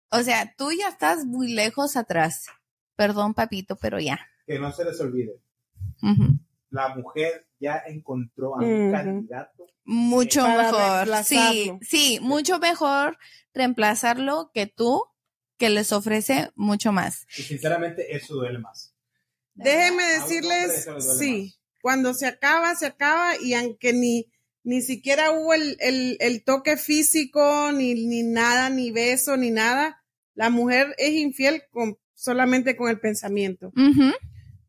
o 0.10 0.22
sea, 0.22 0.54
tú 0.58 0.72
ya 0.72 0.90
estás 0.90 1.26
muy 1.26 1.54
lejos 1.54 1.96
atrás. 1.96 2.48
Perdón, 2.96 3.34
papito, 3.34 3.76
pero 3.76 4.00
ya. 4.00 4.20
que 4.48 4.60
no 4.60 4.72
se 4.72 4.86
les 4.86 5.00
olvide. 5.02 5.42
La 6.70 6.96
mujer 6.96 7.48
ya 7.60 7.82
encontró 7.88 8.56
a 8.56 8.64
un 8.64 8.92
candidato. 8.92 9.68
Mucho 9.84 10.48
mejor. 10.48 11.24
Sí, 11.24 11.72
sí, 11.82 12.20
mucho 12.22 12.60
mejor 12.60 13.18
reemplazarlo 13.54 14.52
que 14.54 14.68
tú, 14.68 15.04
que 15.58 15.70
les 15.70 15.92
ofrece 15.92 16.52
mucho 16.56 16.92
más. 16.92 17.28
Y 17.38 17.44
sinceramente, 17.44 18.16
eso 18.16 18.36
duele 18.36 18.60
más. 18.60 18.94
Déjenme 19.54 20.04
decirles, 20.04 20.88
sí, 21.18 21.56
cuando 21.86 22.16
se 22.16 22.26
acaba, 22.26 22.74
se 22.74 22.88
acaba 22.88 23.40
y 23.40 23.54
aunque 23.54 23.94
ni, 23.94 24.26
ni 24.64 24.82
siquiera 24.82 25.30
hubo 25.30 25.54
el, 25.54 25.78
el, 25.80 26.18
el 26.20 26.44
toque 26.44 26.78
físico, 26.78 27.72
ni, 27.74 28.08
ni 28.08 28.24
nada, 28.24 28.72
ni 28.72 28.90
beso, 28.90 29.38
ni 29.38 29.52
nada, 29.52 30.04
la 30.34 30.50
mujer 30.50 30.96
es 30.98 31.12
infiel 31.12 31.62
con, 31.70 32.00
solamente 32.16 32.76
con 32.76 32.90
el 32.90 33.00
pensamiento. 33.00 33.72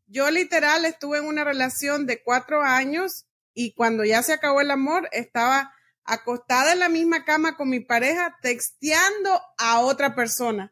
Yo 0.05 0.29
literal 0.29 0.85
estuve 0.85 1.17
en 1.17 1.25
una 1.25 1.43
relación 1.43 2.05
de 2.05 2.21
cuatro 2.21 2.61
años 2.61 3.25
y 3.51 3.73
cuando 3.73 4.05
ya 4.05 4.21
se 4.21 4.33
acabó 4.33 4.61
el 4.61 4.69
amor 4.69 5.09
estaba 5.11 5.73
acostada 6.03 6.73
en 6.73 6.77
la 6.77 6.87
misma 6.87 7.25
cama 7.25 7.57
con 7.57 7.67
mi 7.67 7.79
pareja 7.79 8.37
texteando 8.43 9.41
a 9.57 9.79
otra 9.79 10.13
persona. 10.13 10.71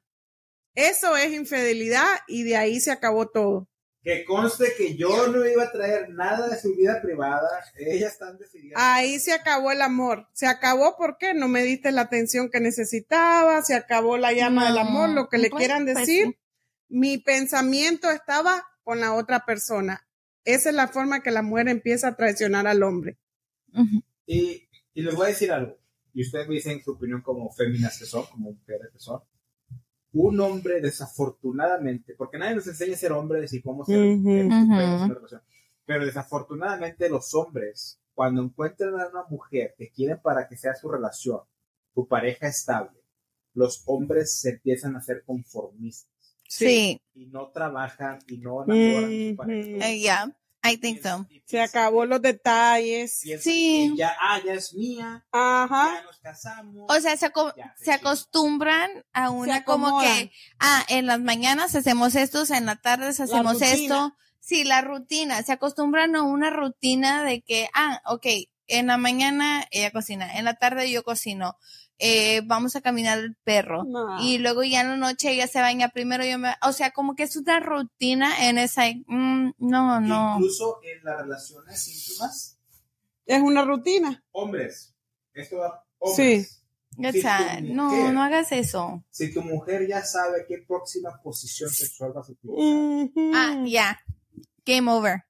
Eso 0.75 1.17
es 1.17 1.33
infidelidad 1.33 2.05
y 2.27 2.43
de 2.43 2.55
ahí 2.55 2.79
se 2.79 2.91
acabó 2.91 3.29
todo. 3.29 3.67
Que 4.05 4.23
conste 4.23 4.73
que 4.77 4.95
yo 4.95 5.29
no 5.29 5.43
iba 5.47 5.63
a 5.63 5.71
traer 5.71 6.11
nada 6.11 6.47
de 6.47 6.59
su 6.59 6.75
vida 6.75 7.01
privada. 7.01 7.49
Ellas 7.75 8.13
están 8.13 8.37
decididas. 8.37 8.79
Ahí 8.79 9.19
se 9.19 9.33
acabó 9.33 9.71
el 9.71 9.81
amor. 9.81 10.29
Se 10.31 10.45
acabó 10.45 10.95
porque 10.95 11.33
no 11.33 11.47
me 11.47 11.63
diste 11.63 11.91
la 11.91 12.01
atención 12.01 12.51
que 12.51 12.59
necesitaba, 12.59 13.63
se 13.63 13.73
acabó 13.73 14.17
la 14.17 14.31
llama 14.31 14.61
No, 14.61 14.67
del 14.67 14.77
amor, 14.77 15.09
lo 15.09 15.27
que 15.27 15.39
le 15.39 15.49
pues, 15.49 15.59
quieran 15.59 15.85
pues, 15.85 15.97
decir. 15.97 16.37
Mi 16.87 17.17
pensamiento 17.17 18.11
estaba 18.11 18.63
con 18.83 18.99
la 18.99 19.15
otra 19.15 19.43
persona. 19.43 20.07
Esa 20.43 20.69
es 20.69 20.75
la 20.75 20.87
forma 20.87 21.23
que 21.23 21.31
la 21.31 21.41
mujer 21.41 21.67
empieza 21.67 22.09
a 22.09 22.15
traicionar 22.15 22.67
al 22.67 22.83
hombre. 22.83 23.17
Y, 24.27 24.69
y 24.93 25.01
les 25.01 25.15
voy 25.15 25.25
a 25.25 25.29
decir 25.29 25.51
algo. 25.51 25.79
Y 26.13 26.21
ustedes 26.21 26.47
me 26.47 26.53
dicen 26.53 26.79
su 26.83 26.91
opinión 26.91 27.23
como 27.23 27.51
féminas 27.51 27.97
que 27.97 28.05
son, 28.05 28.27
como 28.27 28.51
mujeres 28.51 28.91
que 28.93 28.99
son. 28.99 29.19
Un 30.17 30.39
hombre, 30.39 30.79
desafortunadamente, 30.79 32.15
porque 32.17 32.37
nadie 32.37 32.55
nos 32.55 32.67
enseña 32.67 32.93
a 32.93 32.97
ser 32.97 33.11
hombre, 33.11 33.41
decir 33.41 33.61
cómo 33.61 33.83
ser 33.83 33.97
pueden 33.97 34.49
hacer 34.49 34.85
una 34.85 35.13
relación. 35.13 35.41
Pero 35.85 36.05
desafortunadamente 36.05 37.09
los 37.09 37.35
hombres, 37.35 37.99
cuando 38.13 38.41
encuentran 38.41 38.97
a 38.97 39.09
una 39.09 39.23
mujer 39.29 39.75
que 39.77 39.91
quieren 39.91 40.21
para 40.21 40.47
que 40.47 40.55
sea 40.55 40.73
su 40.73 40.89
relación, 40.89 41.41
su 41.93 42.07
pareja 42.07 42.47
estable, 42.47 42.97
los 43.53 43.83
hombres 43.87 44.39
se 44.39 44.51
empiezan 44.51 44.95
a 44.95 45.01
ser 45.01 45.23
conformistas. 45.25 46.09
Sí, 46.47 47.01
y 47.13 47.25
no 47.25 47.49
trabajan 47.49 48.19
y 48.27 48.37
no 48.37 48.63
enamoran 48.63 49.03
a 49.03 49.29
su 49.29 49.35
pareja. 49.35 49.93
Yeah, 49.95 50.37
I 50.67 50.77
think 50.77 51.01
so. 51.03 51.25
Y 51.29 51.41
Se 51.45 51.61
acabó 51.61 52.05
los 52.05 52.21
detalles. 52.21 53.19
Sí. 53.39 53.93
Ya, 53.95 54.15
ah, 54.19 54.39
ya 54.43 54.53
es 54.53 54.73
mía, 54.73 55.25
Ajá. 55.31 55.95
ya 55.95 56.03
nos 56.03 56.17
casamos. 56.19 56.85
O 56.89 56.99
sea, 57.01 57.15
se, 57.17 57.25
aco- 57.31 57.53
Ya, 57.55 57.73
se 57.77 57.91
acostumbran 57.91 58.89
a 59.13 59.29
una 59.29 59.63
como 59.63 60.01
que, 60.01 60.31
ah, 60.59 60.83
en 60.89 61.05
las 61.05 61.19
mañanas 61.19 61.75
hacemos 61.75 62.15
esto, 62.15 62.43
en 62.53 62.65
las 62.65 62.81
tardes 62.81 63.19
hacemos 63.19 63.61
esto. 63.61 64.15
Sí, 64.39 64.63
la 64.63 64.81
rutina. 64.81 65.41
Se 65.43 65.51
acostumbran 65.53 66.15
a 66.15 66.21
una 66.23 66.49
rutina 66.51 67.23
de 67.23 67.41
que, 67.41 67.67
ah, 67.73 68.01
ok, 68.05 68.25
en 68.67 68.87
la 68.87 68.97
mañana 68.97 69.65
ella 69.71 69.91
cocina, 69.91 70.37
en 70.37 70.45
la 70.45 70.55
tarde 70.55 70.89
yo 70.91 71.03
cocino, 71.03 71.55
eh, 71.99 72.41
vamos 72.45 72.75
a 72.75 72.81
caminar 72.81 73.19
el 73.19 73.35
perro. 73.43 73.83
No. 73.85 74.21
Y 74.21 74.37
luego 74.39 74.63
ya 74.63 74.81
en 74.81 74.87
la 74.89 74.97
noche 74.97 75.31
ella 75.31 75.47
se 75.47 75.59
baña 75.61 75.89
primero, 75.89 76.25
yo 76.25 76.37
me, 76.37 76.53
o 76.61 76.71
sea, 76.73 76.91
como 76.91 77.15
que 77.15 77.23
es 77.23 77.35
una 77.35 77.59
rutina 77.59 78.47
en 78.49 78.57
esa, 78.57 78.83
mm, 79.07 79.53
no, 79.57 79.99
no. 80.01 80.35
Incluso 80.35 80.79
en 80.83 81.03
las 81.03 81.17
relaciones 81.21 81.87
íntimas, 81.87 82.59
Es 83.25 83.41
una 83.41 83.63
rutina. 83.65 84.23
hombres, 84.31 84.93
esto 85.33 85.57
va, 85.57 85.83
hombres. 85.99 86.61
O 86.97 87.11
Si 87.11 87.21
sea, 87.21 87.57
tu 87.59 87.73
no, 87.73 88.11
no 88.13 88.23
hagas 88.23 88.53
eso. 88.53 89.03
Si 89.09 89.33
tu 89.33 89.41
mujer 89.41 89.85
ya 89.85 90.01
sabe 90.01 90.45
qué 90.47 90.59
próxima 90.65 91.19
posición 91.21 91.69
sexual 91.69 92.13
vas 92.13 92.29
a 92.29 92.31
utilizar, 92.31 92.63
Ujú. 92.63 93.31
Ah, 93.35 93.61
ya. 93.65 93.99
Game 94.65 94.89
over. 94.89 95.25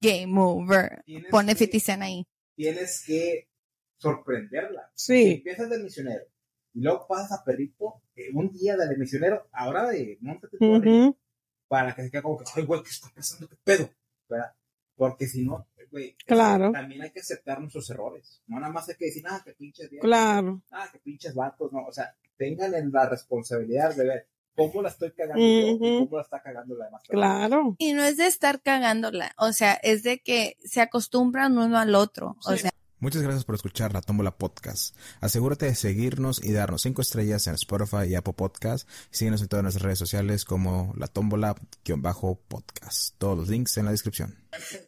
Game 0.00 0.40
over. 0.40 1.02
Pone 1.30 1.54
que, 1.56 1.66
50 1.66 1.80
Cent 1.84 2.02
ahí. 2.02 2.24
tienes 2.54 3.02
que 3.04 3.47
sorprenderla. 3.98 4.90
Si 4.94 5.14
Sí. 5.14 5.30
empiezas 5.34 5.70
de 5.70 5.78
misionero 5.78 6.24
y 6.74 6.80
luego 6.80 7.06
pasas 7.06 7.40
a 7.40 7.44
perrito, 7.44 8.02
eh, 8.16 8.30
un 8.32 8.50
día 8.52 8.76
de 8.76 8.96
misionero, 8.96 9.48
ahora 9.52 9.88
de 9.88 10.18
montate 10.20 10.56
arriba, 10.60 10.78
Ujú. 10.78 11.16
para 11.68 11.94
que 11.94 12.02
se 12.04 12.10
quede 12.10 12.22
como 12.22 12.38
que, 12.38 12.44
ay, 12.54 12.64
güey, 12.64 12.82
¿qué 12.82 12.90
está 12.90 13.08
pasando? 13.14 13.48
¿Qué 13.48 13.56
pedo? 13.62 13.90
¿Verdad? 14.28 14.52
Porque 14.96 15.26
si 15.26 15.44
no, 15.44 15.66
güey, 15.90 16.16
Claro. 16.26 16.72
también 16.72 17.02
hay 17.02 17.10
que 17.10 17.20
aceptar 17.20 17.60
nuestros 17.60 17.88
errores. 17.90 18.42
No 18.46 18.58
nada 18.60 18.72
más 18.72 18.88
hay 18.88 18.96
que 18.96 19.06
decir, 19.06 19.24
ah, 19.28 19.40
que 19.44 19.52
pinches 19.52 19.90
viejas, 19.90 20.04
Claro. 20.04 20.62
ah, 20.70 20.88
que 20.92 20.98
pinches 20.98 21.34
vatos, 21.34 21.72
no. 21.72 21.84
O 21.86 21.92
sea, 21.92 22.14
tengan 22.36 22.74
en 22.74 22.90
la 22.92 23.08
responsabilidad 23.08 23.94
de 23.96 24.04
ver 24.04 24.28
cómo 24.54 24.82
la 24.82 24.88
estoy 24.88 25.12
cagando 25.12 25.38
yo 25.40 25.68
y 25.68 25.78
cómo 25.78 26.16
la 26.16 26.22
está 26.22 26.42
cagando 26.42 26.74
la 26.76 26.86
demás. 26.86 27.02
Claro. 27.08 27.76
Y 27.78 27.92
no 27.92 28.02
es 28.02 28.16
de 28.16 28.26
estar 28.26 28.60
cagándola, 28.60 29.32
o 29.38 29.52
sea, 29.52 29.74
es 29.74 30.02
de 30.02 30.18
que 30.20 30.56
se 30.64 30.80
acostumbran 30.80 31.56
uno 31.56 31.78
al 31.78 31.94
otro. 31.94 32.36
O 32.44 32.56
sea, 32.56 32.70
Muchas 33.00 33.22
gracias 33.22 33.44
por 33.44 33.54
escuchar 33.54 33.92
La 33.92 34.00
Tómbola 34.02 34.32
Podcast. 34.36 34.96
Asegúrate 35.20 35.66
de 35.66 35.76
seguirnos 35.76 36.42
y 36.42 36.50
darnos 36.52 36.82
cinco 36.82 37.00
estrellas 37.00 37.46
en 37.46 37.54
Spotify 37.54 38.08
y 38.08 38.16
Apple 38.16 38.32
Podcast. 38.32 38.88
Síguenos 39.12 39.40
en 39.40 39.46
todas 39.46 39.62
nuestras 39.62 39.84
redes 39.84 40.00
sociales 40.00 40.44
como 40.44 40.92
La 40.96 41.06
Tómbola-podcast. 41.06 43.14
Todos 43.18 43.38
los 43.38 43.48
links 43.48 43.76
en 43.76 43.84
la 43.84 43.92
descripción. 43.92 44.36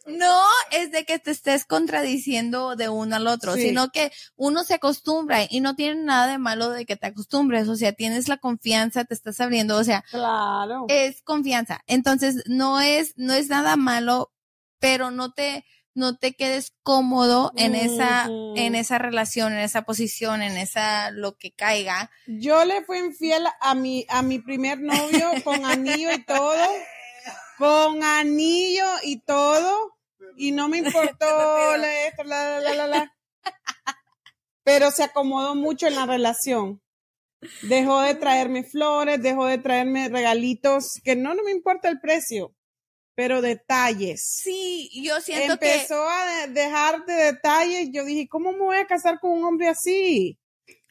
no 0.07 0.41
es 0.71 0.91
de 0.91 1.05
que 1.05 1.19
te 1.19 1.31
estés 1.31 1.63
contradiciendo 1.63 2.75
de 2.75 2.89
uno 2.89 3.15
al 3.15 3.27
otro, 3.27 3.53
Sí. 3.55 3.69
sino 3.69 3.91
que 3.91 4.11
uno 4.35 4.65
se 4.65 4.73
acostumbra 4.73 5.45
y 5.49 5.61
no 5.61 5.77
tiene 5.77 6.03
nada 6.03 6.29
de 6.29 6.37
malo 6.37 6.69
de 6.69 6.85
que 6.85 6.97
te 6.97 7.07
acostumbres, 7.07 7.69
o 7.69 7.77
sea, 7.77 7.93
tienes 7.93 8.27
la 8.27 8.35
confianza, 8.37 9.05
te 9.05 9.13
estás 9.13 9.39
abriendo, 9.39 9.77
o 9.77 9.83
sea, 9.85 10.03
Claro. 10.11 10.83
es 10.89 11.21
confianza. 11.21 11.79
Entonces, 11.87 12.43
no 12.47 12.81
es, 12.81 13.13
no 13.15 13.31
es 13.33 13.47
nada 13.47 13.77
malo, 13.77 14.33
pero 14.79 15.11
no 15.11 15.31
te, 15.31 15.63
no 15.93 16.17
te 16.17 16.33
quedes 16.33 16.73
cómodo 16.83 17.51
en 17.55 17.75
esa, 17.75 18.27
en 18.55 18.75
esa 18.75 18.97
relación, 18.97 19.53
en 19.53 19.59
esa 19.59 19.83
posición, 19.83 20.41
en 20.41 20.57
esa, 20.57 21.11
lo 21.11 21.37
que 21.37 21.51
caiga. 21.51 22.11
Yo 22.27 22.63
le 22.65 22.83
fui 22.83 22.99
infiel 22.99 23.43
a 23.59 23.75
mi, 23.75 24.05
a 24.09 24.21
mi 24.21 24.39
primer 24.39 24.79
novio 24.79 25.29
con 25.43 25.65
anillo 25.65 26.11
y 26.11 26.23
todo. 26.23 26.67
Con 27.57 28.03
anillo 28.03 28.87
y 29.03 29.19
todo. 29.19 29.97
Y 30.37 30.51
no 30.51 30.69
me 30.69 30.79
importó 30.79 31.25
la, 31.77 32.07
esto, 32.07 32.23
la, 32.23 32.59
la, 32.59 32.73
la, 32.73 32.87
la. 32.87 33.15
Pero 34.63 34.91
se 34.91 35.03
acomodó 35.03 35.55
mucho 35.55 35.87
en 35.87 35.95
la 35.95 36.05
relación. 36.05 36.81
Dejó 37.63 38.01
de 38.01 38.15
traerme 38.15 38.63
flores, 38.63 39.21
dejó 39.21 39.47
de 39.47 39.57
traerme 39.57 40.09
regalitos, 40.09 41.01
que 41.03 41.15
no, 41.15 41.33
no 41.33 41.43
me 41.43 41.51
importa 41.51 41.89
el 41.89 41.99
precio, 41.99 42.53
pero 43.21 43.39
detalles. 43.43 44.23
Sí, 44.23 44.89
yo 45.03 45.21
siento 45.21 45.59
que, 45.59 45.73
Empezó 45.75 46.09
a 46.09 46.25
de- 46.47 46.53
dejar 46.53 47.05
de 47.05 47.13
detalles. 47.13 47.89
Yo 47.91 48.03
dije, 48.03 48.27
¿cómo 48.27 48.51
me 48.51 48.57
voy 48.57 48.77
a 48.77 48.87
casar 48.87 49.19
con 49.19 49.29
un 49.29 49.43
hombre 49.43 49.67
así? 49.67 50.39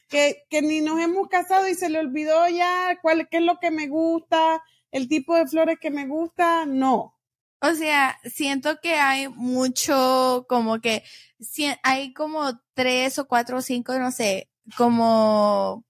Que, 0.07 0.43
que 0.49 0.61
ni 0.61 0.79
nos 0.79 0.97
hemos 1.01 1.27
casado 1.27 1.67
y 1.67 1.75
se 1.75 1.89
le 1.89 1.99
olvidó 1.99 2.47
ya 2.47 2.97
cuál, 3.01 3.27
qué 3.29 3.37
es 3.37 3.43
lo 3.43 3.59
que 3.59 3.69
me 3.69 3.87
gusta, 3.89 4.63
el 4.91 5.09
tipo 5.09 5.35
de 5.35 5.45
flores 5.45 5.77
que 5.81 5.91
me 5.91 6.07
gusta. 6.07 6.65
No. 6.65 7.17
o 7.59 7.75
sea, 7.75 8.17
siento 8.23 8.79
que 8.81 8.93
hay 8.93 9.27
mucho, 9.27 10.45
como 10.47 10.79
que, 10.79 11.03
si- 11.41 11.67
hay 11.83 12.13
como 12.13 12.61
tres 12.73 13.19
o 13.19 13.27
cuatro 13.27 13.57
o 13.57 13.61
cinco, 13.61 13.93
no 13.99 14.11
sé, 14.13 14.49
como 14.77 15.83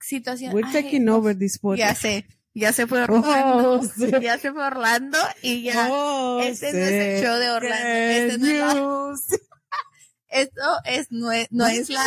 situaciones. 0.00 0.54
We're 0.56 0.72
taking 0.72 1.08
over 1.08 1.38
this 1.38 1.54
Ya 1.54 1.60
podcast. 1.62 2.02
sé. 2.02 2.26
Ya 2.54 2.72
se 2.72 2.86
fue 2.86 3.02
Orlando. 3.08 3.80
Oh, 3.80 3.82
sí. 3.82 4.10
Ya 4.20 4.38
se 4.38 4.52
fue 4.52 4.64
Orlando 4.64 5.18
y 5.42 5.62
ya. 5.62 5.88
Oh, 5.90 6.40
este 6.42 6.72
no 6.72 6.78
es 6.78 6.92
el 6.92 7.24
show 7.24 7.36
de 7.38 7.50
Orlando. 7.50 7.88
Este 7.88 8.38
no 8.38 8.46
es 8.46 8.58
la- 8.58 9.36
esto 10.28 10.62
es, 10.84 11.06
no 11.10 11.32
es, 11.32 11.48
no 11.50 11.66
es 11.66 11.88
la. 11.90 12.04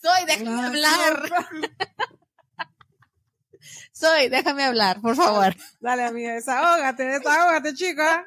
Soy, 0.00 0.24
déjame 0.26 0.66
hablar. 0.66 1.30
Soy, 3.92 4.28
déjame 4.28 4.64
hablar, 4.64 5.00
por 5.00 5.14
favor. 5.14 5.54
Dale, 5.80 6.04
amiga, 6.04 6.34
desahógate, 6.34 7.04
desahógate, 7.04 7.74
chica. 7.74 8.26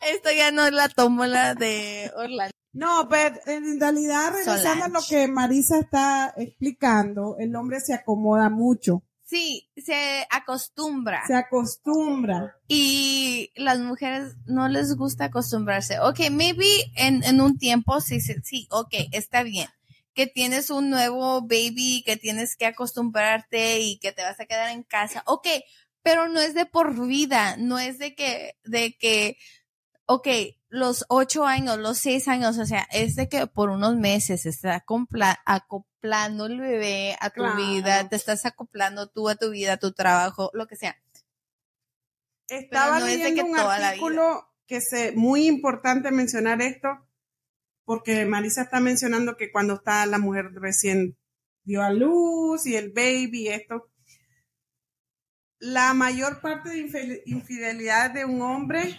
Esto 0.00 0.30
ya 0.32 0.50
no 0.50 0.64
es 0.66 0.72
la 0.72 0.88
tómbola 0.88 1.54
de 1.54 2.10
Orlando. 2.16 2.55
No, 2.76 3.08
pero 3.08 3.36
en 3.46 3.80
realidad, 3.80 4.32
regresando 4.34 4.84
a 4.84 4.88
lo 4.88 5.00
que 5.08 5.28
Marisa 5.28 5.78
está 5.78 6.34
explicando, 6.36 7.36
el 7.38 7.56
hombre 7.56 7.80
se 7.80 7.94
acomoda 7.94 8.50
mucho, 8.50 9.02
Sí, 9.24 9.68
se 9.76 10.24
acostumbra. 10.30 11.26
se 11.26 11.34
acostumbra. 11.34 12.56
Y 12.68 13.50
las 13.56 13.80
mujeres 13.80 14.34
no 14.46 14.68
les 14.68 14.94
gusta 14.94 15.24
acostumbrarse. 15.24 15.98
Ok, 15.98 16.20
maybe 16.30 16.92
en, 16.94 17.24
en 17.24 17.40
un 17.40 17.58
tiempo 17.58 18.00
sí, 18.00 18.20
sí, 18.20 18.34
sí, 18.44 18.68
ok, 18.70 18.94
está 19.10 19.42
bien. 19.42 19.68
Que 20.14 20.28
tienes 20.28 20.70
un 20.70 20.90
nuevo 20.90 21.40
baby, 21.42 22.04
que 22.06 22.16
tienes 22.16 22.56
que 22.56 22.66
acostumbrarte 22.66 23.80
y 23.80 23.98
que 23.98 24.12
te 24.12 24.22
vas 24.22 24.38
a 24.38 24.46
quedar 24.46 24.70
en 24.70 24.84
casa. 24.84 25.22
Ok, 25.26 25.48
pero 26.02 26.28
no 26.28 26.38
es 26.40 26.54
de 26.54 26.66
por 26.66 26.94
vida, 27.08 27.56
no 27.56 27.78
es 27.80 27.98
de 27.98 28.14
que, 28.14 28.54
de 28.64 28.96
que, 28.96 29.38
ok, 30.06 30.28
los 30.76 31.06
ocho 31.08 31.46
años, 31.46 31.78
los 31.78 31.98
seis 31.98 32.28
años, 32.28 32.58
o 32.58 32.66
sea, 32.66 32.86
es 32.92 33.16
de 33.16 33.28
que 33.28 33.46
por 33.46 33.70
unos 33.70 33.96
meses 33.96 34.42
se 34.42 34.50
está 34.50 34.84
acoplando 35.46 36.46
el 36.46 36.60
bebé 36.60 37.16
a 37.20 37.30
tu 37.30 37.40
Claro. 37.40 37.56
vida, 37.56 38.08
te 38.08 38.16
estás 38.16 38.44
acoplando 38.44 39.08
tú 39.08 39.28
a 39.28 39.36
tu 39.36 39.50
vida, 39.50 39.74
a 39.74 39.76
tu 39.78 39.92
trabajo, 39.92 40.50
lo 40.52 40.66
que 40.66 40.76
sea. 40.76 40.96
Estaba 42.48 43.00
no 43.00 43.06
es 43.06 43.18
de 43.18 43.30
leyendo 43.30 43.44
que 43.44 43.50
un 43.50 43.58
artículo 43.58 44.54
que 44.66 44.80
se, 44.80 45.12
muy 45.12 45.46
importante 45.46 46.10
mencionar 46.10 46.60
esto, 46.60 46.88
porque 47.84 48.26
Marisa 48.26 48.62
está 48.62 48.78
mencionando 48.78 49.36
que 49.36 49.50
cuando 49.50 49.74
está 49.74 50.04
la 50.06 50.18
mujer 50.18 50.52
recién 50.54 51.16
dio 51.64 51.82
a 51.82 51.90
luz 51.90 52.66
y 52.66 52.76
el 52.76 52.92
baby 52.92 53.48
esto, 53.48 53.88
la 55.66 55.94
mayor 55.94 56.40
parte 56.40 56.70
de 56.70 56.78
infel- 56.78 57.22
infidelidad 57.26 58.10
de 58.12 58.24
un 58.24 58.40
hombre 58.42 58.98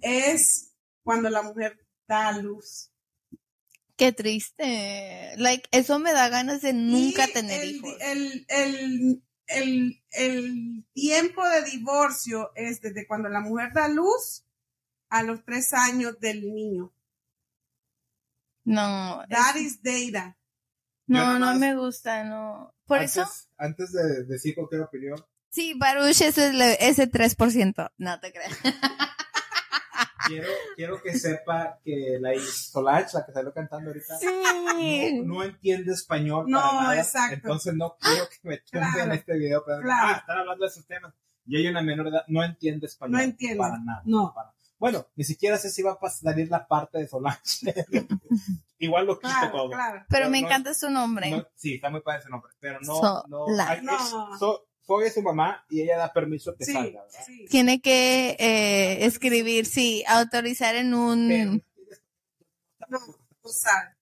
es 0.00 0.74
cuando 1.02 1.28
la 1.30 1.42
mujer 1.42 1.78
da 2.06 2.28
a 2.28 2.38
luz. 2.38 2.90
Qué 3.96 4.12
triste. 4.12 5.34
Like, 5.36 5.68
eso 5.72 5.98
me 5.98 6.12
da 6.12 6.28
ganas 6.28 6.62
de 6.62 6.72
nunca 6.72 7.26
Y 7.28 7.32
tener 7.32 7.62
el, 7.62 7.70
hijos. 7.76 7.96
El, 8.00 8.46
el, 8.48 9.22
el, 9.48 10.02
el 10.12 10.86
tiempo 10.92 11.46
de 11.48 11.62
divorcio 11.64 12.52
es 12.54 12.80
desde 12.80 13.06
cuando 13.06 13.28
la 13.28 13.40
mujer 13.40 13.72
da 13.74 13.88
luz 13.88 14.44
a 15.10 15.22
los 15.24 15.44
tres 15.44 15.72
años 15.74 16.20
del 16.20 16.42
niño. 16.42 16.92
No, 18.64 19.22
es- 19.24 19.28
That 19.30 19.56
is 19.56 19.82
data. 19.82 20.36
no, 21.06 21.38
no 21.38 21.54
me 21.56 21.74
gusta, 21.76 22.22
no. 22.24 22.74
Por 22.86 22.98
antes, 22.98 23.16
eso, 23.16 23.28
Antes 23.56 23.92
de 23.92 24.24
decir 24.24 24.54
cualquier 24.54 24.82
opinión, 24.82 25.18
sí, 25.50 25.74
Baruch 25.74 26.20
es 26.20 26.38
el, 26.38 26.60
ese 26.60 27.10
3%. 27.10 27.90
No 27.98 28.20
te 28.20 28.32
creas. 28.32 28.56
quiero, 30.26 30.48
quiero 30.76 31.02
que 31.02 31.18
sepa 31.18 31.78
que 31.84 32.18
la 32.20 32.32
Solange, 32.40 33.10
la 33.14 33.24
que 33.26 33.32
salió 33.32 33.52
cantando 33.52 33.90
ahorita, 33.90 34.18
Sí. 34.18 35.20
no, 35.24 35.34
no 35.36 35.42
entiende 35.44 35.92
español 35.92 36.44
No, 36.48 36.60
para 36.60 36.82
nada. 36.82 36.98
exacto. 37.00 37.34
Entonces 37.34 37.74
no 37.74 37.96
quiero 37.98 38.28
que 38.28 38.36
me 38.48 38.58
tumben 38.58 38.92
Claro. 38.92 39.12
este 39.12 39.34
video. 39.38 39.62
Pero, 39.66 39.80
Claro. 39.82 40.06
ah, 40.14 40.16
están 40.20 40.38
hablando 40.38 40.64
de 40.64 40.70
esos 40.70 40.86
temas. 40.86 41.14
Y 41.46 41.56
hay 41.56 41.66
una 41.66 41.80
menor 41.82 42.08
edad, 42.08 42.24
no 42.28 42.44
entiende 42.44 42.86
español. 42.86 43.12
No 43.12 43.20
entiende. 43.20 43.58
Para 43.58 43.78
nada. 43.78 44.02
No. 44.04 44.32
para- 44.34 44.52
Bueno, 44.78 45.06
ni 45.16 45.24
siquiera 45.24 45.56
sé 45.58 45.70
si 45.70 45.82
va 45.82 45.98
a 46.00 46.10
salir 46.10 46.48
la 46.50 46.66
parte 46.68 46.98
de 46.98 47.08
Solange. 47.08 47.74
Igual 48.78 49.06
lo 49.06 49.18
quito 49.18 49.28
Claro, 49.30 49.50
todo. 49.50 49.70
claro. 49.70 50.04
Pero 50.08 50.30
me 50.30 50.40
no- 50.40 50.46
encanta 50.46 50.72
su 50.74 50.88
nombre. 50.90 51.30
no- 51.30 51.46
sí, 51.56 51.74
está 51.74 51.90
muy 51.90 52.00
padre 52.00 52.20
ese 52.20 52.28
nombre, 52.28 52.52
pero 52.60 52.78
no, 52.82 52.94
Solange. 52.94 53.72
hay- 53.72 53.78
es- 53.78 53.84
No. 54.12 54.38
so- 54.38 54.68
Soy 54.88 55.10
su 55.10 55.22
mamá 55.22 55.64
y 55.68 55.82
ella 55.82 55.98
da 55.98 56.12
permiso 56.12 56.56
que 56.56 56.64
Sí, 56.64 56.72
salga, 56.72 57.02
¿verdad? 57.04 57.20
sí. 57.26 57.46
Tiene 57.50 57.80
que 57.82 58.30
eh, 58.40 59.04
escribir, 59.04 59.66
sí, 59.66 60.02
autorizar 60.08 60.74
en 60.76 60.94
un... 60.94 61.62
No, 62.88 62.98
sabe. 63.44 63.96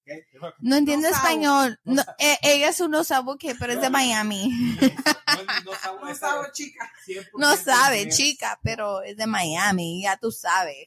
español. 1.09 1.79
No 1.85 2.03
eh, 2.19 2.39
ella 2.43 2.69
es 2.69 2.81
un 2.81 2.93
no 2.93 3.03
sabe 3.03 3.33
qué, 3.39 3.55
pero 3.59 3.73
es 3.73 3.81
de 3.81 3.91
Miami. 3.91 4.49
No, 4.49 5.73
no 5.73 5.75
sabe, 5.75 5.99
No 6.01 6.09
esa- 6.09 6.29
sabe, 6.31 6.49
chica. 6.53 6.89
100% 7.07 7.31
No 7.37 7.57
sabe, 7.57 7.99
inglés. 8.03 8.17
chica, 8.17 8.61
pero 8.63 9.03
es 9.03 9.17
de 9.17 9.27
Miami, 9.27 10.03
ya 10.05 10.17
tú 10.17 10.31
sabes. 10.31 10.87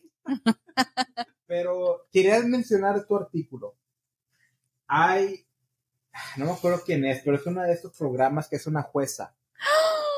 Pero 1.46 2.08
quería 2.12 2.40
mencionar 2.40 3.06
tu 3.06 3.18
artículo. 3.18 3.76
Hay, 4.88 5.46
no 6.38 6.46
me 6.46 6.52
acuerdo 6.54 6.82
quién 6.86 7.04
es, 7.06 7.22
pero 7.24 7.36
es 7.38 7.46
uno 7.46 7.62
de 7.64 7.74
estos 7.74 7.96
programas 7.98 8.48
que 8.48 8.56
es 8.56 8.66
una 8.66 8.82
jueza. 8.82 9.36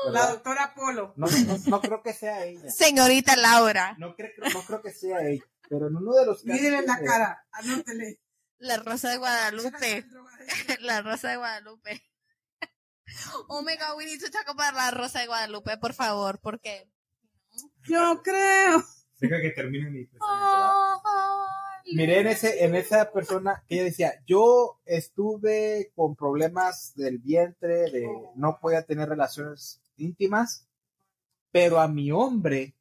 La 0.06 0.10
¿verdad? 0.12 0.28
doctora 0.34 0.74
Polo. 0.74 1.12
No, 1.16 1.26
no, 1.26 1.58
no 1.66 1.80
creo 1.80 2.02
que 2.02 2.12
sea 2.12 2.44
ella. 2.44 2.70
Señorita 2.70 3.36
Laura, 3.36 3.94
No 3.98 4.14
creo, 4.14 4.30
no 4.52 4.62
creo 4.62 4.82
que 4.82 4.90
sea 4.92 5.26
ella. 5.26 5.44
Pero 5.68 5.88
en 5.88 5.96
uno 5.96 6.14
de 6.14 6.26
los 6.26 6.42
casos 6.42 6.60
Mírenle 6.60 6.86
la 6.86 7.00
cara. 7.00 7.46
Anótele. 7.52 8.20
la 8.58 8.76
Rosa 8.78 9.10
de 9.10 9.16
Guadalupe. 9.18 10.04
La 10.80 11.02
Rosa 11.02 11.30
de 11.30 11.36
Guadalupe. 11.36 12.02
Oh 13.48 13.62
my 13.62 13.76
god, 13.76 13.96
we 13.96 14.06
need 14.06 14.20
to 14.20 14.30
talk 14.30 14.48
about 14.48 14.74
la 14.74 14.90
Rosa 14.90 15.20
de 15.20 15.26
Guadalupe, 15.26 15.76
por 15.78 15.92
favor, 15.94 16.40
porque. 16.40 16.88
Yo 17.86 18.22
creo. 18.22 18.82
Deja 19.20 19.40
que 19.40 19.50
termine 19.50 19.90
mi. 19.90 20.08
Miré 21.94 22.20
en, 22.20 22.26
ese, 22.28 22.64
en 22.64 22.74
esa 22.74 23.12
persona 23.12 23.64
que 23.68 23.74
ella 23.74 23.84
decía, 23.84 24.14
yo 24.26 24.80
estuve 24.86 25.92
con 25.94 26.16
problemas 26.16 26.94
del 26.94 27.18
vientre, 27.18 27.90
de 27.90 28.08
no 28.36 28.58
podía 28.60 28.82
tener 28.82 29.08
relaciones 29.08 29.81
íntimas, 29.96 30.68
pero 31.50 31.80
a 31.80 31.88
mi 31.88 32.10
hombre 32.12 32.74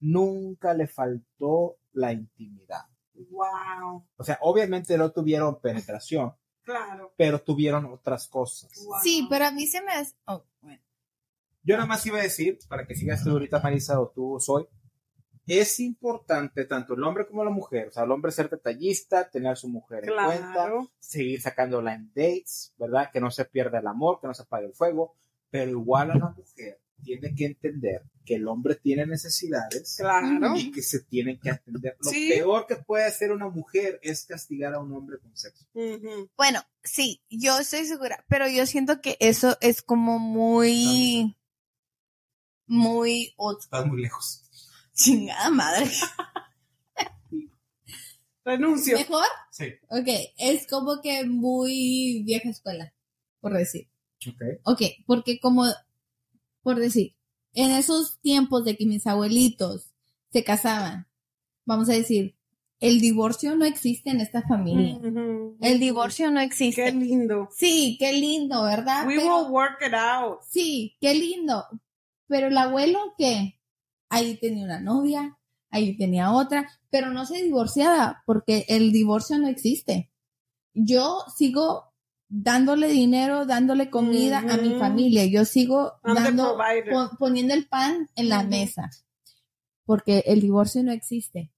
nunca 0.00 0.74
le 0.74 0.86
faltó 0.86 1.78
la 1.92 2.12
intimidad. 2.12 2.82
Wow. 3.14 4.06
O 4.16 4.24
sea, 4.24 4.38
obviamente 4.42 4.96
no 4.98 5.10
tuvieron 5.10 5.60
penetración, 5.60 6.34
Claro. 6.62 7.14
pero 7.16 7.40
tuvieron 7.40 7.86
otras 7.86 8.28
cosas. 8.28 8.70
Wow. 8.84 8.98
Sí, 9.02 9.26
pero 9.30 9.46
a 9.46 9.50
mí 9.50 9.66
se 9.66 9.82
me 9.82 9.92
hace. 9.92 10.14
Oh, 10.26 10.44
bueno. 10.60 10.82
Yo 11.62 11.76
nada 11.76 11.86
más 11.86 12.04
iba 12.06 12.18
a 12.18 12.22
decir, 12.22 12.58
para 12.68 12.86
que 12.86 12.94
sigas 12.94 13.24
tú 13.24 13.30
ahorita, 13.30 13.60
Marisa, 13.60 14.00
o 14.00 14.08
tú, 14.08 14.38
Soy, 14.38 14.66
es 15.46 15.78
importante 15.80 16.64
tanto 16.64 16.94
el 16.94 17.04
hombre 17.04 17.26
como 17.26 17.44
la 17.44 17.50
mujer, 17.50 17.88
o 17.88 17.92
sea, 17.92 18.02
el 18.04 18.10
hombre 18.10 18.32
ser 18.32 18.50
detallista, 18.50 19.30
tener 19.30 19.52
a 19.52 19.56
su 19.56 19.68
mujer 19.68 20.04
en 20.04 20.14
cuenta, 20.14 20.72
seguir 20.98 21.40
sacándola 21.40 21.94
en 21.94 22.08
dates, 22.08 22.74
¿verdad? 22.76 23.10
Que 23.12 23.20
no 23.20 23.30
se 23.30 23.44
pierda 23.44 23.78
el 23.78 23.86
amor, 23.86 24.20
que 24.20 24.26
no 24.26 24.34
se 24.34 24.42
apague 24.42 24.66
el 24.66 24.74
fuego, 24.74 25.16
pero 25.58 25.70
igual 25.70 26.10
a 26.10 26.14
la 26.18 26.28
mujer 26.30 26.80
tiene 27.02 27.34
que 27.34 27.46
entender 27.46 28.02
que 28.24 28.34
el 28.34 28.48
hombre 28.48 28.74
tiene 28.74 29.06
necesidades 29.06 29.96
Claro. 29.98 30.56
y 30.56 30.70
que 30.72 30.82
se 30.82 31.00
tienen 31.04 31.38
que 31.38 31.50
atender. 31.50 31.96
Lo 32.00 32.10
Sí. 32.10 32.28
peor 32.28 32.66
que 32.66 32.76
puede 32.76 33.04
hacer 33.04 33.30
una 33.30 33.48
mujer 33.48 34.00
es 34.02 34.24
castigar 34.26 34.74
a 34.74 34.80
un 34.80 34.92
hombre 34.92 35.18
con 35.20 35.36
sexo. 35.36 35.64
Bueno, 36.36 36.60
sí, 36.82 37.22
yo 37.30 37.58
estoy 37.60 37.84
segura, 37.86 38.24
pero 38.28 38.48
yo 38.48 38.66
siento 38.66 39.00
que 39.00 39.16
eso 39.20 39.56
es 39.60 39.80
como 39.82 40.18
muy. 40.18 41.36
Muy. 42.66 43.32
ot- 43.38 43.60
Estás 43.60 43.86
muy 43.86 44.02
lejos. 44.02 44.42
Chingada 44.94 45.50
madre. 45.50 45.86
Renuncio. 48.44 48.96
¿Mejor? 48.96 49.24
Sí. 49.50 49.74
Ok, 49.88 50.08
es 50.38 50.66
como 50.68 51.00
que 51.02 51.24
muy 51.24 52.22
vieja 52.24 52.48
escuela, 52.48 52.92
por 53.40 53.52
decir. 53.54 53.88
Ok. 54.28 54.42
Ok, 54.64 54.82
porque 55.06 55.38
como, 55.40 55.64
por 56.62 56.76
decir, 56.76 57.14
en 57.54 57.70
esos 57.72 58.18
tiempos 58.20 58.64
de 58.64 58.76
que 58.76 58.86
mis 58.86 59.06
abuelitos 59.06 59.90
se 60.32 60.44
casaban, 60.44 61.06
vamos 61.64 61.88
a 61.88 61.92
decir, 61.92 62.34
el 62.80 63.00
divorcio 63.00 63.56
no 63.56 63.64
existe 63.64 64.10
en 64.10 64.20
esta 64.20 64.42
familia. 64.42 64.98
El 65.60 65.80
divorcio 65.80 66.30
no 66.30 66.40
existe. 66.40 66.84
Qué 66.84 66.92
lindo. 66.92 67.48
Sí, 67.56 67.96
qué 67.98 68.12
lindo, 68.12 68.62
¿verdad? 68.64 69.06
We 69.06 69.16
Pero- 69.16 69.42
will 69.44 69.50
work 69.50 69.78
it 69.86 69.94
out. 69.94 70.40
sí, 70.48 70.94
qué 71.00 71.14
lindo. 71.14 71.64
Pero 72.28 72.48
el 72.48 72.58
abuelo, 72.58 72.98
¿qué? 73.16 73.58
Ahí 74.10 74.36
tenía 74.36 74.64
una 74.64 74.80
novia, 74.80 75.38
ahí 75.70 75.96
tenía 75.96 76.32
otra, 76.32 76.68
pero 76.90 77.10
no 77.12 77.24
se 77.24 77.42
divorciaba 77.42 78.22
porque 78.26 78.66
el 78.68 78.92
divorcio 78.92 79.38
no 79.38 79.48
existe. 79.48 80.10
Yo 80.74 81.20
sigo 81.34 81.92
dándole 82.28 82.88
dinero, 82.88 83.46
dándole 83.46 83.90
comida 83.90 84.38
a 84.40 84.56
mi 84.56 84.78
familia. 84.78 85.24
Yo 85.26 85.44
sigo 85.44 85.94
dando, 86.02 86.58
poniendo 87.18 87.54
el 87.54 87.66
pan 87.68 88.08
en 88.16 88.28
la 88.28 88.42
mesa 88.42 88.90
porque 89.84 90.24
el 90.26 90.40
divorcio 90.40 90.82
no 90.82 90.90
existe. 90.92 91.52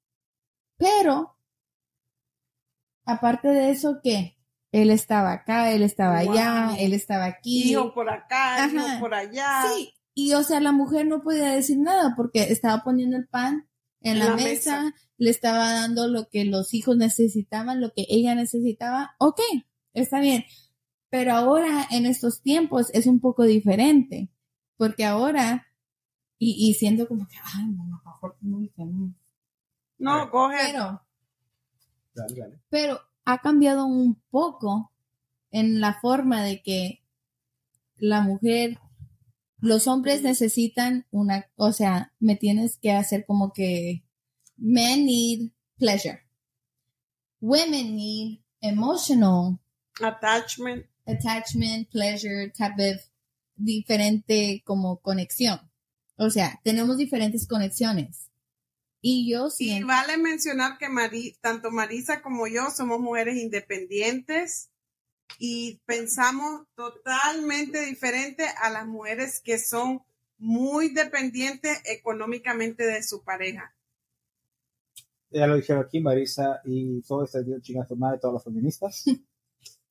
Pero, 0.77 1.37
aparte 3.05 3.49
de 3.49 3.71
eso, 3.71 4.01
¿qué? 4.03 4.37
él 4.71 4.91
estaba 4.91 5.33
acá, 5.33 5.73
él 5.73 5.83
estaba 5.83 6.23
Wow. 6.23 6.33
allá, 6.33 6.77
él 6.79 6.93
estaba 6.93 7.25
aquí. 7.25 7.71
Hijo 7.71 7.95
por 7.95 8.11
acá, 8.11 8.65
Ajá. 8.65 8.69
hijo 8.71 9.01
por 9.01 9.15
allá. 9.15 9.63
Sí, 9.75 9.95
y 10.13 10.35
o 10.35 10.43
sea, 10.43 10.61
la 10.61 10.73
mujer 10.73 11.07
no 11.07 11.23
podía 11.23 11.53
decir 11.53 11.79
nada 11.79 12.13
porque 12.15 12.53
estaba 12.53 12.85
poniendo 12.85 13.17
el 13.17 13.27
pan 13.27 13.67
en, 14.03 14.13
En 14.13 14.19
la, 14.19 14.25
la 14.27 14.37
mesa, 14.37 14.83
mesa. 14.83 14.95
le 15.17 15.31
estaba 15.31 15.73
dando 15.73 16.07
lo 16.09 16.29
que 16.29 16.45
los 16.45 16.75
hijos 16.75 16.99
necesitaban, 16.99 17.81
lo 17.81 17.93
que 17.95 18.05
ella 18.11 18.35
necesitaba. 18.35 19.15
Ok, 19.19 19.41
está 19.95 20.21
bien. 20.21 20.45
Pero 21.11 21.33
ahora, 21.33 21.87
en 21.91 22.07
estos 22.07 22.43
tiempos, 22.43 22.91
es 22.93 23.07
un 23.07 23.21
poco 23.21 23.45
diferente. 23.45 24.29
Porque 24.77 25.05
ahora, 25.05 25.67
y, 26.39 26.69
y 26.69 26.75
siento 26.75 27.09
como 27.09 27.27
que, 27.27 27.37
ay, 27.43 27.67
no, 27.69 27.85
mejor. 27.85 28.37
No, 29.99 30.31
coge. 30.31 30.57
Pero, 30.73 31.03
Dale, 32.15 32.41
dale. 32.41 32.61
pero 32.69 33.01
ha 33.25 33.39
cambiado 33.39 33.87
un 33.87 34.21
poco 34.31 34.93
en 35.51 35.81
la 35.81 35.95
forma 36.01 36.43
de 36.43 36.63
que 36.63 37.03
la 37.97 38.21
mujer, 38.21 38.79
los 39.61 39.89
hombres 39.89 40.23
necesitan 40.23 41.07
una, 41.11 41.47
o 41.57 41.73
sea, 41.73 42.13
me 42.21 42.37
tienes 42.37 42.77
que 42.79 42.93
hacer 42.93 43.25
como 43.27 43.53
que 43.53 44.05
men 44.57 45.07
need 45.07 45.51
pleasure. 45.79 46.21
Women 47.41 47.97
need 47.97 48.41
emotional 48.61 49.59
Attachment. 50.01 50.87
attachment, 51.07 51.89
pleasure, 51.91 52.51
type 52.51 52.95
of 52.95 53.01
diferente 53.57 54.63
como 54.65 54.99
conexión. 55.01 55.59
O 56.17 56.31
sea, 56.31 56.61
tenemos 56.65 56.97
diferentes 56.99 57.47
conexiones. 57.47 58.31
Y 59.01 59.31
yo 59.31 59.47
Y 59.47 59.51
siento, 59.51 59.87
vale 59.87 60.17
mencionar 60.19 60.77
que 60.79 60.89
Mari- 60.89 61.37
tanto 61.41 61.71
Marisa 61.71 62.21
como 62.21 62.47
yo 62.49 62.71
somos 62.71 62.99
mujeres 63.01 63.37
independientes 63.37 64.71
y 65.39 65.81
pensamos 65.87 66.67
totalmente 66.75 67.85
diferente 67.87 68.45
a 68.63 68.71
las 68.71 68.87
mujeres 68.87 69.41
que 69.43 69.59
son 69.59 70.03
muy 70.37 70.89
dependientes 70.93 71.81
económicamente 71.85 72.85
de 72.85 73.03
su 73.03 73.23
pareja. 73.23 73.75
Ya 75.31 75.47
lo 75.47 75.57
dijeron 75.57 75.85
aquí, 75.85 76.01
Marisa, 76.01 76.61
y 76.65 77.03
todo 77.03 77.25
este 77.25 77.45
día 77.45 77.61
chinga 77.61 77.87
su 77.87 77.97
madre, 77.97 78.19
todas 78.19 78.35
las 78.35 78.45
feministas. 78.45 79.05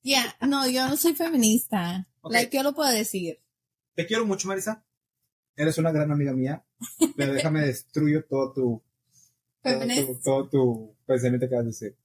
ya, 0.02 0.36
no, 0.46 0.68
yo 0.68 0.88
no 0.88 0.96
soy 0.96 1.14
feminista. 1.14 2.06
Ok. 2.20 2.32
Like, 2.32 2.56
yo 2.56 2.62
lo 2.62 2.74
puedo 2.74 2.90
decir. 2.90 3.40
Te 3.94 4.06
quiero 4.06 4.24
mucho, 4.26 4.48
Marisa. 4.48 4.84
Eres 5.56 5.76
una 5.78 5.90
gran 5.90 6.10
amiga 6.12 6.32
mía, 6.32 6.64
pero 7.16 7.32
déjame 7.32 7.62
destruyo 7.62 8.24
todo 8.24 8.52
tu, 8.52 8.82
todo 9.62 9.80
Feminist. 9.80 10.06
tu, 10.06 10.20
todo 10.20 10.48
tu 10.48 10.96
pensamiento 11.04 11.48
que 11.48 11.54
vas 11.56 11.64
a 11.64 11.66
decir. 11.66 11.96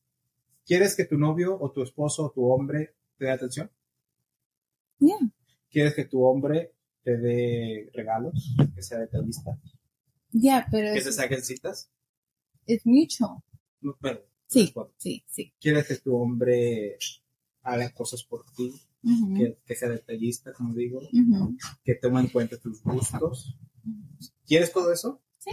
¿Quieres 0.65 0.95
que 0.95 1.05
tu 1.05 1.17
novio 1.17 1.57
o 1.59 1.71
tu 1.71 1.83
esposo 1.83 2.25
o 2.25 2.31
tu 2.31 2.49
hombre 2.49 2.95
te 3.17 3.25
dé 3.25 3.31
atención? 3.31 3.69
Yeah. 4.99 5.17
¿Quieres 5.69 5.93
que 5.93 6.05
tu 6.05 6.23
hombre 6.23 6.73
te 7.03 7.17
dé 7.17 7.91
regalos? 7.93 8.55
Que 8.73 8.81
sea 8.81 8.99
detallista. 8.99 9.59
Ya, 10.31 10.65
pero 10.71 10.91
¿Que 10.93 10.99
es, 10.99 11.03
te 11.05 11.11
saquen 11.11 11.43
citas? 11.43 11.91
es 12.65 12.85
mucho. 12.85 13.43
No, 13.81 13.95
bueno, 13.99 14.19
Sí, 14.47 14.73
sí, 14.97 15.23
sí. 15.29 15.53
¿Quieres 15.59 15.87
que 15.87 15.95
tu 15.97 16.15
hombre 16.15 16.97
haga 17.63 17.91
cosas 17.93 18.23
por 18.23 18.45
ti? 18.55 18.73
Ujú, 19.03 19.33
Que, 19.35 19.59
que 19.65 19.75
sea 19.75 19.89
detallista, 19.89 20.53
como 20.53 20.73
digo. 20.73 20.99
ujú, 20.99 21.57
Que 21.83 21.95
tome 21.95 22.21
en 22.21 22.27
cuenta 22.29 22.57
tus 22.59 22.81
gustos. 22.83 23.57
¿Quieres 24.45 24.71
todo 24.71 24.91
eso? 24.93 25.21
Sí. 25.39 25.51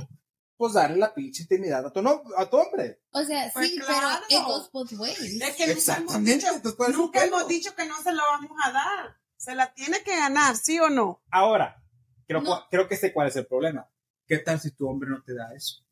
Pues 0.56 0.74
darle 0.74 0.98
la 0.98 1.14
pinche 1.14 1.42
intimidad 1.42 1.84
a 1.86 1.90
tu, 1.92 2.02
no, 2.02 2.22
a 2.36 2.48
tu 2.50 2.56
hombre. 2.58 3.00
O 3.12 3.22
sea, 3.24 3.50
Pues 3.52 3.70
sí, 3.70 3.78
claro. 3.78 4.18
pero 4.28 4.40
it 4.42 4.46
goes 4.46 4.70
both 4.70 4.92
ways. 4.92 5.18
Es 5.18 5.28
que 5.30 5.38
nunca 5.40 5.64
hemos 5.64 5.76
Exactamente. 5.78 6.34
dicho, 6.34 6.46
Entonces, 6.48 6.74
¿cuál 6.74 6.90
es 6.90 6.94
el 6.96 7.00
nunca 7.02 7.24
hemos 7.24 7.48
dicho 7.48 7.74
que 7.74 7.86
no 7.88 7.96
se 8.02 8.12
lo 8.12 8.22
vamos 8.22 8.50
a 8.64 8.72
dar. 8.72 9.16
Se 9.36 9.54
la 9.54 9.72
tiene 9.72 10.02
que 10.04 10.14
ganar, 10.14 10.54
¿sí 10.56 10.78
o 10.78 10.90
no? 10.90 11.22
Ahora, 11.30 11.82
creo, 12.26 12.42
No. 12.42 12.60
creo 12.70 12.86
que 12.88 12.96
sé 12.96 13.12
cuál 13.12 13.28
es 13.28 13.36
el 13.36 13.46
problema. 13.46 13.88
¿Qué 14.26 14.38
tal 14.38 14.60
si 14.60 14.70
tu 14.70 14.86
hombre 14.86 15.08
no 15.08 15.22
te 15.22 15.34
da 15.34 15.54
eso? 15.54 15.82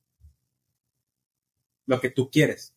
Lo 1.87 2.01
que 2.01 2.11
tú 2.11 2.31
quieres. 2.31 2.75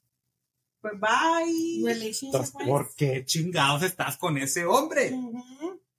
Pues 0.81 0.93
bye. 0.99 2.65
¿por 2.65 2.93
qué 2.95 3.23
chingados 3.25 3.83
estás 3.83 4.17
con 4.17 4.37
ese 4.37 4.65
hombre? 4.65 5.13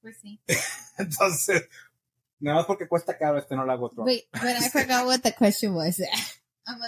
Pues 0.00 0.18
sí. 0.20 0.40
Entonces, 0.98 1.68
nada 2.40 2.58
más 2.58 2.66
porque 2.66 2.88
cuesta 2.88 3.16
caro, 3.16 3.38
este 3.38 3.54
no 3.54 3.64
lo 3.64 3.72
hago 3.72 3.86
otro. 3.86 4.02
Wait, 4.04 4.24
but 4.32 4.42
I 4.60 4.68
forgot 4.68 5.06
what 5.06 5.20
the 5.20 5.32
question 5.34 5.74
was. 5.74 6.00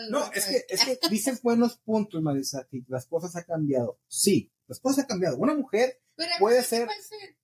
No, 0.09 0.31
es 0.33 0.47
que, 0.47 0.65
es 0.69 0.85
que 0.85 0.99
dices 1.11 1.43
buenos 1.43 1.77
puntos, 1.79 2.23
Marisa, 2.23 2.65
que 2.71 2.85
las 2.87 3.07
cosas 3.07 3.35
han 3.35 3.43
cambiado. 3.43 3.99
Sí, 4.07 4.53
las 4.69 4.79
cosas 4.79 5.01
han 5.01 5.07
cambiado. 5.07 5.37
Una 5.37 5.53
mujer, 5.53 6.01
But 6.17 6.27
puede 6.39 6.59
everybody 6.61 6.65
ser- 6.65 6.87
puede 6.87 7.03
ser. 7.03 7.37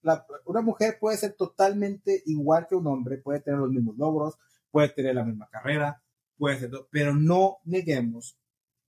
la- 0.00 0.26
una 0.46 0.62
mujer 0.62 0.96
puede 0.98 1.18
ser 1.18 1.34
totalmente 1.34 2.22
igual 2.24 2.66
que 2.68 2.74
un 2.74 2.86
hombre, 2.86 3.18
puede 3.18 3.40
tener 3.40 3.60
los 3.60 3.68
mismos 3.70 3.98
logros, 3.98 4.36
puede 4.70 4.88
tener 4.88 5.14
la 5.14 5.24
misma 5.24 5.46
carrera, 5.50 6.02
puede 6.38 6.58
ser, 6.58 6.70
todo, 6.70 6.88
pero 6.90 7.14
no 7.14 7.58
neguemos, 7.64 8.38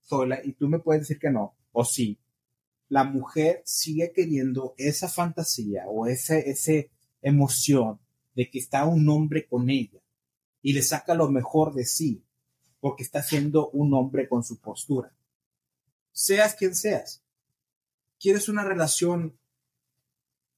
sola, 0.07 0.39
y 0.43 0.53
tú 0.53 0.67
me 0.69 0.79
puedes 0.79 1.01
decir 1.01 1.19
que 1.19 1.29
no, 1.29 1.55
o 1.71 1.83
sí, 1.83 2.17
la 2.89 3.03
mujer 3.03 3.61
sigue 3.65 4.13
queriendo 4.13 4.73
esa 4.77 5.09
fantasía 5.09 5.85
o 5.87 6.07
ese, 6.07 6.49
ese 6.49 6.89
emoción 7.21 7.99
de 8.33 8.49
que 8.49 8.59
está 8.59 8.85
un 8.85 9.09
hombre 9.09 9.45
con 9.47 9.69
ella 9.69 9.99
y 10.61 10.73
le 10.73 10.81
saca 10.81 11.13
lo 11.13 11.29
mejor 11.29 11.73
de 11.73 11.85
sí, 11.85 12.23
porque 12.79 13.03
está 13.03 13.21
siendo 13.21 13.69
un 13.71 13.93
hombre 13.93 14.29
con 14.29 14.43
su 14.43 14.59
postura. 14.59 15.13
Seas 16.11 16.55
quien 16.55 16.73
seas. 16.73 17.23
Quieres 18.19 18.47
una 18.47 18.63
relación 18.63 19.37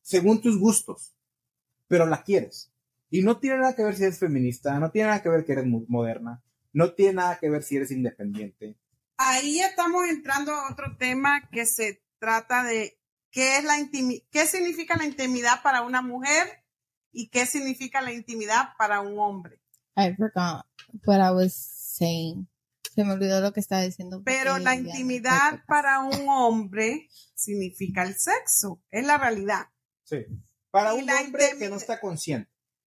según 0.01 0.41
tus 0.41 0.57
gustos, 0.57 1.15
pero 1.87 2.05
la 2.05 2.23
quieres. 2.23 2.71
Y 3.09 3.23
no 3.23 3.39
tiene 3.39 3.57
nada 3.57 3.75
que 3.75 3.83
ver 3.83 3.95
si 3.95 4.03
eres 4.03 4.19
feminista, 4.19 4.79
no 4.79 4.91
tiene 4.91 5.07
nada 5.07 5.21
que 5.21 5.29
ver 5.29 5.43
que 5.43 5.53
eres 5.53 5.65
moderna, 5.65 6.43
no 6.73 6.93
tiene 6.93 7.13
nada 7.13 7.39
que 7.39 7.49
ver 7.49 7.63
si 7.63 7.77
eres 7.77 7.91
independiente. 7.91 8.75
Ahí 9.21 9.59
estamos 9.59 10.07
entrando 10.07 10.53
a 10.53 10.71
otro 10.71 10.95
tema 10.97 11.49
que 11.51 11.65
se 11.65 12.01
trata 12.19 12.63
de 12.63 12.97
qué 13.31 13.57
es 13.57 13.65
la 13.65 13.77
intimi- 13.77 14.25
qué 14.31 14.45
significa 14.45 14.95
la 14.95 15.03
intimidad 15.03 15.61
para 15.61 15.81
una 15.81 16.01
mujer 16.01 16.63
y 17.11 17.27
qué 17.29 17.45
significa 17.45 17.99
la 17.99 18.13
intimidad 18.13 18.69
para 18.77 19.01
un 19.01 19.19
hombre. 19.19 19.59
I 19.97 20.15
forgot 20.15 20.65
what 21.05 21.17
I 21.19 21.31
was 21.33 21.53
saying. 21.53 22.47
Se 22.95 23.03
me 23.03 23.11
olvidó 23.11 23.41
lo 23.41 23.51
que 23.51 23.59
estaba 23.59 23.81
diciendo. 23.81 24.21
Pero 24.23 24.57
la 24.57 24.75
intimidad 24.75 25.65
para 25.67 25.99
un 25.99 26.29
hombre 26.29 27.09
significa 27.35 28.03
el 28.03 28.15
sexo, 28.15 28.81
es 28.89 29.05
la 29.05 29.17
realidad. 29.17 29.67
Sí. 30.05 30.25
Para 30.71 30.95
Y 30.95 31.03
un 31.03 31.09
hombre 31.09 31.57
que 31.59 31.67
no 31.67 31.75
está 31.75 31.99
consciente. 31.99 32.49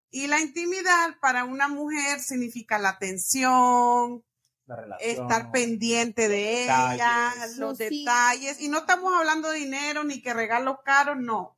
Y 0.10 0.28
la 0.28 0.42
intimidad 0.42 1.18
para 1.22 1.46
una 1.46 1.70
mujer 1.70 2.20
significa 2.20 2.80
la 2.80 2.90
atención, 2.90 4.26
La 4.68 4.76
relación. 4.76 5.10
estar 5.32 5.52
pendiente 5.52 6.28
de 6.28 6.38
detalles. 6.62 6.96
ella, 6.96 7.34
los 7.58 7.78
sí. 7.78 7.86
detalles. 8.02 8.60
Y 8.62 8.70
no 8.70 8.80
estamos 8.80 9.14
hablando 9.18 9.50
de 9.50 9.60
dinero 9.60 10.04
ni 10.04 10.22
que 10.22 10.34
regalos 10.34 10.78
caros, 10.86 11.18
no. 11.18 11.58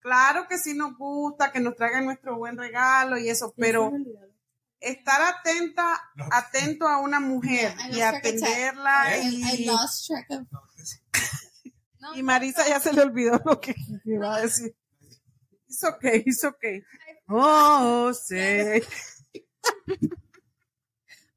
Claro 0.00 0.46
que 0.48 0.58
sí 0.58 0.74
nos 0.74 0.96
gusta 0.98 1.52
que 1.52 1.60
nos 1.60 1.76
traigan 1.76 2.04
nuestro 2.04 2.36
buen 2.36 2.58
regalo 2.58 3.16
y 3.18 3.28
eso, 3.28 3.54
pero 3.56 3.92
estar 4.80 5.22
atenta, 5.22 6.00
No. 6.16 6.26
atento 6.32 6.88
a 6.88 6.98
una 6.98 7.20
mujer 7.20 7.72
Yeah, 7.92 7.96
y 7.96 8.00
atenderla 8.16 9.16
I, 9.18 9.42
I 9.44 9.62
y, 9.62 9.64
lost 9.66 10.08
track 10.08 10.26
of. 10.30 10.46
No, 12.00 12.16
y 12.16 12.22
Marisa 12.24 12.66
ya 12.68 12.80
se 12.80 12.92
le 12.92 13.02
olvidó 13.02 13.40
lo 13.44 13.60
que 13.60 13.76
iba 14.04 14.34
a 14.34 14.40
decir. 14.40 14.74
It's 15.68 15.84
okay, 15.84 16.24
it's 16.26 16.42
okay. 16.42 16.82
Oh, 17.28 18.12
sí. 18.12 18.82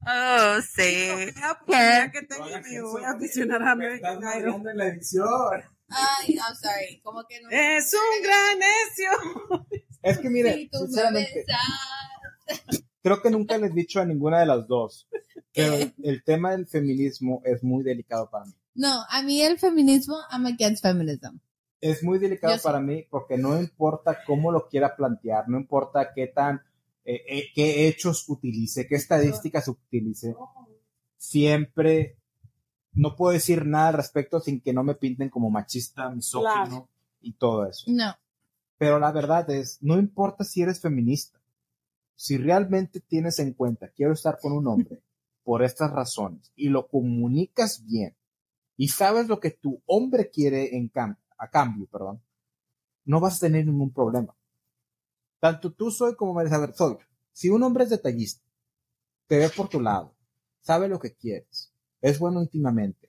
Oh, 0.06 0.60
sí. 0.74 1.32
Ya 1.68 2.10
que 2.12 2.22
tengo 2.22 2.44
mi 2.44 2.80
voy 2.80 3.04
a 3.04 3.10
aficionar 3.10 3.62
a 3.62 3.72
American 3.72 4.20
Idol. 4.38 4.68
en 4.68 4.76
la 4.76 4.86
edición. 4.86 5.28
Ay, 5.88 6.34
I'm 6.34 6.54
sorry. 6.56 7.00
Como 7.02 7.24
que 7.26 7.40
no. 7.40 7.48
Es 7.50 7.92
un 7.94 8.22
gran 8.22 8.58
necio. 8.58 9.70
Es 10.02 10.18
que 10.18 10.30
mire, 10.30 10.52
Sí, 10.54 10.70
me 10.72 10.78
sinceramente, 10.78 11.44
creo 13.02 13.22
que 13.22 13.30
nunca 13.30 13.58
les 13.58 13.70
he 13.72 13.74
dicho 13.74 14.00
a 14.00 14.04
ninguna 14.04 14.40
de 14.40 14.46
las 14.46 14.66
dos. 14.66 15.08
Pero 15.52 15.74
el, 15.74 15.94
el 16.02 16.22
tema 16.22 16.52
del 16.52 16.66
feminismo 16.66 17.40
es 17.44 17.62
muy 17.64 17.82
delicado 17.82 18.28
para 18.30 18.44
mí. 18.44 18.54
No, 18.74 19.04
a 19.08 19.22
mí 19.22 19.40
el 19.42 19.58
feminismo, 19.58 20.16
I'm 20.30 20.46
against 20.46 20.82
feminism. 20.82 21.38
es 21.80 22.02
muy 22.02 22.18
delicado 22.18 22.54
Yo 22.56 22.62
para 22.62 22.80
mí 22.80 23.06
porque 23.08 23.38
no 23.38 23.58
importa 23.58 24.18
cómo 24.26 24.52
lo 24.52 24.68
quiera 24.68 24.94
plantear, 24.94 25.48
no 25.48 25.56
importa 25.58 26.12
qué 26.14 26.26
tan, 26.26 26.62
eh, 27.08 27.22
eh, 27.28 27.44
qué 27.54 27.86
hechos 27.86 28.28
utilice, 28.28 28.86
qué 28.88 28.96
estadísticas 28.96 29.68
utilice, 29.68 30.34
siempre 31.16 32.18
no 32.92 33.14
puedo 33.14 33.32
decir 33.32 33.64
nada 33.64 33.88
al 33.88 33.94
respecto 33.94 34.40
sin 34.40 34.60
que 34.60 34.72
no 34.72 34.82
me 34.82 34.94
pinten 34.96 35.28
como 35.30 35.48
machista, 35.50 36.10
misógino 36.10 36.64
Claro. 36.64 36.88
y 37.20 37.32
todo 37.34 37.66
eso. 37.66 37.84
No. 37.88 38.14
Pero 38.78 38.98
la 38.98 39.12
verdad 39.12 39.48
es, 39.50 39.78
no 39.82 39.98
importa 39.98 40.42
si 40.44 40.62
eres 40.62 40.80
feminista, 40.80 41.40
si 42.16 42.38
realmente 42.38 43.00
tienes 43.00 43.38
en 43.38 43.52
cuenta, 43.52 43.88
quiero 43.88 44.12
estar 44.12 44.38
con 44.40 44.52
un 44.52 44.66
hombre 44.66 45.00
por 45.44 45.62
estas 45.62 45.92
razones 45.92 46.50
y 46.56 46.70
lo 46.70 46.88
comunicas 46.88 47.84
bien 47.86 48.16
y 48.76 48.88
sabes 48.88 49.28
lo 49.28 49.38
que 49.38 49.52
tu 49.52 49.80
hombre 49.86 50.30
quiere 50.30 50.76
en 50.76 50.88
cambio, 50.88 51.22
a 51.38 51.48
cambio, 51.48 51.86
perdón, 51.86 52.20
no 53.04 53.20
vas 53.20 53.36
a 53.36 53.46
tener 53.46 53.64
ningún 53.64 53.92
problema. 53.92 54.34
Tanto 55.46 55.72
tú 55.72 55.92
soy 55.92 56.16
como 56.16 56.34
Marisa, 56.34 56.56
a 56.56 56.58
ver, 56.58 56.74
soy. 56.74 56.98
Si 57.32 57.48
un 57.48 57.62
hombre 57.62 57.84
es 57.84 57.90
detallista, 57.90 58.44
te 59.28 59.38
ve 59.38 59.48
por 59.48 59.68
tu 59.68 59.80
lado, 59.80 60.12
sabe 60.60 60.88
lo 60.88 60.98
que 60.98 61.14
quieres, 61.14 61.72
es 62.00 62.18
bueno 62.18 62.42
íntimamente, 62.42 63.08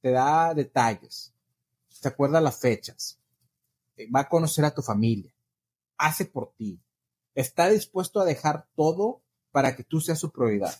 te 0.00 0.10
da 0.10 0.52
detalles, 0.52 1.32
se 1.88 2.08
acuerda 2.08 2.40
las 2.40 2.58
fechas, 2.58 3.20
eh, 3.96 4.10
va 4.10 4.22
a 4.22 4.28
conocer 4.28 4.64
a 4.64 4.74
tu 4.74 4.82
familia, 4.82 5.32
hace 5.96 6.24
por 6.24 6.54
ti, 6.56 6.80
está 7.36 7.68
dispuesto 7.68 8.20
a 8.20 8.24
dejar 8.24 8.66
todo 8.74 9.22
para 9.52 9.76
que 9.76 9.84
tú 9.84 10.00
seas 10.00 10.18
su 10.18 10.32
prioridad. 10.32 10.74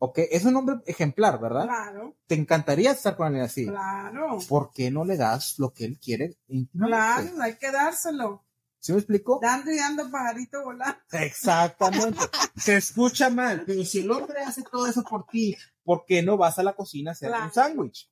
¿Ok? 0.00 0.18
Es 0.30 0.44
un 0.44 0.54
hombre 0.54 0.76
ejemplar, 0.84 1.40
¿verdad? 1.40 1.64
Claro, 1.64 2.14
Te 2.26 2.34
encantaría 2.34 2.90
estar 2.90 3.16
con 3.16 3.28
alguien 3.28 3.44
así. 3.46 3.64
claro. 3.64 4.38
¿Por 4.50 4.70
qué 4.70 4.90
no 4.90 5.06
le 5.06 5.16
das 5.16 5.58
lo 5.58 5.72
que 5.72 5.86
él 5.86 5.98
quiere 5.98 6.36
íntimamente? 6.48 7.32
Claro, 7.32 7.42
hay 7.42 7.56
que 7.56 7.72
dárselo. 7.72 8.44
¿Sí 8.88 8.92
me 8.94 9.00
explico? 9.00 9.38
Dando 9.42 9.70
y 9.70 9.76
dando 9.76 10.10
pajarito 10.10 10.64
volar. 10.64 10.98
Exactamente. 11.12 12.18
Se 12.56 12.78
escucha 12.78 13.28
mal, 13.28 13.64
pero 13.66 13.84
si 13.84 13.98
el 14.00 14.10
hombre 14.10 14.40
hace 14.40 14.62
todo 14.62 14.86
eso 14.86 15.02
por 15.02 15.26
ti, 15.26 15.54
¿por 15.84 16.06
qué 16.06 16.22
no 16.22 16.38
vas 16.38 16.58
a 16.58 16.62
la 16.62 16.72
cocina 16.72 17.10
a 17.10 17.12
hacer 17.12 17.28
Claro. 17.28 17.44
un 17.44 17.52
sándwich? 17.52 18.10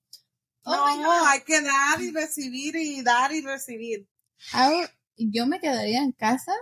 Oh 0.64 0.86
my 0.86 1.02
no, 1.02 1.26
hay 1.28 1.40
que 1.40 1.62
dar 1.62 1.98
y 2.02 2.10
recibir 2.10 2.76
y 2.76 3.00
dar 3.00 3.32
y 3.32 3.40
recibir. 3.40 4.06
Would- 4.52 4.90
yo 5.16 5.46
me 5.46 5.60
quedaría 5.60 6.02
en 6.02 6.12
casa 6.12 6.52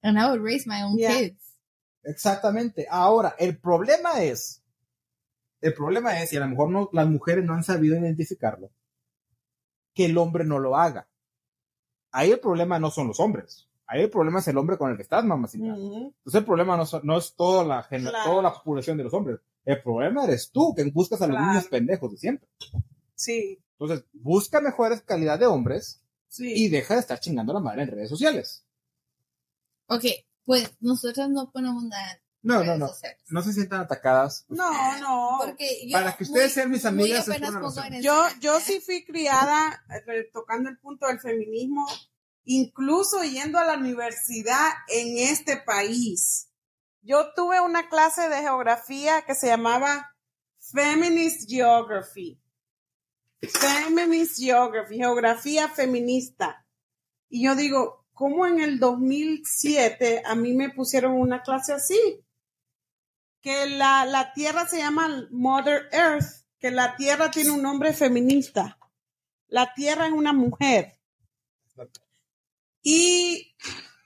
and 0.00 0.16
I 0.18 0.24
would 0.30 0.40
raise 0.42 0.66
my 0.66 0.82
own 0.82 0.96
Yeah. 0.96 1.10
kids. 1.18 1.58
Exactamente. 2.02 2.86
Ahora, 2.90 3.36
el 3.38 3.58
problema 3.60 4.22
es, 4.22 4.62
el 5.60 5.74
problema 5.74 6.18
es, 6.22 6.32
y 6.32 6.38
a 6.38 6.40
lo 6.40 6.48
mejor 6.48 6.70
no, 6.70 6.88
las 6.94 7.06
mujeres 7.08 7.44
no 7.44 7.52
han 7.52 7.62
sabido 7.62 7.98
identificarlo, 7.98 8.72
que 9.92 10.06
el 10.06 10.16
hombre 10.16 10.46
no 10.46 10.58
lo 10.58 10.76
haga. 10.78 11.09
Ahí 12.12 12.30
el 12.32 12.40
problema 12.40 12.78
no 12.78 12.90
son 12.90 13.08
los 13.08 13.20
hombres. 13.20 13.66
Ahí 13.86 14.02
el 14.02 14.10
problema 14.10 14.38
es 14.38 14.48
el 14.48 14.56
hombre 14.58 14.78
con 14.78 14.90
el 14.90 14.96
que 14.96 15.02
estás, 15.02 15.24
mamacita. 15.24 15.66
Entonces 15.66 16.34
el 16.34 16.44
problema 16.44 16.76
no, 16.76 16.86
son- 16.86 17.00
no 17.04 17.18
es 17.18 17.34
toda 17.34 17.64
la, 17.64 17.82
Claro. 17.88 18.18
toda 18.24 18.42
la 18.42 18.54
población 18.62 18.96
de 18.96 19.04
los 19.04 19.14
hombres. 19.14 19.40
El 19.64 19.82
problema 19.82 20.24
eres 20.24 20.50
tú, 20.52 20.74
que 20.74 20.84
buscas 20.90 21.20
a 21.22 21.26
los 21.26 21.36
Claro. 21.36 21.52
niños 21.52 21.66
pendejos 21.68 22.10
de 22.12 22.16
siempre. 22.18 22.48
Sí, 23.14 23.58
Entonces, 23.78 24.06
busca 24.12 24.60
mejores 24.60 25.02
calidad 25.02 25.38
de 25.38 25.46
hombres 25.46 26.02
sí. 26.28 26.52
y 26.54 26.68
deja 26.68 26.94
de 26.94 27.00
estar 27.00 27.18
chingando 27.18 27.52
la 27.52 27.60
madre 27.60 27.82
en 27.82 27.88
redes 27.90 28.08
sociales. 28.10 28.64
Ok, 29.88 30.04
pues 30.44 30.70
nosotros 30.80 31.28
no 31.30 31.50
ponemos 31.50 31.82
nada. 31.84 32.19
No, 32.42 32.64
no, 32.64 32.76
no. 32.78 32.88
sociales. 32.88 33.20
No 33.28 33.42
se 33.42 33.52
sientan 33.52 33.80
atacadas. 33.82 34.46
No, 34.48 34.98
no. 35.00 35.38
Porque 35.44 35.86
yo 35.86 35.92
Para 35.92 36.16
que 36.16 36.24
ustedes 36.24 36.46
muy- 36.46 36.54
sean 36.54 36.70
mis 36.70 36.84
amigas, 36.86 37.28
es 37.28 37.38
una 37.38 38.00
Yo, 38.00 38.26
yo 38.40 38.60
sí 38.60 38.80
fui 38.80 39.04
criada, 39.04 39.84
eh, 39.90 40.30
tocando 40.32 40.70
el 40.70 40.78
punto 40.78 41.06
del 41.06 41.20
feminismo, 41.20 41.86
incluso 42.44 43.22
yendo 43.24 43.58
a 43.58 43.64
la 43.64 43.74
universidad 43.74 44.70
en 44.88 45.18
este 45.18 45.58
país. 45.58 46.48
Yo 47.02 47.32
tuve 47.34 47.60
una 47.60 47.88
clase 47.88 48.28
de 48.28 48.38
geografía 48.38 49.22
que 49.22 49.34
se 49.34 49.46
llamaba 49.48 50.14
Feminist 50.58 51.48
Geography. 51.48 52.40
Feminist 53.42 54.38
Geography, 54.38 54.96
geografía 54.96 55.68
feminista. 55.68 56.66
Y 57.28 57.44
yo 57.44 57.54
digo, 57.54 58.04
¿cómo 58.12 58.46
en 58.46 58.60
el 58.60 58.78
2007 58.78 60.22
a 60.26 60.34
mí 60.34 60.52
me 60.52 60.70
pusieron 60.70 61.12
una 61.12 61.42
clase 61.42 61.72
así? 61.72 61.98
Que 63.40 63.66
la, 63.66 64.04
la 64.04 64.32
Tierra 64.32 64.66
se 64.66 64.78
llama 64.78 65.26
Mother 65.30 65.88
Earth, 65.92 66.44
que 66.58 66.70
la 66.70 66.96
Tierra 66.96 67.30
tiene 67.30 67.50
un 67.50 67.62
nombre 67.62 67.92
feminista. 67.92 68.78
La 69.48 69.72
Tierra 69.74 70.06
es 70.06 70.12
una 70.12 70.32
mujer. 70.32 70.98
Y 72.82 73.54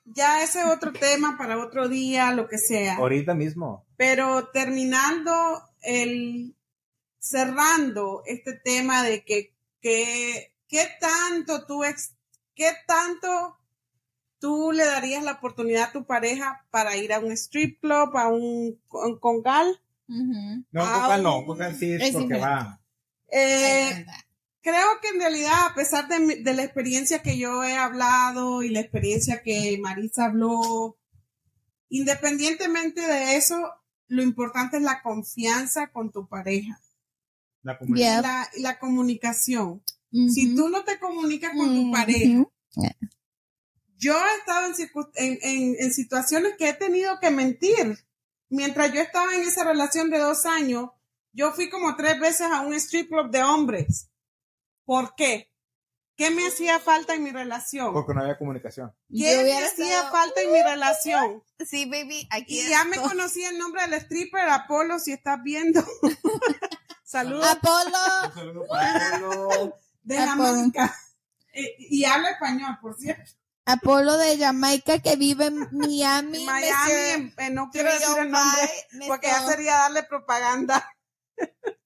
ya 0.05 0.43
ese 0.43 0.61
es 0.61 0.67
otro 0.67 0.93
tema 0.93 1.37
para 1.39 1.59
otro 1.59 1.89
día, 1.89 2.33
lo 2.33 2.49
que 2.49 2.59
sea. 2.59 2.97
Ahorita 2.97 3.35
mismo. 3.35 3.87
Pero 3.97 4.49
terminando 4.49 5.33
el 5.81 6.57
cerrando 7.19 8.23
este 8.27 8.55
tema 8.55 9.03
de 9.03 9.25
que, 9.25 9.55
que 9.81 10.55
qué 10.69 10.89
tanto 11.01 11.65
tú 11.67 11.85
ex- 11.85 12.15
qué 12.55 12.73
tanto 12.87 13.59
tú 14.45 14.73
le 14.73 14.85
darías 14.85 15.25
la 15.25 15.33
oportunidad 15.33 15.85
a 15.85 15.93
tu 15.93 16.05
pareja 16.05 16.67
para 16.71 16.97
ir 16.99 17.15
a 17.15 17.19
un 17.19 17.33
strip 17.33 17.81
club, 17.81 18.15
a 18.15 18.29
un 18.29 18.79
con- 18.89 19.19
congal. 19.19 19.81
No, 20.07 20.81
Coca 20.83 21.17
no, 21.19 21.47
Coca 21.47 21.73
sí 21.73 21.93
es, 21.93 22.03
es 22.03 22.13
porque 22.13 22.35
diferente. 22.35 22.47
va. 22.47 22.81
Eh, 23.29 24.05
creo 24.61 24.87
que 25.01 25.09
en 25.09 25.19
realidad, 25.21 25.69
a 25.71 25.75
pesar 25.75 26.09
de, 26.09 26.21
mi- 26.21 26.43
de 26.43 26.53
la 26.53 26.63
experiencia 26.63 27.23
que 27.23 27.39
yo 27.39 27.65
he 27.65 27.75
hablado 27.75 28.63
y 28.63 28.69
la 28.69 28.81
experiencia 28.81 29.43
que 29.43 29.79
Marisa 29.81 30.27
habló, 30.27 30.99
independientemente 31.89 33.01
de 33.01 33.37
eso, 33.37 33.57
lo 34.09 34.23
importante 34.23 34.77
es 34.77 34.83
la 34.83 35.01
confianza 35.03 35.87
con 35.91 36.13
tu 36.13 36.29
pareja 36.29 36.79
La 37.63 37.79
y, 37.81 37.95
la, 37.95 38.49
la 38.59 38.79
comunicación. 38.79 39.83
Si 40.13 40.55
tú 40.55 40.69
no 40.69 40.85
te 40.85 40.99
comunicas 41.01 41.57
con 41.57 41.75
tu 41.75 41.91
pareja, 41.91 42.45
yo 43.97 44.15
he 44.19 44.35
estado 44.39 44.67
en, 44.67 44.75
circun- 44.75 45.11
en, 45.15 45.39
en- 45.43 45.77
en 45.79 45.93
situaciones 45.93 46.55
que 46.59 46.69
he 46.69 46.75
tenido 46.75 47.19
que 47.21 47.31
mentir. 47.31 47.99
Mientras 48.49 48.93
yo 48.93 49.01
estaba 49.01 49.35
en 49.35 49.43
esa 49.43 49.65
relación 49.65 50.11
de 50.11 50.19
dos 50.19 50.45
años, 50.47 50.91
yo 51.33 51.53
fui 51.53 51.71
como 51.71 51.97
tres 51.97 52.21
veces 52.21 52.43
a 52.53 52.61
un 52.61 52.75
strip 52.75 53.09
club 53.09 53.31
de 53.31 53.43
hombres. 53.43 54.09
¿Por 54.85 55.15
qué? 55.17 55.51
¿Qué 56.17 56.31
me 56.31 56.47
hacía 56.47 56.79
falta 56.79 57.15
en 57.15 57.25
mi 57.25 57.33
relación? 57.33 57.93
Porque 57.93 58.15
no 58.15 58.21
había 58.23 58.39
comunicación. 58.39 58.95
¿Qué 59.11 59.43
me 59.43 59.53
hacía 59.65 59.97
estado- 59.97 60.13
falta 60.13 60.41
en 60.43 60.53
mi 60.53 60.63
relación? 60.63 61.43
Sí, 61.67 61.87
baby, 61.87 62.29
aquí 62.31 62.61
Y 62.61 62.69
ya 62.69 62.85
me 62.85 62.97
conocía 62.99 63.49
el 63.51 63.59
nombre 63.59 63.83
del 63.83 63.95
stripper, 63.95 64.49
Apolo, 64.49 64.99
si 65.01 65.13
estás 65.13 65.43
viendo. 65.43 65.85
Saludos 67.05 67.47
Apolo. 67.47 67.99
Un 68.27 68.33
saludo 68.35 68.67
para 68.69 69.21
Polo. 69.21 69.77
de 70.03 70.19
Apolo. 70.19 70.45
Jamaica. 70.45 70.97
Y, 71.53 71.99
y 72.01 72.05
habla 72.05 72.31
español, 72.31 72.79
por 72.81 72.97
cierto. 72.97 73.31
Apolo 73.67 74.17
de 74.19 74.37
Jamaica 74.39 74.99
que 74.99 75.17
vive 75.17 75.47
en 75.47 75.57
Miami. 75.73 76.45
Miami, 76.45 76.93
Mr. 76.93 77.15
en- 77.15 77.35
en- 77.39 77.55
no 77.55 77.71
quiero 77.71 77.91
decir 77.93 78.09
el 78.19 78.31
305, 78.31 78.39
nombre. 78.93 79.09
porque 79.09 79.27
ya 79.29 79.47
sería 79.47 79.75
darle 79.77 80.03
propaganda. 80.03 80.89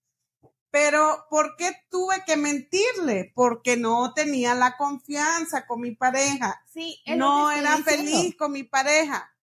Pero, 0.71 1.25
¿por 1.31 1.57
qué 1.57 1.73
tuve 1.91 2.23
que 2.27 2.37
mentirle? 2.37 3.33
Porque 3.35 3.77
no 3.79 4.13
tenía 4.13 4.55
la 4.55 4.77
confianza 4.77 5.67
con 5.67 5.81
mi 5.81 5.93
pareja. 5.95 6.61
Sí, 6.73 7.01
No 7.17 7.51
era 7.51 7.77
diciendo. 7.77 8.11
feliz 8.13 8.37
con 8.37 8.53
mi 8.53 8.65
pareja. 8.65 9.35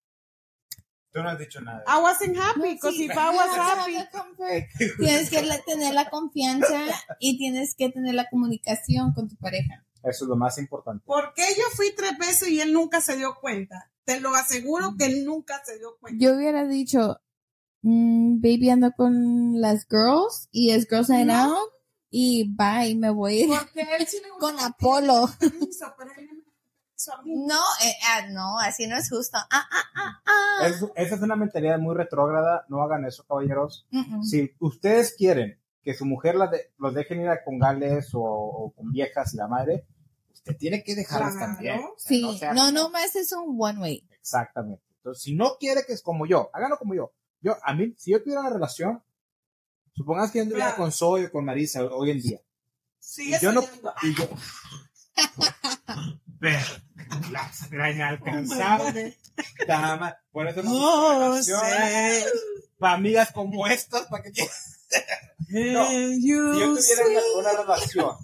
Tú 1.11 1.23
no 1.23 1.29
has 1.29 1.39
dicho 1.39 1.59
nada. 1.61 1.83
I 1.87 1.99
wasn't 2.01 2.37
happy, 2.37 2.59
No, 2.59 2.65
because 2.65 2.95
sí, 2.95 3.05
if 3.05 3.11
I 3.11 3.15
you 3.15 3.37
was 3.37 3.49
have 3.49 3.55
to 3.55 3.61
have 3.61 3.79
happy. 3.79 4.67
Tienes 4.99 5.29
que 5.31 5.41
tener 5.65 5.93
la 5.95 6.09
confianza 6.11 6.79
y 7.19 7.37
tienes 7.39 7.73
que 7.75 7.89
tener 7.89 8.13
la 8.13 8.29
comunicación 8.29 9.13
con 9.13 9.27
tu 9.27 9.35
pareja. 9.37 9.83
Eso 10.05 10.25
es 10.25 10.29
lo 10.29 10.35
más 10.35 10.57
importante. 10.57 11.03
¿por 11.05 11.33
qué 11.33 11.43
yo 11.57 11.63
fui 11.75 11.93
tres 11.95 12.17
veces 12.17 12.47
y 12.49 12.61
él 12.61 12.71
nunca 12.73 13.01
se 13.01 13.17
dio 13.17 13.35
cuenta? 13.41 13.89
Te 14.03 14.19
lo 14.19 14.33
aseguro 14.35 14.95
que 14.97 15.05
él 15.05 15.25
nunca 15.25 15.61
se 15.65 15.77
dio 15.79 15.97
cuenta. 15.99 16.17
Yo 16.23 16.35
hubiera 16.35 16.65
dicho, 16.65 17.19
mm, 17.81 18.39
baby 18.41 18.69
ando 18.69 18.91
con 18.91 19.59
las 19.59 19.87
girls 19.89 20.47
y 20.51 20.71
es 20.71 20.87
girls 20.87 21.09
night 21.09 21.27
No. 21.27 21.33
out 21.33 21.69
y 22.11 22.53
bye, 22.55 22.95
me 22.95 23.09
voy 23.09 23.45
Porque 23.47 23.81
él 23.97 24.05
sí 24.07 24.17
con 24.39 24.59
Apolo. 24.59 25.27
permiso, 25.39 25.85
pero 25.97 26.11
él 26.17 26.29
no 27.25 27.55
me 27.81 27.87
eh, 27.87 27.93
ah, 28.07 28.27
no, 28.31 28.59
así 28.59 28.87
no 28.87 28.95
es 28.97 29.09
justo. 29.09 29.37
Ah, 29.37 29.67
ah, 29.71 29.83
ah, 29.95 30.21
ah. 30.25 30.67
Es- 30.67 30.83
esa 30.95 31.15
es 31.15 31.21
una 31.21 31.35
mentalidad 31.35 31.77
muy 31.77 31.93
retrógrada. 31.95 32.65
No 32.69 32.81
hagan 32.83 33.05
eso, 33.05 33.25
caballeros. 33.27 33.85
Mm, 33.91 34.17
mm. 34.19 34.23
Si 34.23 34.55
ustedes 34.59 35.13
quieren 35.17 35.59
que 35.83 35.93
su 35.93 36.05
mujer 36.05 36.35
la 36.35 36.47
de- 36.47 36.71
los 36.79 36.93
dejen 36.93 37.21
ir 37.21 37.27
a 37.29 37.43
con 37.43 37.59
gales 37.59 38.09
o, 38.15 38.21
o 38.23 38.71
con 38.73 38.91
viejas 38.91 39.33
y 39.33 39.37
la 39.37 39.47
madre, 39.47 39.85
usted 40.35 40.55
tiene 40.57 40.83
que 40.83 40.95
dejarlas 40.95 41.33
Claro. 41.35 41.53
también. 41.53 41.79
O 41.79 41.95
sea, 41.97 42.07
Sí, 42.07 42.21
no 42.21 42.33
sea- 42.37 42.53
no, 42.53 42.71
no 42.71 42.89
más 42.89 43.15
es 43.15 43.31
un 43.33 43.55
one 43.59 43.79
way. 43.79 44.07
Exactamente. 44.19 44.83
Entonces, 44.97 45.23
si 45.23 45.35
no 45.35 45.57
quiere 45.59 45.83
que 45.85 45.93
es 45.93 46.01
como 46.01 46.25
yo, 46.25 46.49
háganlo 46.53 46.77
como 46.77 46.93
yo. 46.95 47.11
Yo, 47.41 47.55
a 47.63 47.73
mí, 47.73 47.93
si 47.97 48.11
yo 48.11 48.21
tuviera 48.21 48.41
una 48.41 48.49
relación, 48.49 49.03
supongamos 49.95 50.31
que 50.31 50.39
yo 50.39 50.43
anduviera 50.43 50.69
Claro. 50.69 50.81
con 50.83 50.91
Zoe 50.91 51.25
o 51.27 51.31
con 51.31 51.45
Marisa 51.45 51.83
hoy 51.83 52.11
en 52.11 52.21
día. 52.21 52.39
Sigue 52.99 53.37
Y 53.37 53.39
yo 53.39 53.51
no, 53.51 53.63
y 54.03 54.15
yo, 54.15 54.27
Ver, 56.39 56.61
la, 57.31 57.51
la 57.71 57.91
inalcanzable 57.91 59.17
dama. 59.67 60.17
Por 60.31 60.47
eso 60.47 60.63
no 60.63 61.41
sé. 61.41 62.25
para 62.77 62.93
amigas 62.95 63.31
como 63.31 63.67
estas, 63.67 64.07
para 64.07 64.23
que 64.23 64.31
No, 65.49 65.87
si 65.87 66.27
yo 66.27 66.53
You 66.53 66.75
tuviera 66.77 67.05
una, 67.07 67.39
una 67.39 67.61
relación 67.61 68.15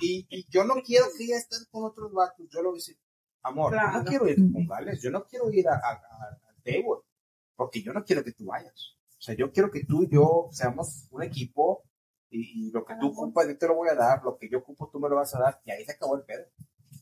y, 0.00 0.26
y 0.30 0.46
yo 0.50 0.64
no 0.64 0.74
quiero 0.84 1.06
que 1.16 1.24
ella 1.24 1.36
esté 1.38 1.56
con 1.70 1.84
otros 1.84 2.12
vatos, 2.12 2.46
yo 2.50 2.62
lo 2.62 2.70
voy 2.70 2.78
a 2.78 2.80
decir, 2.80 2.96
amor, 3.42 3.72
yo 3.72 3.78
Claro. 3.78 3.98
no 3.98 4.04
quiero 4.04 4.28
ir 4.28 4.36
con 4.52 4.66
Gales, 4.66 5.02
yo 5.02 5.10
no 5.10 5.24
quiero 5.24 5.50
ir 5.52 5.68
a, 5.68 5.74
a, 5.74 5.92
a- 5.92 6.38
al 6.48 6.62
table, 6.62 7.02
porque 7.56 7.82
yo 7.82 7.92
no 7.92 8.04
quiero 8.04 8.22
que 8.24 8.32
tú 8.32 8.46
vayas. 8.46 8.96
O 9.18 9.22
sea, 9.24 9.34
yo 9.34 9.50
quiero 9.52 9.70
que 9.70 9.84
tú 9.84 10.02
y 10.02 10.08
yo 10.10 10.48
seamos 10.52 11.06
un 11.10 11.22
equipo 11.22 11.82
Y, 12.30 12.68
y 12.68 12.70
lo 12.72 12.84
que 12.84 12.94
tú 13.00 13.08
ocupas, 13.08 13.46
yo 13.46 13.56
te 13.56 13.68
lo 13.68 13.76
voy 13.76 13.88
a 13.88 13.94
dar, 13.94 14.22
lo 14.24 14.36
que 14.36 14.48
yo 14.50 14.58
ocupo, 14.58 14.88
tú 14.90 14.98
me 14.98 15.08
lo 15.08 15.14
vas 15.16 15.32
a 15.36 15.38
dar, 15.38 15.60
y 15.64 15.70
ahí 15.70 15.84
se 15.84 15.92
acabó 15.92 16.16
el 16.16 16.24
pedo. 16.24 16.44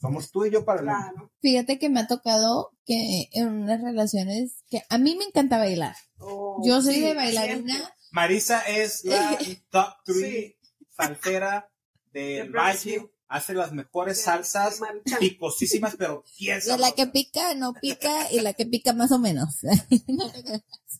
Somos 0.01 0.30
tú 0.30 0.45
y 0.45 0.51
yo 0.51 0.62
para 0.64 0.80
el 0.80 0.86
mundo. 0.86 1.01
Claro. 1.01 1.32
Fíjate 1.40 1.78
que 1.78 1.88
me 1.88 2.01
ha 2.01 2.07
tocado 2.07 2.72
que 2.84 3.28
en 3.32 3.49
unas 3.49 3.80
relaciones 3.80 4.62
que 4.68 4.82
a 4.90 4.99
mí 4.99 5.16
me 5.16 5.24
encanta 5.24 5.57
bailar. 5.59 5.95
Oh, 6.18 6.61
Yo 6.64 6.82
soy 6.82 6.95
sí, 6.97 7.01
de 7.01 7.14
bailarina. 7.14 7.74
siempre. 7.76 7.95
Marisa 8.11 8.61
es 8.62 9.05
la 9.05 9.38
top 9.70 9.95
3 10.05 10.16
Sí. 10.18 10.57
salsera 10.90 11.70
De 11.70 11.72
del 12.13 12.51
Brasil. 12.51 12.99
baile. 12.99 13.13
Hace 13.29 13.55
las 13.55 13.73
mejores 13.73 14.19
De- 14.19 14.23
salsas, 14.25 14.79
de 14.81 15.17
picosísimas, 15.19 15.95
pero 15.97 16.23
tiesas. 16.37 16.77
De 16.77 16.79
la 16.79 16.93
que 16.93 17.07
pica, 17.07 17.55
no 17.55 17.73
pica, 17.73 18.31
y 18.31 18.41
la 18.41 18.53
que 18.53 18.67
pica 18.67 18.93
más 18.93 19.11
o 19.11 19.19
menos. 19.19 19.57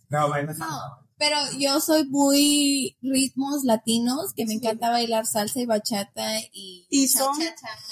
No, 0.09 0.29
bueno, 0.29 0.53
No, 0.59 0.67
pero 1.17 1.37
yo 1.59 1.81
soy 1.81 2.07
muy 2.07 2.99
ritmos 3.01 3.65
latinos, 3.65 4.35
que 4.35 4.45
me 4.45 4.51
Sí. 4.51 4.57
encanta 4.57 4.91
bailar 4.91 5.27
salsa 5.27 5.61
y 5.61 5.67
bachata 5.67 6.39
y, 6.53 6.87
Y 6.91 7.09
son-. 7.09 7.39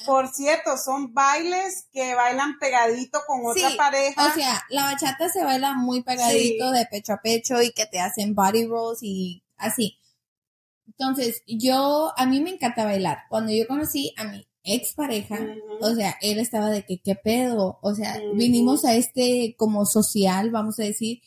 Por 0.05 0.29
cierto, 0.29 0.77
son 0.77 1.15
bailes 1.15 1.87
que 1.93 2.15
bailan 2.15 2.59
pegadito 2.59 3.21
con 3.27 3.41
otra 3.47 3.71
pareja. 3.77 4.27
O 4.27 4.35
sea, 4.35 4.63
la 4.69 4.85
bachata 4.85 5.29
se 5.31 5.43
baila 5.45 5.75
muy 5.75 6.03
pegadito 6.03 6.73
Sí. 6.73 6.79
de 6.79 6.87
pecho 6.91 7.15
a 7.15 7.23
pecho 7.23 7.63
y 7.63 7.73
que 7.73 7.87
te 7.87 8.01
hacen 8.01 8.35
body 8.35 8.67
rolls 8.67 8.99
y 9.03 9.45
así. 9.57 9.99
Entonces, 11.01 11.43
yo, 11.47 12.13
a 12.15 12.27
mí 12.27 12.43
me 12.43 12.51
encanta 12.51 12.85
bailar. 12.85 13.21
Cuando 13.31 13.53
yo 13.53 13.67
conocí 13.67 14.13
a 14.19 14.25
mi 14.25 14.47
expareja, 14.63 15.37
Ujú. 15.37 15.87
o 15.87 15.95
sea, 15.95 16.17
él 16.21 16.39
estaba 16.39 16.69
de 16.69 16.85
que, 16.85 17.01
¿qué 17.01 17.15
pedo? 17.15 17.79
O 17.81 17.95
sea, 17.95 18.21
vinimos 18.35 18.85
a 18.85 18.95
este 18.95 19.55
como 19.57 19.87
social, 19.87 20.51
vamos 20.51 20.79
a 20.79 20.83
decir, 20.85 21.21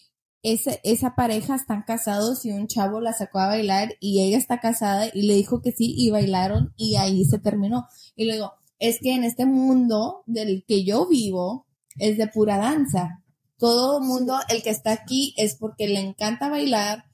esa, 0.44 0.74
esa 0.84 1.16
pareja 1.16 1.56
están 1.56 1.82
casados 1.88 2.46
y 2.46 2.52
un 2.52 2.68
chavo 2.68 3.02
la 3.02 3.14
sacó 3.14 3.40
a 3.40 3.48
bailar 3.48 3.96
y 4.00 4.22
ella 4.22 4.38
está 4.38 4.60
casada 4.60 5.08
y 5.12 5.24
le 5.24 5.34
dijo 5.34 5.64
que 5.64 5.72
sí 5.72 5.96
y 5.98 6.12
bailaron 6.12 6.74
y 6.78 6.98
ahí 6.98 7.26
se 7.26 7.40
terminó. 7.40 7.88
Y 8.16 8.26
luego, 8.26 8.54
es 8.78 9.00
que 9.02 9.16
en 9.16 9.24
este 9.24 9.48
mundo 9.48 10.22
del 10.28 10.66
que 10.68 10.84
yo 10.84 11.08
vivo 11.08 11.66
es 11.98 12.18
de 12.18 12.28
pura 12.28 12.58
danza. 12.58 13.24
Todo 13.58 14.02
mundo, 14.02 14.38
el 14.50 14.62
que 14.62 14.70
está 14.70 14.92
aquí 14.92 15.34
es 15.38 15.56
porque 15.56 15.88
le 15.88 16.00
encanta 16.00 16.50
bailar, 16.50 17.06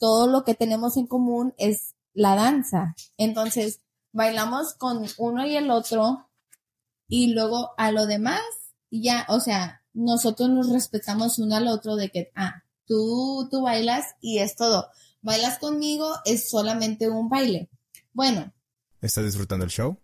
todo 0.00 0.26
lo 0.26 0.42
que 0.42 0.54
tenemos 0.54 0.96
en 0.96 1.06
común 1.06 1.54
es 1.58 1.94
la 2.14 2.34
danza. 2.34 2.96
Entonces, 3.18 3.82
bailamos 4.12 4.74
con 4.74 5.06
uno 5.18 5.46
y 5.46 5.56
el 5.56 5.70
otro 5.70 6.28
y 7.06 7.32
luego 7.34 7.70
a 7.76 7.92
lo 7.92 8.06
demás, 8.06 8.42
ya, 8.90 9.26
o 9.28 9.38
sea, 9.38 9.82
nosotros 9.92 10.48
nos 10.48 10.70
respetamos 10.72 11.38
uno 11.38 11.54
al 11.54 11.68
otro 11.68 11.96
de 11.96 12.08
que, 12.10 12.32
ah, 12.34 12.64
tú, 12.86 13.46
tú 13.50 13.62
bailas 13.62 14.16
y 14.20 14.38
es 14.38 14.56
todo. 14.56 14.88
Bailas 15.20 15.58
conmigo 15.58 16.12
es 16.24 16.48
solamente 16.48 17.08
un 17.08 17.28
baile. 17.28 17.68
Bueno, 18.12 18.52
¿Estás 19.00 19.24
disfrutando 19.24 19.64
el 19.64 19.70
show? 19.70 19.98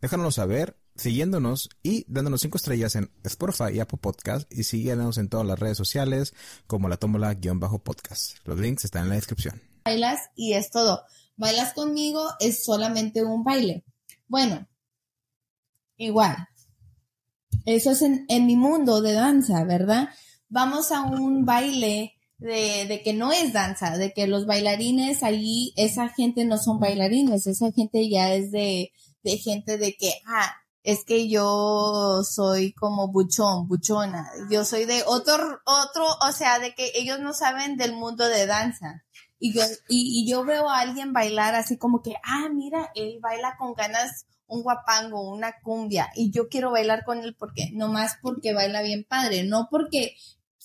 Déjanoslo 0.00 0.30
saber 0.30 0.76
siguiéndonos 0.98 1.70
y 1.82 2.04
dándonos 2.08 2.40
cinco 2.40 2.58
estrellas 2.58 2.96
en 2.96 3.10
Spotify 3.24 3.74
y 3.74 3.80
Apple 3.80 3.98
Podcast 4.00 4.52
y 4.52 4.64
síguenos 4.64 5.16
en 5.16 5.28
todas 5.28 5.46
las 5.46 5.58
redes 5.58 5.78
sociales 5.78 6.34
como 6.66 6.88
la 6.88 6.98
tómbola-podcast. 6.98 8.38
Los 8.44 8.58
links 8.58 8.84
están 8.84 9.04
en 9.04 9.10
la 9.10 9.14
descripción. 9.14 9.62
bailas 9.84 10.20
y 10.34 10.54
es 10.54 10.70
todo. 10.70 11.02
Bailas 11.36 11.72
conmigo 11.72 12.28
es 12.40 12.64
solamente 12.64 13.22
un 13.22 13.44
baile. 13.44 13.84
Bueno, 14.26 14.68
igual. 15.96 16.36
Eso 17.64 17.92
es 17.92 18.02
en, 18.02 18.26
mi 18.46 18.56
mundo 18.56 19.00
de 19.00 19.12
danza, 19.12 19.64
¿verdad? 19.64 20.08
Vamos 20.48 20.90
a 20.90 21.02
un 21.02 21.44
baile 21.44 22.14
de, 22.38 22.86
de 22.86 23.02
que 23.02 23.12
no 23.12 23.30
es 23.30 23.52
danza, 23.52 23.96
de 23.96 24.12
que 24.12 24.26
los 24.26 24.46
bailarines 24.46 25.22
allí, 25.22 25.72
esa 25.76 26.08
gente 26.08 26.44
no 26.44 26.58
son 26.58 26.80
bailarines, 26.80 27.46
esa 27.46 27.70
gente 27.72 28.08
ya 28.08 28.32
es 28.32 28.50
de, 28.50 28.92
de 29.22 29.38
gente 29.38 29.76
de 29.78 29.96
que, 29.96 30.14
ah, 30.26 30.54
es 30.88 31.04
que 31.04 31.28
yo 31.28 32.22
soy 32.24 32.72
como 32.72 33.08
buchón, 33.08 33.68
buchona. 33.68 34.26
Yo 34.50 34.64
soy 34.64 34.86
de 34.86 35.02
otro, 35.04 35.60
otro, 35.66 36.06
o 36.26 36.32
sea, 36.32 36.60
de 36.60 36.74
que 36.74 36.92
ellos 36.94 37.20
no 37.20 37.34
saben 37.34 37.76
del 37.76 37.92
mundo 37.92 38.26
de 38.26 38.46
danza. 38.46 39.04
Y 39.38 39.52
yo, 39.52 39.60
y, 39.86 40.22
y 40.22 40.30
yo 40.30 40.46
veo 40.46 40.70
a 40.70 40.80
alguien 40.80 41.12
bailar 41.12 41.54
así 41.54 41.76
como 41.76 42.00
que, 42.00 42.14
ah, 42.24 42.48
mira, 42.50 42.90
él 42.94 43.18
baila 43.20 43.56
con 43.58 43.74
ganas 43.74 44.24
un 44.46 44.62
guapango, 44.62 45.30
una 45.30 45.60
cumbia, 45.62 46.08
y 46.14 46.30
yo 46.30 46.48
quiero 46.48 46.70
bailar 46.70 47.04
con 47.04 47.18
él 47.18 47.36
porque, 47.38 47.68
nomás 47.74 48.16
porque 48.22 48.54
baila 48.54 48.80
bien 48.80 49.04
padre, 49.06 49.44
no 49.44 49.68
porque 49.70 50.16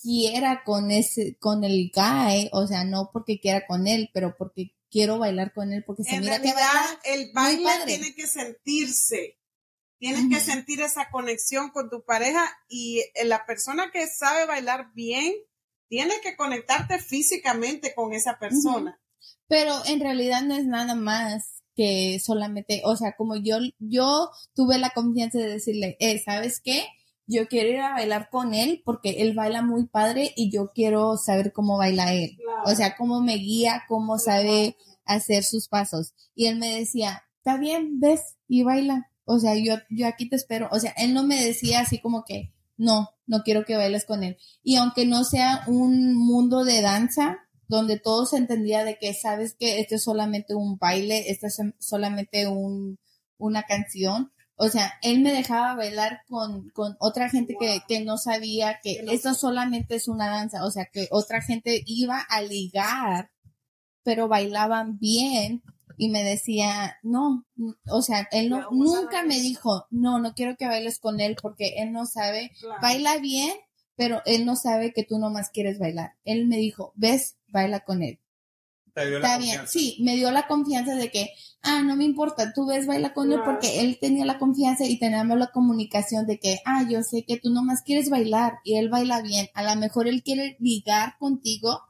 quiera 0.02 0.64
con 0.64 0.90
ese, 0.92 1.36
con 1.38 1.66
el 1.66 1.92
guy, 1.94 2.50
o 2.54 2.66
sea, 2.66 2.86
no 2.86 3.10
porque 3.12 3.42
quiera 3.42 3.68
con 3.68 3.88
él, 3.88 4.10
pero 4.14 4.38
porque 4.38 4.74
quiero 4.90 5.20
bailar 5.20 5.52
con 5.54 5.74
él 5.74 5.84
porque 5.86 6.06
se 6.06 6.16
en 6.16 6.22
mira 6.22 6.38
que 6.38 6.54
realidad, 6.54 6.98
baila. 7.04 7.22
el 7.22 7.32
baile 7.34 7.86
tiene 7.86 8.16
que 8.16 8.26
sentirse. 8.26 9.38
Tienes 10.04 10.28
que 10.28 10.42
sentir 10.42 10.82
esa 10.82 11.10
conexión 11.12 11.70
con 11.70 11.90
tu 11.90 12.04
pareja 12.04 12.44
y 12.68 13.00
eh, 13.16 13.24
la 13.24 13.46
persona 13.46 13.90
que 13.90 14.06
sabe 14.06 14.46
bailar 14.46 14.92
bien 14.94 15.34
tiene 15.88 16.16
que 16.22 16.36
conectarte 16.36 17.00
físicamente 17.00 17.96
con 17.96 18.12
esa 18.12 18.38
persona. 18.38 19.00
Pero 19.48 19.74
en 19.86 20.02
realidad 20.02 20.42
no 20.42 20.56
es 20.56 20.66
nada 20.66 20.94
más 20.94 21.64
que 21.74 22.20
solamente, 22.22 22.82
o 22.84 22.98
sea, 22.98 23.16
como 23.16 23.38
yo, 23.38 23.60
yo 23.80 24.30
tuve 24.54 24.78
la 24.78 24.90
confianza 24.90 25.38
de 25.38 25.48
decirle, 25.48 25.96
eh, 26.02 26.22
¿sabes 26.22 26.60
qué? 26.62 26.86
Yo 27.26 27.48
quiero 27.48 27.70
ir 27.70 27.80
a 27.80 27.94
bailar 27.94 28.28
con 28.30 28.54
él 28.54 28.82
porque 28.84 29.22
él 29.22 29.34
baila 29.34 29.62
muy 29.62 29.86
padre 29.88 30.34
y 30.36 30.52
yo 30.52 30.74
quiero 30.76 31.16
saber 31.16 31.54
cómo 31.54 31.78
baila 31.78 32.14
él. 32.14 32.36
Claro. 32.44 32.64
O 32.66 32.76
sea, 32.76 32.98
cómo 32.98 33.22
me 33.22 33.36
guía, 33.36 33.84
cómo 33.88 34.20
sabe 34.20 34.76
hacer 35.06 35.46
sus 35.46 35.70
pasos. 35.70 36.14
Y 36.36 36.48
él 36.48 36.58
me 36.58 36.78
decía, 36.78 37.24
está 37.38 37.56
bien, 37.58 38.02
ves 38.02 38.36
y 38.50 38.64
baila. 38.64 39.10
O 39.26 39.40
sea, 39.40 39.56
yo, 39.56 39.76
yo 39.90 40.08
aquí 40.08 40.30
te 40.30 40.36
espero. 40.36 40.68
O 40.72 40.80
sea, 40.80 40.94
él 40.98 41.14
no 41.14 41.24
me 41.24 41.44
decía 41.44 41.82
así 41.82 42.00
como 42.00 42.24
que, 42.26 42.54
no, 42.78 43.10
no 43.26 43.44
quiero 43.44 43.66
que 43.66 43.78
bailes 43.78 44.06
con 44.06 44.24
él. 44.24 44.38
Y 44.64 44.76
aunque 44.76 45.06
no 45.06 45.24
sea 45.24 45.64
un 45.68 46.16
mundo 46.16 46.66
de 46.66 46.82
danza, 46.82 47.40
donde 47.68 48.00
todo 48.00 48.26
se 48.26 48.38
entendía 48.38 48.84
de 48.84 48.98
que 48.98 49.14
sabes 49.14 49.56
que 49.58 49.80
este 49.80 49.96
es 49.96 50.04
solamente 50.04 50.54
un 50.54 50.78
baile, 50.78 51.32
este 51.32 51.48
es 51.48 51.58
solamente 51.80 52.48
un, 52.48 53.00
una 53.38 53.64
canción. 53.64 54.32
O 54.56 54.70
sea, 54.70 54.94
él 55.02 55.22
me 55.22 55.32
dejaba 55.32 55.76
bailar 55.76 56.22
con, 56.28 56.70
con 56.70 56.96
otra 57.00 57.30
gente 57.30 57.56
que, 57.60 57.82
que 57.88 58.02
no 58.02 58.18
sabía 58.18 58.80
que 58.84 58.98
Que 58.98 59.04
no 59.04 59.12
esto 59.12 59.34
solamente 59.34 59.96
es 59.96 60.08
una 60.08 60.30
danza. 60.30 60.66
O 60.66 60.72
sea, 60.72 60.86
que 60.92 61.08
otra 61.10 61.42
gente 61.42 61.82
iba 61.86 62.20
a 62.20 62.42
ligar, 62.42 63.32
pero 64.04 64.28
bailaban 64.28 65.00
bien 65.00 65.64
y 65.98 66.10
me 66.10 66.24
decía, 66.24 66.98
no, 67.04 67.46
o 67.90 68.02
sea, 68.02 68.28
él 68.32 68.50
no, 68.50 68.70
nunca 68.72 69.24
me 69.24 69.40
dijo, 69.40 69.86
no, 69.92 70.20
no 70.20 70.34
quiero 70.34 70.56
que 70.58 70.68
bailes 70.68 71.00
con 71.00 71.20
él 71.20 71.36
porque 71.42 71.76
él 71.78 71.92
no 71.92 72.06
sabe 72.06 72.52
Claro. 72.60 72.82
baila 72.82 73.18
bien, 73.18 73.52
pero 73.96 74.22
él 74.26 74.46
no 74.46 74.56
sabe 74.56 74.92
que 74.94 75.04
tú 75.04 75.20
nomás 75.20 75.50
quieres 75.52 75.78
bailar. 75.80 76.14
Él 76.26 76.48
me 76.48 76.58
dijo, 76.58 76.94
ves, 76.96 77.38
baila 77.48 77.82
con 77.82 78.02
él. 78.04 78.20
Te 78.94 79.08
dio 79.08 79.18
la 79.20 79.26
Está 79.28 79.38
bien, 79.40 79.58
confianza. 79.58 79.72
sí, 79.72 79.98
me 80.02 80.16
dio 80.16 80.30
la 80.32 80.48
confianza 80.48 80.94
de 80.96 81.10
que, 81.10 81.30
ah, 81.64 81.82
no 81.84 81.96
me 81.96 82.04
importa, 82.04 82.54
tú 82.54 82.68
ves, 82.68 82.86
baila 82.86 83.14
con 83.14 83.32
él 83.34 83.40
porque 83.44 83.80
él 83.82 83.98
tenía 84.00 84.24
la 84.26 84.38
confianza 84.38 84.86
y 84.86 85.00
teníamos 85.00 85.38
la 85.40 85.48
comunicación 85.48 86.28
de 86.28 86.38
que, 86.40 86.60
ah, 86.66 86.86
yo 86.88 87.02
sé 87.02 87.26
que 87.26 87.38
tú 87.38 87.50
nomás 87.50 87.82
quieres 87.82 88.10
bailar 88.12 88.54
y 88.64 88.76
él 88.78 88.90
baila 88.90 89.22
bien. 89.24 89.48
A 89.56 89.64
lo 89.64 89.76
mejor 89.80 90.08
él 90.08 90.22
quiere 90.24 90.58
ligar 90.60 91.16
contigo, 91.18 91.82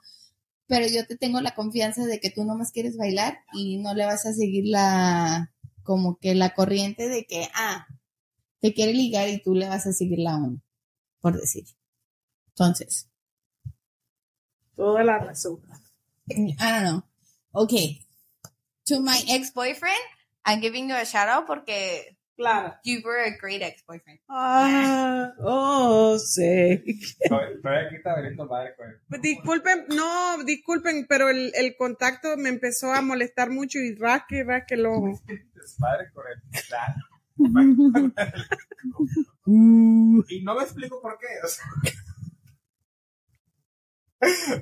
pero 0.68 0.88
yo 0.88 1.05
te 1.05 1.18
tengo 1.18 1.41
la 1.41 1.55
confianza 1.55 2.05
de 2.05 2.20
que 2.20 2.30
tú 2.30 2.43
nomás 2.45 2.72
quieres 2.72 2.97
bailar 2.97 3.39
y 3.53 3.78
no 3.78 3.93
le 3.93 4.05
vas 4.05 4.26
a 4.26 4.34
seguir 4.34 4.66
la, 4.68 5.53
como 5.84 6.18
que 6.18 6.36
la 6.36 6.53
corriente 6.53 7.09
de 7.09 7.26
que, 7.26 7.49
ah, 7.53 7.88
te 8.59 8.74
quiere 8.74 8.93
ligar 8.93 9.28
y 9.30 9.41
tú 9.41 9.55
le 9.55 9.68
vas 9.68 9.86
a 9.86 9.93
seguir 9.93 10.20
la 10.20 10.36
onda, 10.36 10.61
por 11.20 11.39
decir. 11.39 11.66
Entonces, 12.49 13.09
Toda 14.76 15.03
la 15.03 15.20
razón. 15.20 15.61
I 16.30 16.55
don't 16.57 16.84
know. 16.84 17.03
Okay. 17.53 18.05
To 18.86 18.99
my 18.99 19.20
ex-boyfriend, 19.30 20.01
I'm 20.45 20.61
giving 20.61 20.89
you 20.89 20.95
a 20.95 21.05
shout 21.05 21.30
out 21.30 21.45
porque 21.45 22.18
Claro. 22.36 22.73
you 22.84 23.01
were 23.03 23.23
a 23.23 23.38
great 23.38 23.61
ex-boyfriend. 23.61 24.19
Ah, 24.27 25.34
oh, 25.39 26.17
sí. 26.17 26.81
Todavía 27.27 27.61
todavía 27.61 27.88
aquí 27.88 27.95
está 27.95 28.15
con 28.15 28.25
él. 28.89 29.01
Pues 29.07 29.21
Disculpen, 29.21 29.86
no, 29.89 30.43
disculpen, 30.43 31.05
pero 31.07 31.29
el, 31.29 31.51
el 31.55 31.75
contacto 31.77 32.36
me 32.38 32.49
empezó 32.49 32.91
a 32.91 33.01
molestar 33.01 33.51
mucho 33.51 33.77
y 33.79 33.95
rasque, 33.95 34.38
y 34.38 34.43
rasque 34.43 34.75
el 34.75 34.86
ojo. 34.88 35.21
Desmadre 35.53 36.11
con 36.11 36.25
él. 36.27 36.41
Claro. 36.67 36.95
Y 39.45 40.43
no 40.43 40.55
me 40.55 40.63
explico 40.63 41.01
por 41.01 41.17
qué. 41.19 41.27
o 41.43 41.47
sea. 41.47 41.65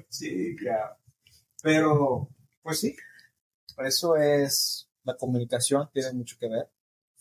sí, 0.10 0.56
claro. 0.58 0.98
Pero, 1.64 2.30
pues 2.62 2.80
sí. 2.80 2.96
Eso 3.78 4.16
es. 4.18 4.90
La 5.04 5.16
comunicación 5.16 5.90
tiene 5.94 6.12
mucho 6.14 6.38
que 6.40 6.48
ver. 6.48 6.70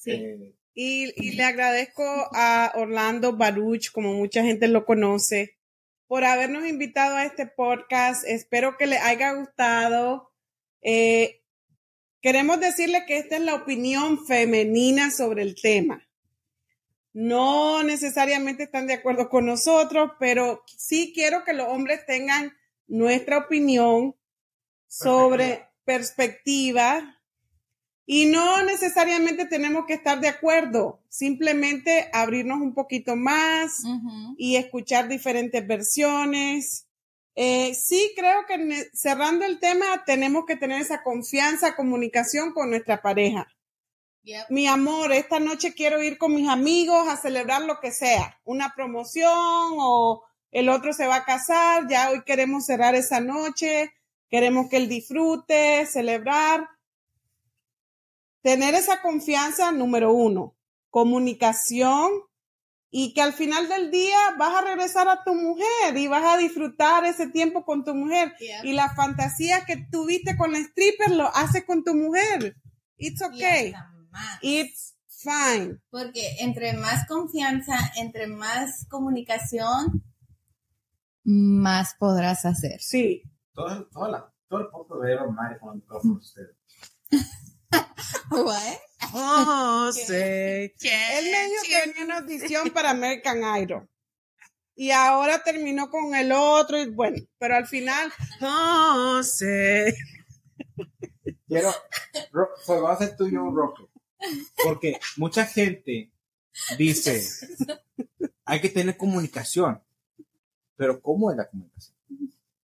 Sí. 0.00 0.12
Eh, 0.12 0.54
Y, 0.72 1.12
y 1.16 1.32
le 1.32 1.44
agradezco 1.44 2.04
a 2.32 2.72
Orlando 2.74 3.36
Baruch, 3.36 3.90
como 3.92 4.14
mucha 4.14 4.42
gente 4.42 4.66
lo 4.68 4.86
conoce, 4.86 5.58
por 6.06 6.24
habernos 6.24 6.66
invitado 6.66 7.16
a 7.16 7.24
este 7.24 7.46
podcast. 7.46 8.24
Espero 8.26 8.78
que 8.78 8.86
les 8.86 9.00
haya 9.02 9.32
gustado. 9.32 10.32
Eh, 10.80 11.42
queremos 12.22 12.60
decirle 12.60 13.04
que 13.06 13.18
esta 13.18 13.36
es 13.36 13.42
la 13.42 13.54
opinión 13.54 14.24
femenina 14.26 15.10
sobre 15.10 15.42
el 15.42 15.54
tema. 15.60 16.08
No 17.12 17.82
necesariamente 17.82 18.62
están 18.62 18.86
de 18.86 18.94
acuerdo 18.94 19.28
con 19.28 19.44
nosotros, 19.44 20.12
pero 20.18 20.62
sí 20.66 21.12
quiero 21.14 21.44
que 21.44 21.52
los 21.52 21.68
hombres 21.68 22.06
tengan 22.06 22.52
nuestra 22.86 23.38
opinión 23.38 24.16
sobre 24.86 25.68
perspectiva 25.84 27.19
y 28.12 28.26
no 28.26 28.64
necesariamente 28.64 29.46
tenemos 29.46 29.86
que 29.86 29.94
estar 29.94 30.18
de 30.18 30.26
acuerdo, 30.26 31.00
simplemente 31.08 32.10
abrirnos 32.12 32.60
un 32.60 32.74
poquito 32.74 33.14
más 33.14 33.84
y 34.36 34.56
escuchar 34.56 35.06
diferentes 35.06 35.64
versiones. 35.64 36.88
Eh, 37.36 37.72
sí, 37.72 38.12
creo 38.16 38.46
que 38.48 38.90
cerrando 38.94 39.44
el 39.44 39.60
tema 39.60 40.02
tenemos 40.04 40.44
que 40.44 40.56
tener 40.56 40.80
esa 40.80 41.04
confianza, 41.04 41.76
comunicación 41.76 42.52
con 42.52 42.70
nuestra 42.70 43.00
pareja. 43.00 43.46
Yep. 44.24 44.46
Mi 44.50 44.66
amor, 44.66 45.12
esta 45.12 45.38
noche 45.38 45.72
quiero 45.72 46.02
ir 46.02 46.18
con 46.18 46.34
mis 46.34 46.48
amigos 46.48 47.06
a 47.06 47.16
celebrar 47.16 47.62
lo 47.62 47.78
que 47.78 47.92
sea, 47.92 48.40
una 48.42 48.72
promoción 48.74 49.30
o 49.78 50.24
el 50.50 50.68
otro 50.68 50.92
se 50.92 51.06
va 51.06 51.14
a 51.14 51.24
casar, 51.24 51.86
ya 51.88 52.10
hoy 52.10 52.24
queremos 52.24 52.66
cerrar 52.66 52.96
esa 52.96 53.20
noche, 53.20 53.92
queremos 54.28 54.68
que 54.68 54.78
él 54.78 54.88
disfrute, 54.88 55.86
celebrar. 55.86 56.66
Tener 58.42 58.74
esa 58.74 59.02
confianza, 59.02 59.70
número 59.72 60.12
uno, 60.12 60.56
comunicación 60.88 62.10
y 62.90 63.14
que 63.14 63.22
al 63.22 63.32
final 63.32 63.68
del 63.68 63.90
día 63.90 64.18
vas 64.38 64.56
a 64.56 64.62
regresar 64.62 65.08
a 65.08 65.22
tu 65.22 65.34
mujer 65.34 65.96
y 65.96 66.08
vas 66.08 66.24
a 66.24 66.36
disfrutar 66.38 67.04
ese 67.04 67.28
tiempo 67.28 67.64
con 67.64 67.84
tu 67.84 67.94
mujer. 67.94 68.34
Y 68.64 68.72
la 68.72 68.92
fantasía 68.94 69.64
que 69.64 69.86
tuviste 69.90 70.36
con 70.36 70.52
la 70.52 70.58
stripper 70.58 71.12
lo 71.12 71.34
haces 71.34 71.64
con 71.64 71.84
tu 71.84 71.94
mujer. 71.94 72.56
It's 72.96 73.22
okay. 73.22 73.74
It's 74.42 74.96
fine. 75.06 75.80
Porque 75.90 76.36
entre 76.40 76.72
más 76.72 77.06
confianza, 77.06 77.76
entre 77.96 78.26
más 78.26 78.86
comunicación, 78.88 80.02
más 81.22 81.94
podrás 81.98 82.44
hacer. 82.44 82.80
Sí. 82.80 83.22
Todo, 83.52 83.86
toda 83.88 84.08
la, 84.08 84.34
todo 84.48 84.60
el 84.60 84.68
poco 84.68 84.98
de 85.00 85.12
Eva 85.12 85.26
con 85.60 85.72
el 85.72 85.76
micrófono. 85.76 86.20
What? 88.30 88.76
Oh, 89.12 89.90
¿Qué? 89.92 90.72
sí. 90.76 90.88
Él 90.88 91.24
me 91.32 91.46
dijo 91.46 91.62
que 91.66 91.90
tenía 91.90 92.04
una 92.04 92.18
audición 92.18 92.70
para 92.70 92.90
American 92.90 93.38
Idol. 93.60 93.88
Y 94.76 94.92
ahora 94.92 95.42
terminó 95.42 95.90
con 95.90 96.14
el 96.14 96.30
otro 96.30 96.78
y 96.80 96.90
bueno, 96.90 97.16
pero 97.38 97.56
al 97.56 97.66
final, 97.66 98.12
oh, 98.42 99.20
sí. 99.24 99.46
Quiero, 101.48 101.72
ro- 102.30 102.50
so, 102.64 102.82
va 102.82 102.92
a 102.92 102.98
ser 102.98 103.16
tuyo 103.16 103.42
un 103.42 103.56
rock. 103.56 103.88
Porque 104.62 105.00
mucha 105.16 105.44
gente 105.44 106.12
dice, 106.78 107.26
hay 108.44 108.60
que 108.60 108.68
tener 108.68 108.96
comunicación. 108.96 109.82
Pero 110.76 111.00
¿cómo 111.00 111.30
es 111.32 111.36
la 111.36 111.48
comunicación? 111.48 111.96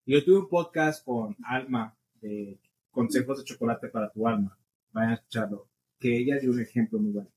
Yo 0.06 0.24
tuve 0.24 0.40
un 0.40 0.50
podcast 0.50 1.04
con 1.04 1.36
Alma 1.44 1.98
de 2.22 2.60
Consejos 2.92 3.40
de 3.40 3.46
Chocolate 3.46 3.88
para 3.88 4.12
tu 4.12 4.28
Alma. 4.28 4.56
Vayan 4.96 5.12
a 5.12 5.16
escucharlo. 5.16 5.70
Que 6.00 6.18
ella 6.18 6.40
dio 6.40 6.52
un 6.52 6.62
ejemplo 6.62 6.98
muy 7.00 7.12
bueno. 7.12 7.30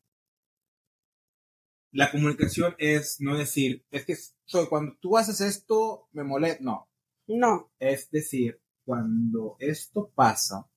La 1.91 2.11
comunicación 2.13 2.77
es 2.79 3.21
no 3.21 3.37
decir, 3.37 3.85
es 3.91 4.05
que 4.05 4.15
soy 4.45 4.69
cuando 4.69 4.97
tú 5.01 5.17
haces 5.17 5.41
esto, 5.41 6.09
me 6.13 6.23
molesta. 6.23 6.63
No, 6.63 6.89
No, 7.27 7.73
es 7.81 8.11
decir, 8.11 8.61
cuando 8.85 9.57
esto 9.59 10.13
pasa, 10.15 10.71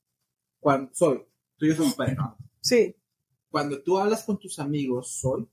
cuando 0.59 0.91
soy, 0.93 1.23
tú 1.57 1.65
y 1.65 1.69
yo 1.69 1.75
somos 1.75 1.93
pareja. 1.95 2.36
sí. 2.59 2.95
Cuando 3.49 3.84
tú 3.84 3.97
hablas 3.99 4.23
con 4.23 4.39
tus 4.39 4.59
amigos, 4.59 5.19
soy, 5.19 5.45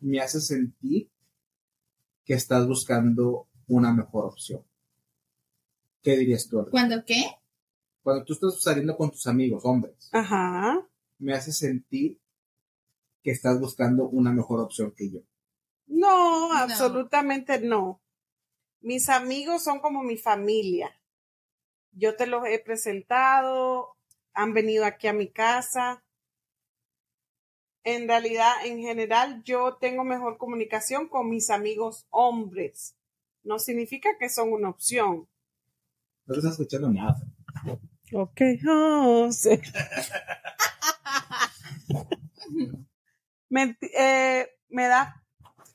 me 0.00 0.20
hace 0.20 0.38
sentir 0.38 1.10
que 2.24 2.34
estás 2.34 2.68
buscando 2.68 3.48
una 3.66 3.92
mejor 3.94 4.26
opción. 4.26 4.62
¿Qué 6.02 6.18
dirías 6.18 6.46
tú? 6.46 6.58
Alba? 6.58 6.70
¿Cuándo 6.70 7.02
qué? 7.06 7.24
Cuando 8.08 8.24
tú 8.24 8.32
estás 8.32 8.62
saliendo 8.62 8.96
con 8.96 9.10
tus 9.10 9.26
amigos, 9.26 9.66
hombres, 9.66 10.08
Ajá. 10.12 10.80
me 11.18 11.34
hace 11.34 11.52
sentir 11.52 12.18
que 13.22 13.32
estás 13.32 13.60
buscando 13.60 14.08
una 14.08 14.32
mejor 14.32 14.60
opción 14.60 14.94
que 14.96 15.10
yo. 15.10 15.20
No, 15.88 16.48
No. 16.48 16.54
absolutamente 16.56 17.60
no. 17.60 18.00
Mis 18.80 19.10
amigos 19.10 19.62
son 19.62 19.80
como 19.80 20.02
mi 20.02 20.16
familia. 20.16 20.98
Yo 21.92 22.16
te 22.16 22.26
los 22.26 22.46
he 22.46 22.58
presentado, 22.60 23.94
han 24.32 24.54
venido 24.54 24.86
aquí 24.86 25.06
a 25.08 25.12
mi 25.12 25.28
casa. 25.28 26.02
En 27.84 28.08
realidad, 28.08 28.52
en 28.64 28.78
general, 28.80 29.42
yo 29.44 29.76
tengo 29.76 30.02
mejor 30.02 30.38
comunicación 30.38 31.08
con 31.10 31.28
mis 31.28 31.50
amigos 31.50 32.06
hombres. 32.08 32.96
No 33.42 33.58
significa 33.58 34.16
que 34.18 34.30
son 34.30 34.50
una 34.54 34.70
opción. 34.70 35.28
No 36.24 36.32
te 36.32 36.38
estás 36.38 36.52
escuchando 36.52 36.88
nada. 36.88 37.20
Ok, 38.12 38.40
oh, 38.68 39.30
sí. 39.32 39.60
me, 43.48 43.76
eh, 43.96 44.48
me 44.68 44.86
da, 44.86 45.22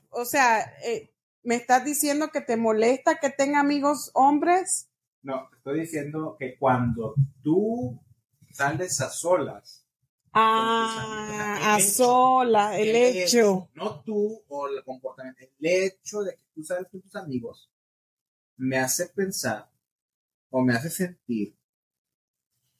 o 0.09 0.25
sea, 0.25 0.61
eh, 0.85 1.13
me 1.43 1.55
estás 1.55 1.85
diciendo 1.85 2.29
que 2.31 2.41
te 2.41 2.57
molesta 2.57 3.19
que 3.19 3.29
tenga 3.29 3.59
amigos 3.59 4.11
hombres. 4.13 4.89
No, 5.21 5.49
estoy 5.55 5.81
diciendo 5.81 6.35
que 6.39 6.57
cuando 6.57 7.15
tú 7.43 7.99
sales 8.51 8.99
a 9.01 9.09
solas, 9.09 9.81
Ah, 10.35 11.59
a 11.61 11.75
El 11.77 11.81
hecho. 11.83 11.91
sola, 11.93 12.79
el 12.79 12.95
hecho. 12.95 13.69
no 13.75 14.01
tú 14.01 14.43
o 14.47 14.67
el 14.67 14.83
comportamiento, 14.83 15.39
el 15.59 15.65
hecho 15.67 16.21
de 16.23 16.31
que 16.35 16.41
tú 16.55 16.63
sales 16.63 16.87
con 16.89 17.01
tus 17.01 17.15
amigos 17.15 17.69
me 18.57 18.79
hace 18.79 19.09
pensar 19.09 19.69
o 20.49 20.61
me 20.63 20.73
hace 20.73 20.89
sentir 20.89 21.55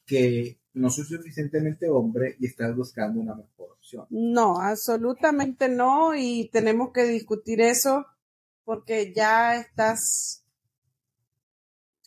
que 0.06 0.58
no 0.74 0.90
soy 0.90 1.04
suficientemente 1.04 1.88
hombre 1.88 2.36
y 2.40 2.46
estás 2.46 2.74
buscando 2.74 3.20
una 3.20 3.34
mejor 3.34 3.72
opción. 3.72 4.06
No, 4.10 4.60
absolutamente 4.60 5.68
no, 5.68 6.14
y 6.14 6.48
tenemos 6.52 6.92
que 6.92 7.04
discutir 7.04 7.60
eso 7.60 8.06
porque 8.64 9.12
ya 9.14 9.56
estás. 9.56 10.44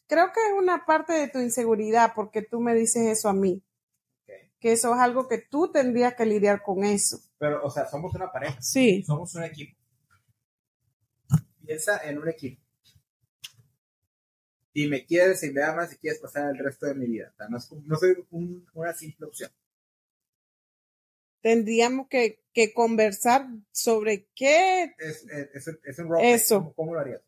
Creo 0.07 0.27
que 0.33 0.39
es 0.39 0.53
una 0.57 0.85
parte 0.85 1.13
de 1.13 1.27
tu 1.29 1.39
inseguridad 1.39 2.13
porque 2.15 2.41
tú 2.41 2.59
me 2.59 2.73
dices 2.75 3.07
eso 3.07 3.29
a 3.29 3.33
mí, 3.33 3.63
que 4.59 4.71
eso 4.71 4.93
es 4.93 4.99
algo 4.99 5.27
que 5.27 5.37
tú 5.39 5.71
tendrías 5.71 6.15
que 6.15 6.25
lidiar 6.25 6.61
con 6.63 6.83
eso. 6.83 7.19
Pero, 7.37 7.63
o 7.63 7.69
sea, 7.69 7.87
somos 7.87 8.13
una 8.15 8.31
pareja, 8.31 8.61
Sí, 8.61 9.03
somos 9.03 9.33
un 9.35 9.43
equipo. 9.43 9.77
Piensa 11.65 12.01
en 12.03 12.17
un 12.17 12.29
equipo. 12.29 12.61
Y 14.79 14.85
me 14.87 15.05
quieres 15.07 15.41
y 15.43 15.51
me 15.51 15.63
amas 15.63 15.91
y 15.91 15.97
quieres 15.97 16.19
pasar 16.19 16.51
el 16.51 16.63
resto 16.63 16.85
de 16.85 16.93
mi 16.93 17.07
vida. 17.07 17.31
O 17.33 17.35
sea, 17.35 17.47
no, 17.49 17.57
es 17.57 17.71
no 17.71 17.95
soy 17.95 18.13
un- 18.29 18.63
una 18.75 18.93
simple 18.93 19.25
opción. 19.25 19.49
tendríamos 21.41 22.07
que, 22.09 22.43
que 22.53 22.73
conversar 22.73 23.47
sobre 23.71 24.27
qué, 24.35 24.93
Es, 24.99 25.23
un- 25.67 25.79
es 25.83 25.97
un 25.99 26.09
roleplay. 26.09 26.33
Eso. 26.33 26.59
¿Cómo, 26.59 26.73
cómo 26.73 26.93
lo 26.93 26.99
harías? 26.99 27.21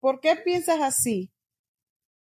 por 0.00 0.20
qué 0.20 0.34
piensas 0.34 0.80
así. 0.80 1.30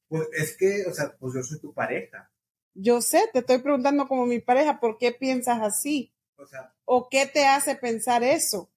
Pues 0.08 0.26
es 0.32 0.56
que, 0.56 0.84
o 0.86 0.92
sea, 0.92 1.16
pues 1.16 1.34
yo 1.34 1.42
soy 1.42 1.60
tu 1.60 1.72
pareja. 1.72 2.28
Yo 2.74 3.00
sé, 3.00 3.22
te 3.32 3.40
estoy 3.40 3.58
preguntando 3.58 4.08
como 4.08 4.26
mi 4.26 4.40
pareja, 4.40 4.80
¿por 4.80 4.98
qué 4.98 5.12
piensas 5.12 5.60
así? 5.62 6.12
O 6.36 6.46
sea, 6.46 6.74
¿O 6.84 7.08
qué 7.08 7.26
te 7.26 7.46
hace 7.46 7.76
pensar 7.76 8.24
eso? 8.24 8.70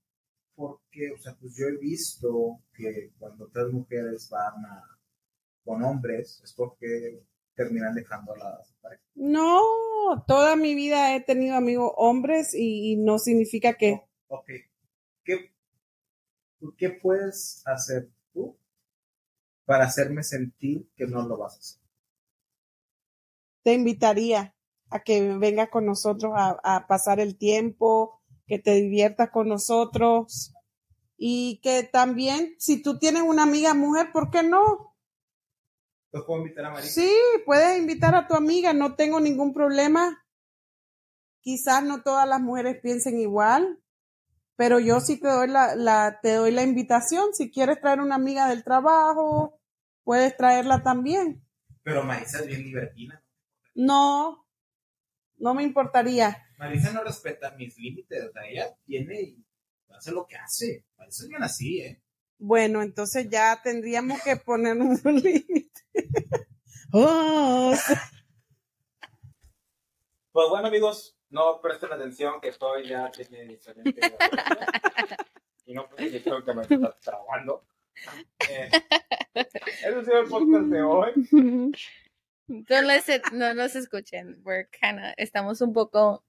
Porque, 0.61 1.11
o 1.11 1.17
sea, 1.17 1.35
pues 1.39 1.55
yo 1.57 1.65
he 1.65 1.77
visto 1.77 2.61
que 2.73 3.11
cuando 3.17 3.45
otras 3.45 3.71
mujeres 3.71 4.29
van 4.29 4.65
a, 4.65 4.99
con 5.65 5.83
hombres, 5.83 6.39
es 6.43 6.53
porque 6.53 7.23
terminan 7.55 7.95
dejando 7.95 8.33
a 8.33 8.37
las 8.37 8.73
parejas. 8.81 9.05
No, 9.15 9.61
toda 10.27 10.55
mi 10.55 10.75
vida 10.75 11.15
he 11.15 11.21
tenido 11.21 11.55
amigos 11.55 11.91
hombres 11.97 12.53
y, 12.53 12.91
y 12.91 12.95
no 12.97 13.17
significa 13.17 13.73
que 13.73 14.01
Ok. 14.27 14.49
¿Qué, 15.23 15.51
¿Qué 16.77 16.89
puedes 16.91 17.63
hacer 17.65 18.09
tú 18.33 18.55
para 19.65 19.85
hacerme 19.85 20.23
sentir 20.23 20.87
que 20.95 21.05
no 21.05 21.27
lo 21.27 21.37
vas 21.37 21.55
a 21.55 21.59
hacer? 21.59 21.81
te 23.63 23.73
invitaría 23.73 24.55
a 24.89 24.99
que 25.03 25.37
vengas 25.37 25.69
con 25.69 25.85
nosotros 25.85 26.33
a, 26.35 26.59
a 26.63 26.87
pasar 26.87 27.19
el 27.19 27.37
tiempo, 27.37 28.20
que 28.51 28.59
te 28.59 28.73
diviertas 28.73 29.29
con 29.29 29.47
nosotros 29.47 30.53
y 31.15 31.61
que 31.63 31.83
también, 31.83 32.53
si 32.59 32.81
tú 32.81 32.99
tienes 32.99 33.21
una 33.21 33.43
amiga 33.43 33.73
mujer, 33.73 34.11
¿por 34.11 34.29
qué 34.29 34.43
no? 34.43 34.93
Puedo 36.11 36.39
invitar 36.39 36.65
a 36.65 36.71
María. 36.71 36.89
Sí, 36.89 37.09
puedes 37.45 37.79
invitar 37.79 38.13
a 38.13 38.27
tu 38.27 38.35
amiga, 38.35 38.73
no 38.73 38.95
tengo 38.95 39.21
ningún 39.21 39.53
problema. 39.53 40.21
Quizás 41.39 41.81
no 41.85 42.03
todas 42.03 42.27
las 42.27 42.41
mujeres 42.41 42.81
piensen 42.83 43.21
igual, 43.21 43.79
pero 44.57 44.81
yo 44.81 44.99
sí 44.99 45.17
te 45.17 45.29
doy 45.29 45.47
la, 45.47 45.73
la, 45.75 46.19
te 46.21 46.33
doy 46.33 46.51
la 46.51 46.63
invitación. 46.63 47.33
Si 47.33 47.51
quieres 47.51 47.79
traer 47.79 48.01
una 48.01 48.15
amiga 48.15 48.49
del 48.49 48.65
trabajo, 48.65 49.61
puedes 50.03 50.35
traerla 50.35 50.83
también. 50.83 51.41
Pero 51.83 52.03
Maísa 52.03 52.39
es 52.39 52.47
bien 52.47 52.63
libertina. 52.63 53.23
No, 53.75 54.45
no 55.37 55.53
me 55.53 55.63
importaría. 55.63 56.45
Marisa 56.61 56.93
no 56.93 57.03
respeta 57.03 57.49
mis 57.57 57.75
límites, 57.79 58.23
o 58.23 58.31
sea, 58.31 58.47
ella 58.47 58.71
tiene 58.85 59.19
y 59.19 59.45
hace 59.89 60.11
lo 60.11 60.27
que 60.27 60.35
hace. 60.35 60.85
Marisa 60.95 61.23
es 61.23 61.29
bien 61.29 61.41
así, 61.41 61.81
¿eh? 61.81 62.03
Bueno, 62.37 62.83
entonces 62.83 63.27
ya 63.31 63.59
tendríamos 63.63 64.21
que 64.21 64.35
ponernos 64.35 65.03
un 65.03 65.15
límite. 65.21 65.81
oh, 66.93 67.73
Pues 70.31 70.49
bueno, 70.51 70.67
amigos, 70.67 71.17
no 71.31 71.59
presten 71.61 71.93
atención 71.93 72.39
que 72.39 72.49
estoy 72.49 72.87
ya 72.87 73.09
tiene 73.09 73.43
diferente. 73.45 73.99
y 75.65 75.73
no 75.73 75.89
porque 75.89 76.11
yo 76.11 76.21
creo 76.21 76.45
que 76.45 76.53
me 76.53 76.61
está 76.61 76.95
trabando. 76.99 77.65
Eh, 78.47 78.69
ese 79.33 79.87
ha 79.87 80.03
sido 80.03 80.19
el 80.19 80.29
podcast 80.29 80.65
de 80.65 80.81
hoy. 80.83 81.11
No 82.47 82.81
les, 82.81 83.05
no 83.31 83.53
nos 83.53 83.77
escuchen. 83.77 84.41
We're 84.43 84.67
kinda, 84.69 85.13
estamos 85.15 85.61
un 85.61 85.71
poco. 85.71 86.25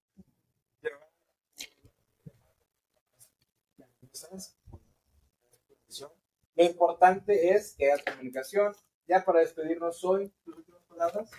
Lo 6.54 6.64
importante 6.64 7.54
es 7.54 7.74
que 7.76 7.90
haya 7.92 8.02
comunicación. 8.04 8.74
Ya 9.08 9.24
para 9.24 9.40
despedirnos 9.40 10.02
hoy, 10.04 10.32
tus 10.44 10.56
últimas 10.56 10.82
palabras. 10.84 11.30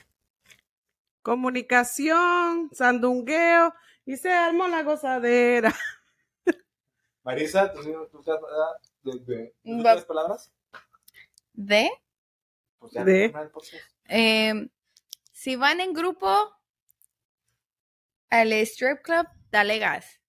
comunicación, 1.21 2.69
sandungueo 2.73 3.73
y 4.05 4.17
se 4.17 4.31
armó 4.31 4.67
la 4.67 4.83
gozadera. 4.83 5.73
Marisa, 7.23 7.71
tus 7.71 7.85
últimas 7.85 8.39
palabras. 10.05 10.51
de. 11.53 11.91
Pues 12.79 12.91
ya, 12.91 13.03
De- 13.05 13.33
eh, 14.09 14.69
si 15.31 15.55
van 15.55 15.79
en 15.79 15.93
grupo 15.93 16.53
al 18.29 18.51
strip 18.51 19.01
club, 19.01 19.25
dale 19.51 19.79
gas. 19.79 20.19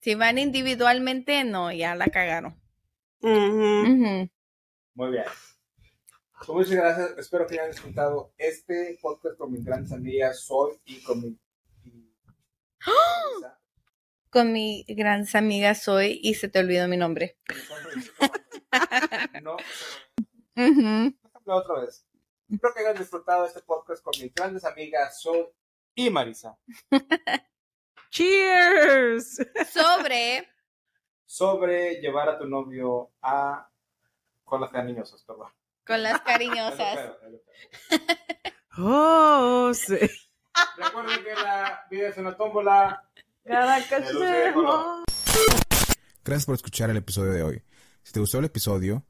Si 0.00 0.14
van 0.14 0.38
individualmente, 0.38 1.44
no, 1.44 1.70
ya 1.72 1.94
la 1.94 2.06
cagaron. 2.08 2.60
Ujú. 3.20 3.82
Ujú. 3.82 4.30
Muy 4.94 5.10
bien. 5.10 5.24
Pues 6.38 6.48
muchas 6.48 6.70
gracias. 6.72 7.18
Espero 7.18 7.46
que 7.46 7.54
hayan 7.58 7.70
disfrutado 7.70 8.32
este 8.38 8.98
podcast 9.02 9.36
con 9.36 9.52
mis 9.52 9.64
grandes 9.64 9.92
amigas 9.92 10.40
Soy 10.44 10.80
y 10.86 11.02
con 11.02 11.20
mi. 11.20 11.38
y- 11.84 12.14
Marisa. 12.86 13.58
Con 14.30 14.52
mi 14.52 14.84
gran 14.88 15.26
amiga 15.34 15.74
soy 15.74 16.18
y 16.22 16.34
se 16.34 16.48
te 16.48 16.60
olvidó 16.60 16.86
mi 16.88 16.96
nombre. 16.96 17.36
No, 19.42 19.56
Ujú. 19.56 19.62
déjame 20.54 21.12
otra 21.46 21.80
vez. 21.80 22.06
Espero 22.48 22.72
que 22.74 22.80
hayan 22.80 22.96
disfrutado 22.96 23.44
este 23.44 23.60
podcast 23.62 24.02
con 24.02 24.12
mis 24.20 24.32
grandes 24.32 24.64
amigas 24.64 25.20
Soy 25.20 25.46
y 25.96 26.08
Marisa 26.10 26.56
Cheers. 28.10 29.38
Sobre. 29.72 30.48
sobre 31.24 32.00
llevar 32.00 32.28
a 32.28 32.38
tu 32.38 32.46
novio 32.46 33.12
a. 33.22 33.70
con 34.44 34.60
las 34.60 34.70
cariñosas, 34.70 35.22
perdón. 35.22 35.48
Con 35.86 36.02
las 36.02 36.20
cariñosas. 36.22 37.12
Oh, 38.78 39.72
sí. 39.74 39.98
Recuerden 40.76 41.24
que 41.24 41.34
la 41.34 41.86
vida 41.90 42.08
es 42.08 42.16
una 42.16 42.36
tómbola. 42.36 43.04
Cada. 43.44 43.78
Gracias 46.24 46.46
por 46.46 46.54
escuchar 46.54 46.90
el 46.90 46.96
episodio 46.96 47.32
de 47.32 47.42
hoy. 47.42 47.62
Si 48.02 48.12
te 48.12 48.20
gustó 48.20 48.38
el 48.38 48.46
episodio, 48.46 49.04